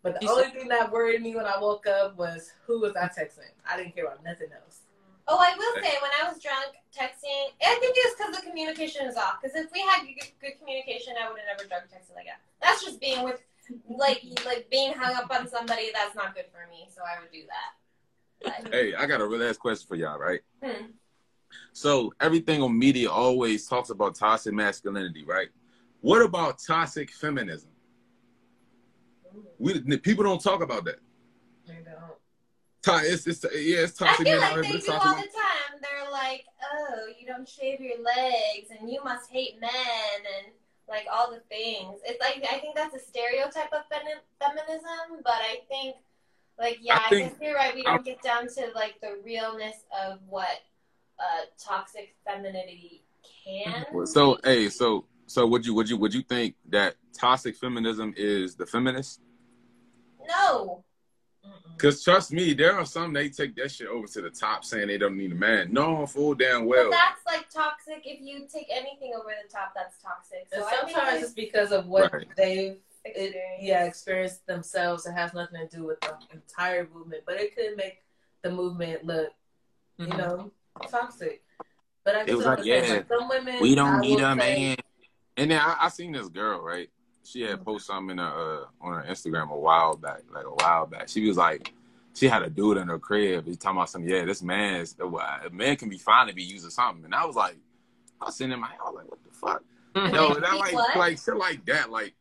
[0.02, 2.96] But the You only thing that worried me when I woke up was who was
[2.96, 3.52] I texting?
[3.70, 4.82] I didn't care about nothing else.
[5.28, 9.06] Oh, I will say, when I was drunk texting, I think it's because the communication
[9.06, 9.42] is off.
[9.42, 12.40] Because if we had good, good communication, I would have never drunk texted like that.
[12.62, 13.40] That's just being with,
[13.88, 15.92] like, like being hung up on somebody.
[15.94, 16.88] That's not good for me.
[16.94, 18.64] So I would do that.
[18.64, 20.42] But, Hey, I got a real ass question for y'all, right?
[20.64, 20.86] Hmm.
[21.74, 25.50] So everything on media always talks about toxic masculinity, right?
[26.02, 27.70] What about toxic feminism?
[29.58, 31.00] We people don't talk about that.
[31.68, 33.04] They don't.
[33.06, 34.28] It's, it's yeah, it's toxic.
[34.28, 35.80] I feel like they do all the time.
[35.82, 40.54] They're like, oh, you don't shave your legs, and you must hate men, and
[40.90, 42.02] like all the things.
[42.06, 45.96] It's like I think that's a stereotype of femi- feminism, but I think,
[46.58, 47.74] like, yeah, I I, think- guess you're right.
[47.76, 50.48] We don't get down to like the realness of what
[51.20, 53.04] uh, toxic femininity
[53.46, 53.86] can.
[54.06, 54.42] So be.
[54.50, 58.66] hey, so so would you would you would you think that toxic feminism is the
[58.66, 59.22] feminist?
[60.28, 60.84] no,
[61.80, 64.88] Because trust me, there are some they take that shit over to the top, saying
[64.90, 65.72] they don't need a man.
[65.72, 66.92] No, full damn well, well.
[66.92, 68.02] that's like toxic.
[68.04, 70.46] If you take anything over the top, that's toxic.
[70.52, 72.28] So And sometimes it's because of what Right.
[72.36, 73.62] they've it, experience.
[73.62, 75.06] yeah experienced themselves.
[75.06, 78.04] It has nothing to do with the entire movement, but it could make
[78.42, 79.30] the movement look,
[79.98, 80.18] you Mhm.
[80.18, 80.52] know,
[80.90, 81.44] toxic.
[82.04, 84.78] But I It was like, yeah, like, some women we don't need a say- man.
[85.38, 86.90] And then I, I seen this girl, right?
[87.32, 90.50] She had posted something in her, uh, on her Instagram a while back, like a
[90.50, 91.10] while back.
[91.10, 91.74] She was like,
[92.16, 93.46] she had a dude in her crib.
[93.46, 94.10] He's talking about something.
[94.10, 97.06] Yeah, this man is a man can be fine to be used or something.
[97.06, 97.56] And I was like,
[98.20, 99.64] I was sitting in my head, I was like, what the fuck?
[100.14, 100.96] Yo, that like What?
[100.98, 102.14] like shit like that, like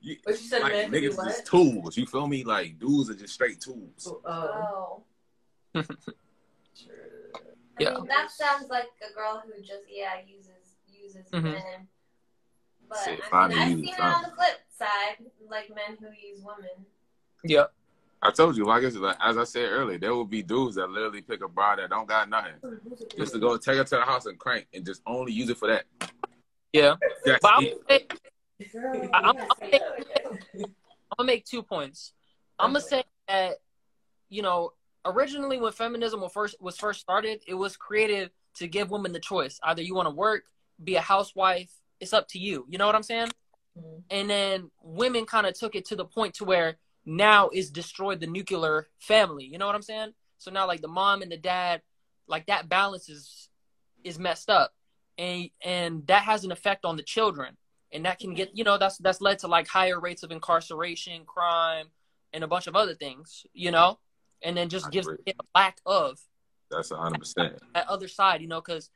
[0.00, 1.26] you, But you said like men can be niggas what?
[1.28, 1.96] is tools.
[1.96, 2.44] You feel me?
[2.44, 4.12] Like dudes are just straight tools.
[4.24, 5.02] Oh,
[5.74, 5.82] true.
[7.34, 7.94] I Yeah.
[7.94, 11.42] mean, that sounds like a girl who just yeah uses uses Mhm.
[11.42, 11.88] men.
[12.88, 15.16] But Say, I find mean, me I've using seen it on the flip side,
[15.50, 16.70] like men who use women.
[17.44, 17.64] Yeah.
[18.24, 20.88] I told you, like, it's like as I said earlier, there will be dudes that
[20.90, 22.52] literally pick a bride that don't got nothing,
[23.16, 25.56] just to go take her to the house and crank and just only use it
[25.58, 25.84] for that.
[26.72, 26.94] Yeah.
[27.24, 27.88] That's But I'm it.
[27.88, 28.00] gonna,
[28.60, 29.82] say, Girl, I- I'm- I'm- yes.
[30.54, 30.64] I'm
[31.18, 32.12] gonna make two points.
[32.60, 33.56] I'm gonna say that
[34.28, 34.72] you know
[35.04, 39.18] originally when feminism was first was first started, it was created to give women the
[39.18, 39.58] choice.
[39.64, 40.44] Either you want to work,
[40.82, 41.72] be a housewife.
[42.02, 42.66] It's up to you.
[42.68, 43.28] You know what I'm saying?
[43.78, 44.02] Mhm.
[44.10, 48.18] And then women kind of took it to the point to where now it's destroyed
[48.20, 49.44] the nuclear family.
[49.44, 50.12] You know what I'm saying?
[50.38, 51.80] So now like the mom and the dad,
[52.26, 53.48] like that balance is
[54.02, 54.74] is messed up,
[55.16, 57.56] and and that has an effect on the children,
[57.92, 61.24] and that can get you know that's that's led to like higher rates of incarceration,
[61.24, 61.86] crime,
[62.32, 63.46] and a bunch of other things.
[63.52, 64.00] You know,
[64.42, 66.20] and then just I gives a lack of
[66.68, 67.60] That's a hundred percent.
[67.74, 68.90] that other side, you know, because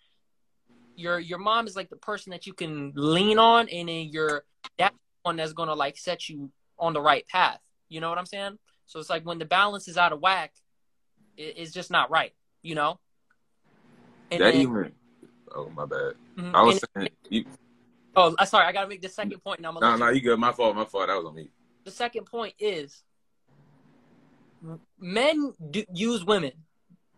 [0.97, 4.45] your your mom is like the person that you can lean on, and then your
[4.79, 7.61] that one that's gonna like set you on the right path.
[7.89, 8.59] You know what I'm saying?
[8.87, 10.53] So it's like when the balance is out of whack,
[11.37, 12.33] it, it's just not right.
[12.63, 12.99] You know.
[14.31, 14.93] And That then- even.
[15.55, 16.15] Oh my bad.
[16.37, 17.09] mhm, I was saying.
[17.31, 17.45] You,
[18.15, 18.67] oh, sorry.
[18.67, 19.61] I gotta make the second point.
[19.61, 20.39] Now I'm no, no, you- you good.
[20.39, 20.75] My fault.
[20.77, 21.07] My fault.
[21.07, 21.49] That was on me.
[21.85, 23.03] the second point is
[24.99, 26.51] men do use women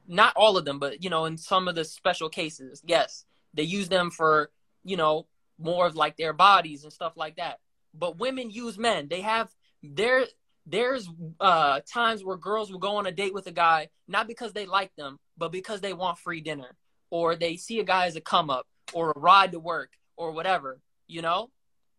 [0.07, 3.63] not all of them but you know in some of the special cases yes they
[3.63, 4.51] use them for
[4.85, 5.27] you know
[5.59, 7.59] more of like their bodies and stuff like that.
[7.95, 9.09] But women use men.
[9.09, 9.49] They have
[9.83, 10.25] there
[10.67, 11.09] there's
[11.41, 14.67] uh times where girls will go on a date with a guy not because they
[14.67, 16.77] like them but because they want free dinner.
[17.11, 20.33] Or they see a guy as a come up or a ride to work or
[20.33, 21.51] whatever you know?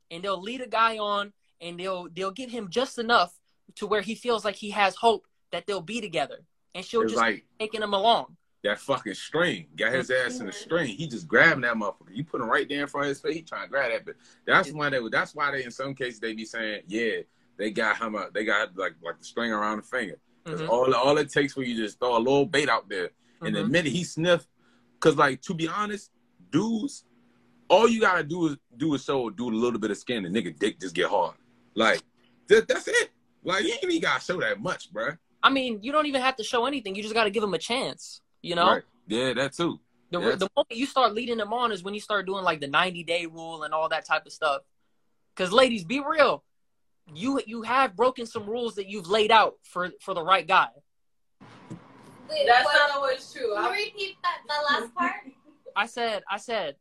[0.10, 3.38] And they'll lead a guy on and they'll they'll get him just enough
[3.76, 6.40] to where he feels like he has hope that they'll be together,
[6.74, 8.38] and she'll It's just like taking him along.
[8.64, 9.68] That fucking string.
[9.76, 10.88] Got his ass in the string.
[10.88, 12.14] He just grabbing that motherfucker.
[12.14, 13.36] You put him right there in front of his face.
[13.36, 14.06] He trying to grab that.
[14.06, 14.16] But
[14.46, 15.00] that's why they.
[15.10, 17.20] That's why they in some cases they be saying, yeah,
[17.58, 18.16] they got him.
[18.16, 20.18] Up, they got like like the string around the finger.
[20.46, 20.70] 'Cause Mhm.
[20.70, 23.12] all all it takes for you to just throw a little bait out there,
[23.42, 23.70] and the Mhm.
[23.72, 24.48] minute he sniff,
[25.00, 26.12] cause like to be honest,
[26.52, 27.06] dudes,
[27.70, 30.36] all you gotta do is do is show do a little bit of skin, and
[30.36, 31.36] nigga dick just get hard.
[31.76, 32.02] Like
[32.48, 33.12] that, that's it.
[33.44, 35.12] Like you ain't even gotta show that much, bro.
[35.44, 36.96] I mean, you don't even have to show anything.
[36.96, 38.22] You just got to give him a chance.
[38.42, 38.84] You know, Right.
[39.08, 39.80] Yeah, that too.
[40.12, 40.36] the Yeah.
[40.36, 43.04] the moment you start leading them on is when you start doing like the ninety
[43.04, 44.62] day rule and all that type of stuff.
[45.36, 46.44] Because ladies, be real.
[47.14, 50.70] You you have broken some rules that you've laid out for for the right guy.
[52.30, 53.54] Wait, That's what- not always true.
[53.56, 55.14] Can I- you repeat that the last part?
[55.76, 56.76] I said, I said,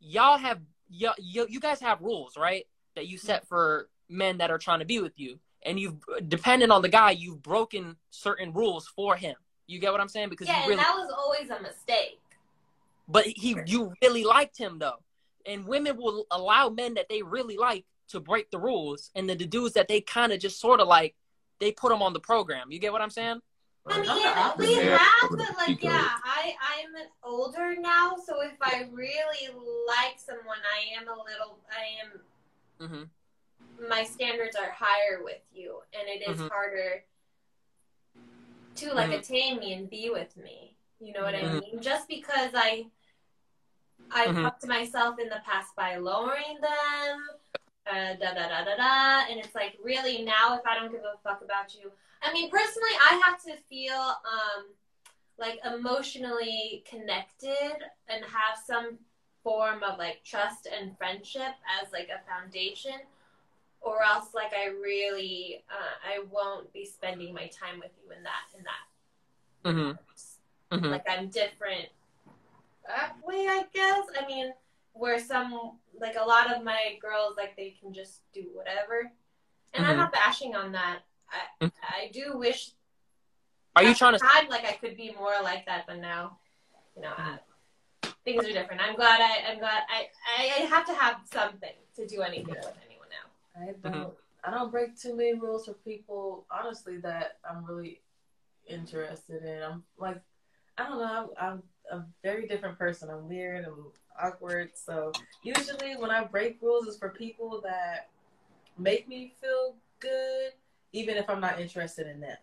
[0.00, 0.60] y'all have
[0.90, 2.66] y- y- you guys have rules, right?
[2.94, 5.96] That you set for men that are trying to be with you, and you've
[6.28, 9.36] depending on the guy, you've broken certain rules for him.
[9.66, 10.28] You get what I'm saying?
[10.28, 12.20] Because yeah, you and really, that was always a mistake.
[13.08, 14.98] but he, you really liked him though,
[15.46, 19.38] and women will allow men that they really like to break the rules, and then
[19.38, 21.14] the dudes that they kind of just sort of like,
[21.60, 22.70] they put them on the program.
[22.70, 23.40] You get what I'm saying?
[23.86, 24.58] I mean, opposite.
[24.68, 26.08] we Yeah, have, I'm but like, yeah.
[26.24, 29.48] I I'm older now, so if I really
[29.88, 32.20] like someone, I am a little, I am
[32.88, 33.02] hmm
[33.88, 36.48] my standards are higher with you and it is Mhm.
[36.50, 37.04] harder
[38.76, 39.18] to like Mhm.
[39.18, 41.60] attain me and be with me you know what i Mhm.
[41.60, 42.86] mean just because i
[44.10, 44.42] i Mhm.
[44.42, 47.28] talked to myself in the past by lowering them
[47.86, 51.02] uh, da da da da da and it's like really now if i don't give
[51.04, 51.92] a fuck about you
[52.22, 54.74] i mean personally i have to feel um
[55.38, 57.76] like emotionally connected
[58.08, 58.98] and have some
[59.42, 63.00] form of like trust and friendship as like a foundation
[63.82, 68.22] or else like i really uh, i won't be spending my time with you in
[68.22, 70.00] that in that
[70.72, 71.88] hmm hmm like i'm different
[72.86, 74.04] that way i guess.
[74.20, 74.52] I mean
[74.94, 79.10] where some like a lot of my girls like they can just do whatever.
[79.74, 79.98] And i'm Mhm.
[79.98, 81.00] not bashing on that.
[81.30, 81.72] I Mhm.
[81.82, 82.72] i do wish
[83.76, 84.18] Are you trying to?
[84.18, 86.38] time like i could be more like that but now
[86.94, 87.38] you know I,
[88.24, 88.82] things are different.
[88.82, 92.58] I'm glad i i'm glad I, I have to have something to do anything with
[92.64, 92.91] now
[93.56, 94.14] I don't.
[94.44, 96.46] I don't break too many rules for people.
[96.50, 98.00] Honestly, that I'm really
[98.66, 99.62] interested in.
[99.62, 100.20] I'm like,
[100.78, 101.30] I don't know.
[101.40, 101.62] I'm,
[101.92, 103.08] I'm a very different person.
[103.10, 103.64] I'm weird.
[103.64, 103.86] I'm
[104.20, 104.70] awkward.
[104.74, 105.12] So
[105.44, 108.08] usually, when I break rules, is for people that
[108.78, 110.52] make me feel good,
[110.92, 112.36] even if I'm not interested in them.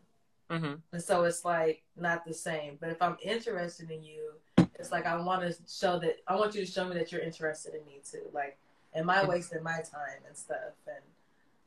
[0.49, 2.77] hmm And so it's like not the same.
[2.80, 4.34] But if I'm interested in you,
[4.76, 7.22] it's like I want to show that I want you to show me that you're
[7.22, 8.23] interested in me too.
[8.34, 8.57] Like,
[8.94, 10.74] am I wasting my time and stuff?
[10.88, 11.03] And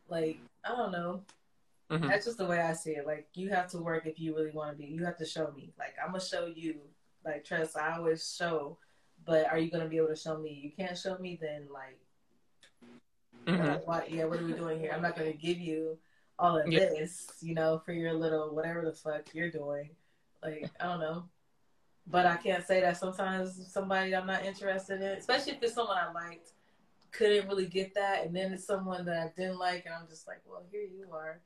[0.09, 1.23] like, I don't know.
[1.91, 2.09] Mhm.
[2.09, 3.07] That's just the way I see it.
[3.07, 4.87] Like, you have to work if you really want to be.
[4.87, 5.73] You have to show me.
[5.79, 6.81] Like, I'm gonna show you.
[7.25, 7.77] Like, trust.
[7.77, 8.79] I always show.
[9.25, 10.51] But are you gonna be able to show me?
[10.53, 11.99] You can't show me, then like,
[13.47, 14.11] hmm like, what?
[14.11, 14.93] Yeah, what are we doing here?
[14.95, 15.99] I'm not gonna give you
[16.39, 16.89] all of Yeah.
[16.89, 19.91] this, you know, for your little whatever the fuck you're doing.
[20.43, 21.29] Like, I don't know.
[22.07, 25.97] But I can't say that sometimes somebody I'm not interested in, especially if it's someone
[25.99, 26.53] I liked,
[27.13, 30.27] couldn't really get that, and then it's someone that I didn't like, and I'm just
[30.27, 31.41] like, well, here you are.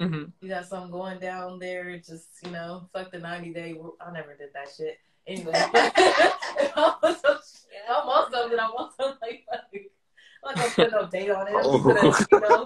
[0.00, 3.76] hmm You got something going down there, just you know, fuck the 90 day.
[4.00, 4.98] I never did that shit.
[5.26, 7.34] Anyway, if I want some-
[7.70, 9.90] if I want something, I want something like, like
[10.44, 11.54] I'm not gonna put no date on it.
[11.54, 12.64] I'm just gonna, you know,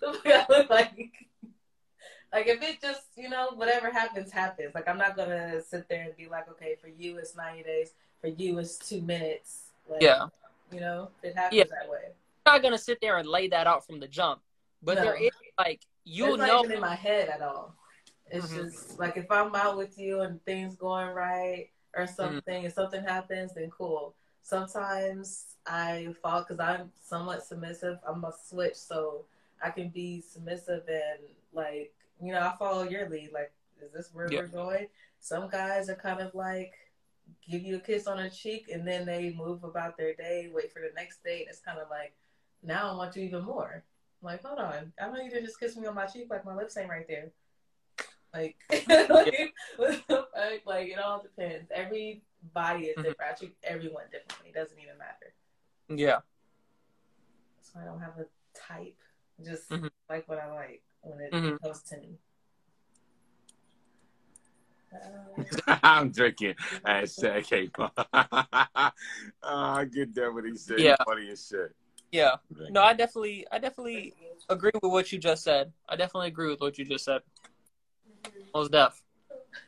[0.00, 1.10] the way I look like.
[2.32, 4.74] Like if it just, you know, whatever happens, happens.
[4.74, 7.92] Like I'm not gonna sit there and be like, okay, for you it's 90 days,
[8.20, 9.70] for you it's two minutes.
[9.88, 10.26] Like, Yeah.
[10.72, 11.64] You know, it happens Yeah.
[11.70, 12.12] that way.
[12.44, 14.40] I'm not gonna sit there and lay that out from the jump,
[14.82, 15.02] but No.
[15.02, 16.60] there is like you'll it's not know.
[16.64, 17.74] even in my head at all.
[18.30, 18.64] It's Mhm.
[18.64, 22.02] just like if I'm out with you and things going right Mm-hmm.
[22.02, 24.14] or something, if something happens, then cool.
[24.42, 27.98] Sometimes I fall because I'm somewhat submissive.
[28.06, 29.24] I'm a switch, so
[29.62, 31.20] I can be submissive and
[31.52, 33.32] like you know I follow your lead.
[33.32, 34.40] Like, is this where Yeah.
[34.40, 34.88] we're going?
[35.20, 36.72] Some guys are kind of like
[37.48, 40.72] give you a kiss on the cheek and then they move about their day, wait
[40.72, 41.46] for the next date.
[41.48, 42.14] It's kind of like
[42.62, 43.84] now I want you even more.
[44.22, 46.44] I'm like, hold on, I know you didn't just kiss me on my cheek like
[46.44, 47.30] my lips ain't right there.
[48.34, 48.56] Like,
[48.88, 50.60] like, what the fuck?
[50.66, 51.70] like it all depends.
[51.74, 52.22] Every
[52.52, 53.02] body is Mhm.
[53.04, 53.32] different.
[53.32, 54.50] I treat everyone differently.
[54.50, 55.32] It doesn't even matter.
[55.88, 56.20] Yeah.
[57.62, 58.98] So I don't have a type.
[59.44, 59.90] Just Mhm.
[60.08, 61.60] like what I like when it Mhm.
[61.60, 62.18] comes to me.
[65.82, 66.54] I'm drinking.
[66.86, 67.92] Hashtag K-pop.
[68.12, 68.90] oh,
[69.42, 70.78] I get that what he said.
[70.80, 70.96] Yeah.
[71.04, 71.74] Funny as shit.
[72.12, 72.36] Yeah.
[72.70, 74.14] No, I definitely, I definitely
[74.48, 75.72] agree with what you just said.
[75.88, 77.20] I definitely agree with what you just said.
[78.54, 79.02] Most deaf.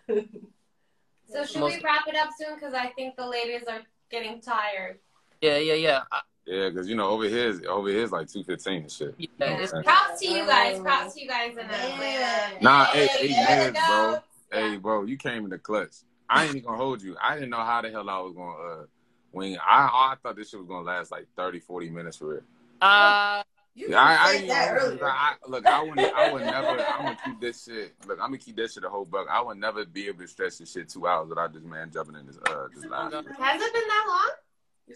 [0.08, 2.54] So should Most- we wrap it up soon?
[2.54, 3.80] Because I think the ladies are
[4.10, 4.98] getting tired.
[5.42, 6.02] Yeah, yeah, yeah.
[6.10, 8.90] I- Yeah, because you know over here, is- over here is like two fifteen and
[8.90, 9.14] shit.
[9.18, 9.60] yeah, Yeah.
[9.60, 10.80] it's- Props to you guys.
[10.80, 11.98] Props to you guys in Atlanta.
[11.98, 12.56] Man.
[12.62, 14.18] Nah, Hey, eight, eight there minutes, it bro.
[14.50, 14.60] Goes.
[14.60, 15.94] Hey, bro, you came in the clutch.
[16.28, 17.16] I ain't even gonna hold you.
[17.22, 18.84] I didn't know how the hell I was gonna uh
[19.32, 19.56] wing.
[19.56, 22.40] I I thought this shit was gonna last like 30, 40 minutes for real.
[22.80, 23.42] Uh,
[23.74, 25.04] You Yeah, I, I, said that earlier.
[25.06, 26.84] I, look, I would, I would never.
[26.84, 27.94] I'm gonna keep this shit.
[28.06, 29.26] Look, I'm gonna keep this shit a whole buck.
[29.30, 32.16] I would never be able to stretch this shit two hours without this man jumping
[32.16, 33.12] in this uh this live.
[33.12, 34.30] Has it been that long?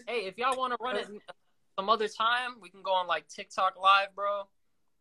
[0.07, 1.07] hey, if y'all want to run it
[1.77, 4.43] some other time, we can go on like TikTok live, bro.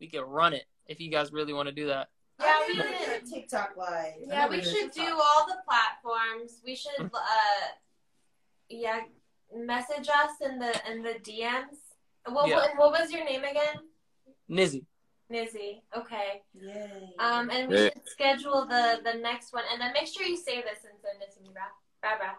[0.00, 2.08] We can run it if you guys really want to do that.
[2.40, 3.24] Yeah, we never did.
[3.24, 4.14] did TikTok live.
[4.26, 6.60] Yeah, we should do all the platforms.
[6.64, 7.08] We should, uh,
[8.68, 9.00] yeah,
[9.54, 11.78] message us in the in the DMs.
[12.26, 12.56] What Yeah.
[12.56, 13.76] what, what was your name again?
[14.50, 14.84] Nizzy.
[15.30, 15.82] Nizzy.
[15.96, 16.42] Okay.
[16.54, 17.14] Yay.
[17.18, 17.90] Um, and we Yeah.
[17.92, 21.22] should schedule the the next one, and then make sure you save this and send
[21.22, 21.64] it to me, bra.
[22.00, 22.34] Bra bra.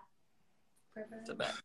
[0.95, 1.55] That's a bet.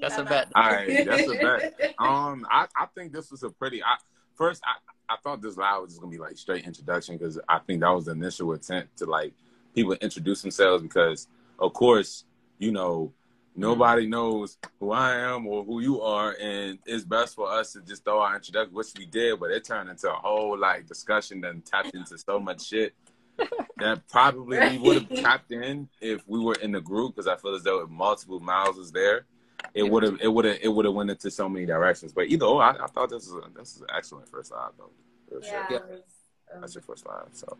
[0.00, 0.48] That's a bet.
[0.54, 1.94] All right, that's a bet.
[1.98, 3.82] Um, I, I think this was a pretty.
[3.82, 3.96] I
[4.36, 7.58] first I, I thought this live was just gonna be like straight introduction because I
[7.60, 9.32] think that was the initial intent to like
[9.74, 12.24] people introduce themselves because of course
[12.58, 13.12] you know
[13.54, 14.10] nobody mm-hmm.
[14.10, 18.04] knows who I am or who you are and it's best for us to just
[18.04, 21.64] throw our introduction which we did but it turned into a whole like discussion and
[21.64, 22.94] tapped into so much shit
[23.76, 27.36] that probably we would have tapped in if we were in the group because I
[27.36, 29.26] feel as though if multiple miles was there
[29.74, 32.12] it would have it would have it would have went into so many directions.
[32.12, 34.70] But either or, I, I thought this was a, this is an excellent first live
[34.78, 34.90] though.
[35.30, 35.52] Real shit.
[35.52, 35.78] Yeah.
[35.88, 36.58] Yeah.
[36.60, 37.28] That's your first live.
[37.32, 37.56] So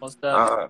[0.00, 0.32] Most def.
[0.34, 0.68] uh,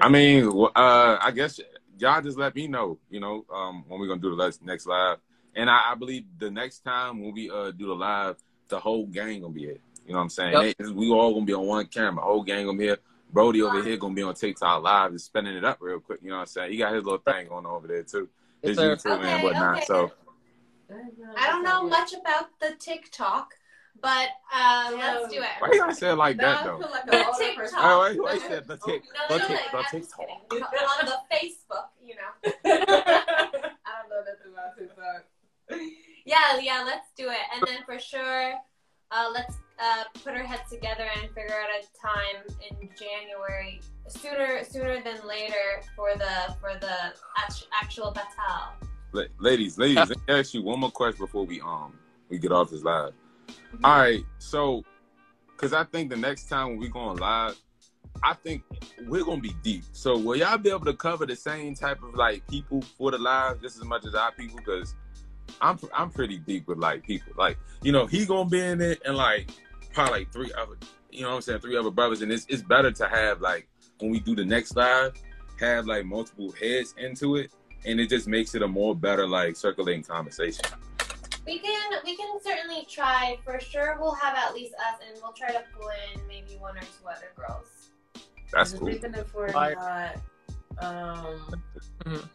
[0.00, 0.46] I mean,
[0.76, 1.60] uh, I guess
[1.98, 4.86] y'all just let me know, you know, um, when we're gonna do the next next
[4.86, 5.18] live.
[5.56, 8.36] And I, I believe the next time when we uh do the live,
[8.68, 9.78] the whole gang gonna be here.
[10.06, 10.52] You know what I'm saying?
[10.52, 10.76] Yep.
[10.78, 12.22] They- we all gonna be on one camera.
[12.24, 12.98] Whole gang gonna be here.
[13.32, 16.20] Brody over here gonna be on TikTok live and spinning it up real quick.
[16.22, 16.72] You know what I'm saying?
[16.72, 18.28] He got his little thing going on over there too.
[18.64, 19.10] His Yes, sir.
[19.10, 19.76] YouTube and Okay, whatnot.
[19.76, 19.84] okay.
[19.84, 20.12] So
[21.36, 23.52] I don't know much about the TikTok,
[24.00, 25.48] but uh, let's do it.
[25.58, 26.78] why you gotta say it like that I though?
[26.78, 27.56] like The TikTok.
[27.56, 27.78] person.
[27.80, 30.28] Oh, wait, wait, said the tick, No, the no, tick, like, the TikTok.
[30.50, 32.52] On the Facebook, you know.
[32.64, 35.24] I don't know nothing about TikTok.
[36.24, 37.36] Yeah, yeah, let's do it.
[37.54, 38.54] And then for sure,
[39.10, 44.64] uh, let's uh, put our heads together and figure out a time in January, sooner
[44.64, 47.14] sooner than later for the for the
[47.80, 48.72] actual battle.
[49.12, 51.94] La- ladies, ladies, let me ask you one more question before we um
[52.28, 53.12] we get off this live.
[53.82, 54.84] All right, so
[55.52, 57.56] because I think the next time when we going live,
[58.22, 58.62] I think
[59.06, 59.84] we're gonna be deep.
[59.92, 63.18] So will y'all be able to cover the same type of like people for the
[63.18, 64.58] live just as much as our people?
[64.58, 64.94] Because
[65.60, 67.32] I'm I'm pretty deep with like people.
[67.36, 69.50] Like you know he gonna be in it and like
[69.92, 70.76] probably like three other
[71.10, 73.68] you know what I'm saying three other brothers and it's it's better to have like
[74.00, 75.14] when we do the next live
[75.60, 77.50] have like multiple heads into it
[77.86, 80.64] and it just makes it a more better like circulating conversation.
[81.46, 83.38] We can we can certainly try.
[83.44, 86.76] For sure, we'll have at least us, and we'll try to pull in maybe one
[86.76, 87.90] or two other girls.
[88.50, 88.88] That's Just cool.
[88.90, 89.76] Even if we're Right.
[89.76, 90.16] not,
[90.78, 91.62] um,
[92.06, 92.28] Mhm.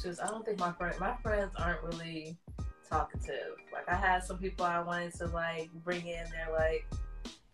[0.00, 2.38] just I don't think my friend, my friends aren't really
[2.88, 3.56] talkative.
[3.72, 6.24] Like I had some people I wanted to like bring in.
[6.30, 6.86] They're like,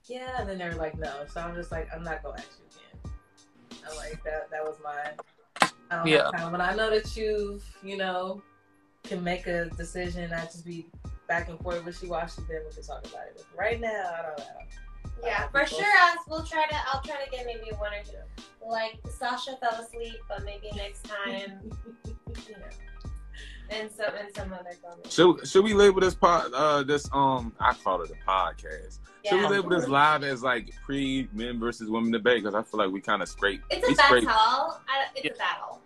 [0.05, 1.24] yeah, and then they're like, no.
[1.32, 2.90] So I'm just like, I'm not gonna ask you again.
[3.89, 4.51] I like that.
[4.51, 5.12] That was my.
[5.90, 6.24] I don't Yeah.
[6.24, 6.52] have time.
[6.52, 8.43] When I know that you, you know,
[9.05, 10.86] can make a decision, I just be
[11.27, 12.43] back and forth wishy washy.
[12.48, 13.35] Then we can talk about it.
[13.36, 14.44] But right now, I don't know.
[15.24, 15.86] Yeah, for people- sure.
[16.12, 16.77] Us, we'll try to.
[16.89, 18.44] I'll try to get maybe one or two.
[18.66, 21.70] Like Sasha fell asleep, but maybe next time,
[22.07, 22.66] you know,
[23.70, 25.14] and some and some other comments.
[25.14, 28.98] Should should we label this pod uh this um I call it a podcast.
[29.26, 29.48] Should we Yeah.
[29.48, 32.42] label this live as like pre men versus women debate?
[32.42, 33.62] Because I feel like we kind of scrape.
[33.70, 34.06] It's a battle.
[34.20, 35.32] scrape- I, it's Yeah.
[35.32, 35.80] a battle.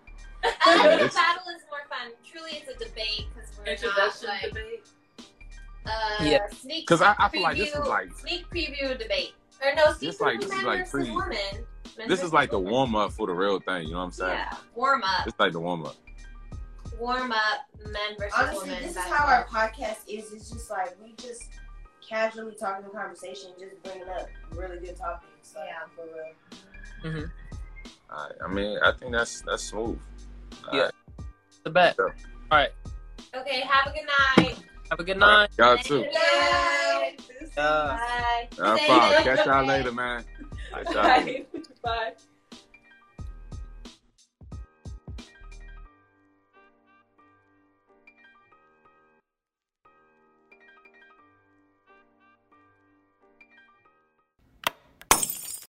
[0.44, 2.12] Yeah, Uh, the it's- battle is more fun.
[2.31, 4.86] Truly, it's a debate because we're not Introduction like debate.
[5.86, 5.90] uh,
[6.24, 6.47] Yeah.
[6.51, 6.86] sneak.
[6.86, 9.35] 'Cause I- I preview, feel like this is like- sneak preview debate
[9.65, 11.66] or no sneak This like- preview this is like versus pre- women.
[11.97, 13.85] Men This versus is like the warm up for the real thing.
[13.86, 14.32] You know what I'm saying?
[14.32, 15.94] Yeah, warm up, It's like the warm up.
[16.99, 17.41] Warm up,
[17.87, 18.83] men versus Honestly, women.
[18.83, 20.33] this is how our podcast is.
[20.33, 21.51] It's just like we just
[22.07, 25.55] casually talking in conversation, just bringing up really good topics.
[25.57, 25.87] Like, Yeah.
[25.95, 27.12] for real.
[27.12, 27.91] Mm-hmm.
[28.11, 28.33] All right.
[28.45, 29.99] I mean, I think that's that's smooth.
[30.69, 30.83] All Yeah.
[30.85, 30.93] right.
[31.65, 31.95] The bet.
[31.97, 32.15] Sure.
[32.51, 32.71] All right.
[33.35, 34.07] Okay, have a good
[34.47, 34.57] night.
[34.91, 35.49] Have a good night.
[35.59, 35.77] right.
[35.77, 36.01] Y'all too.
[36.01, 37.49] you.
[37.57, 38.49] Uh, Bye.
[38.59, 38.87] Y'all Say
[39.25, 40.25] Catch y'all later, man.
[40.73, 41.03] All right, y'all.
[41.03, 41.45] Bye.
[41.83, 42.12] Bye.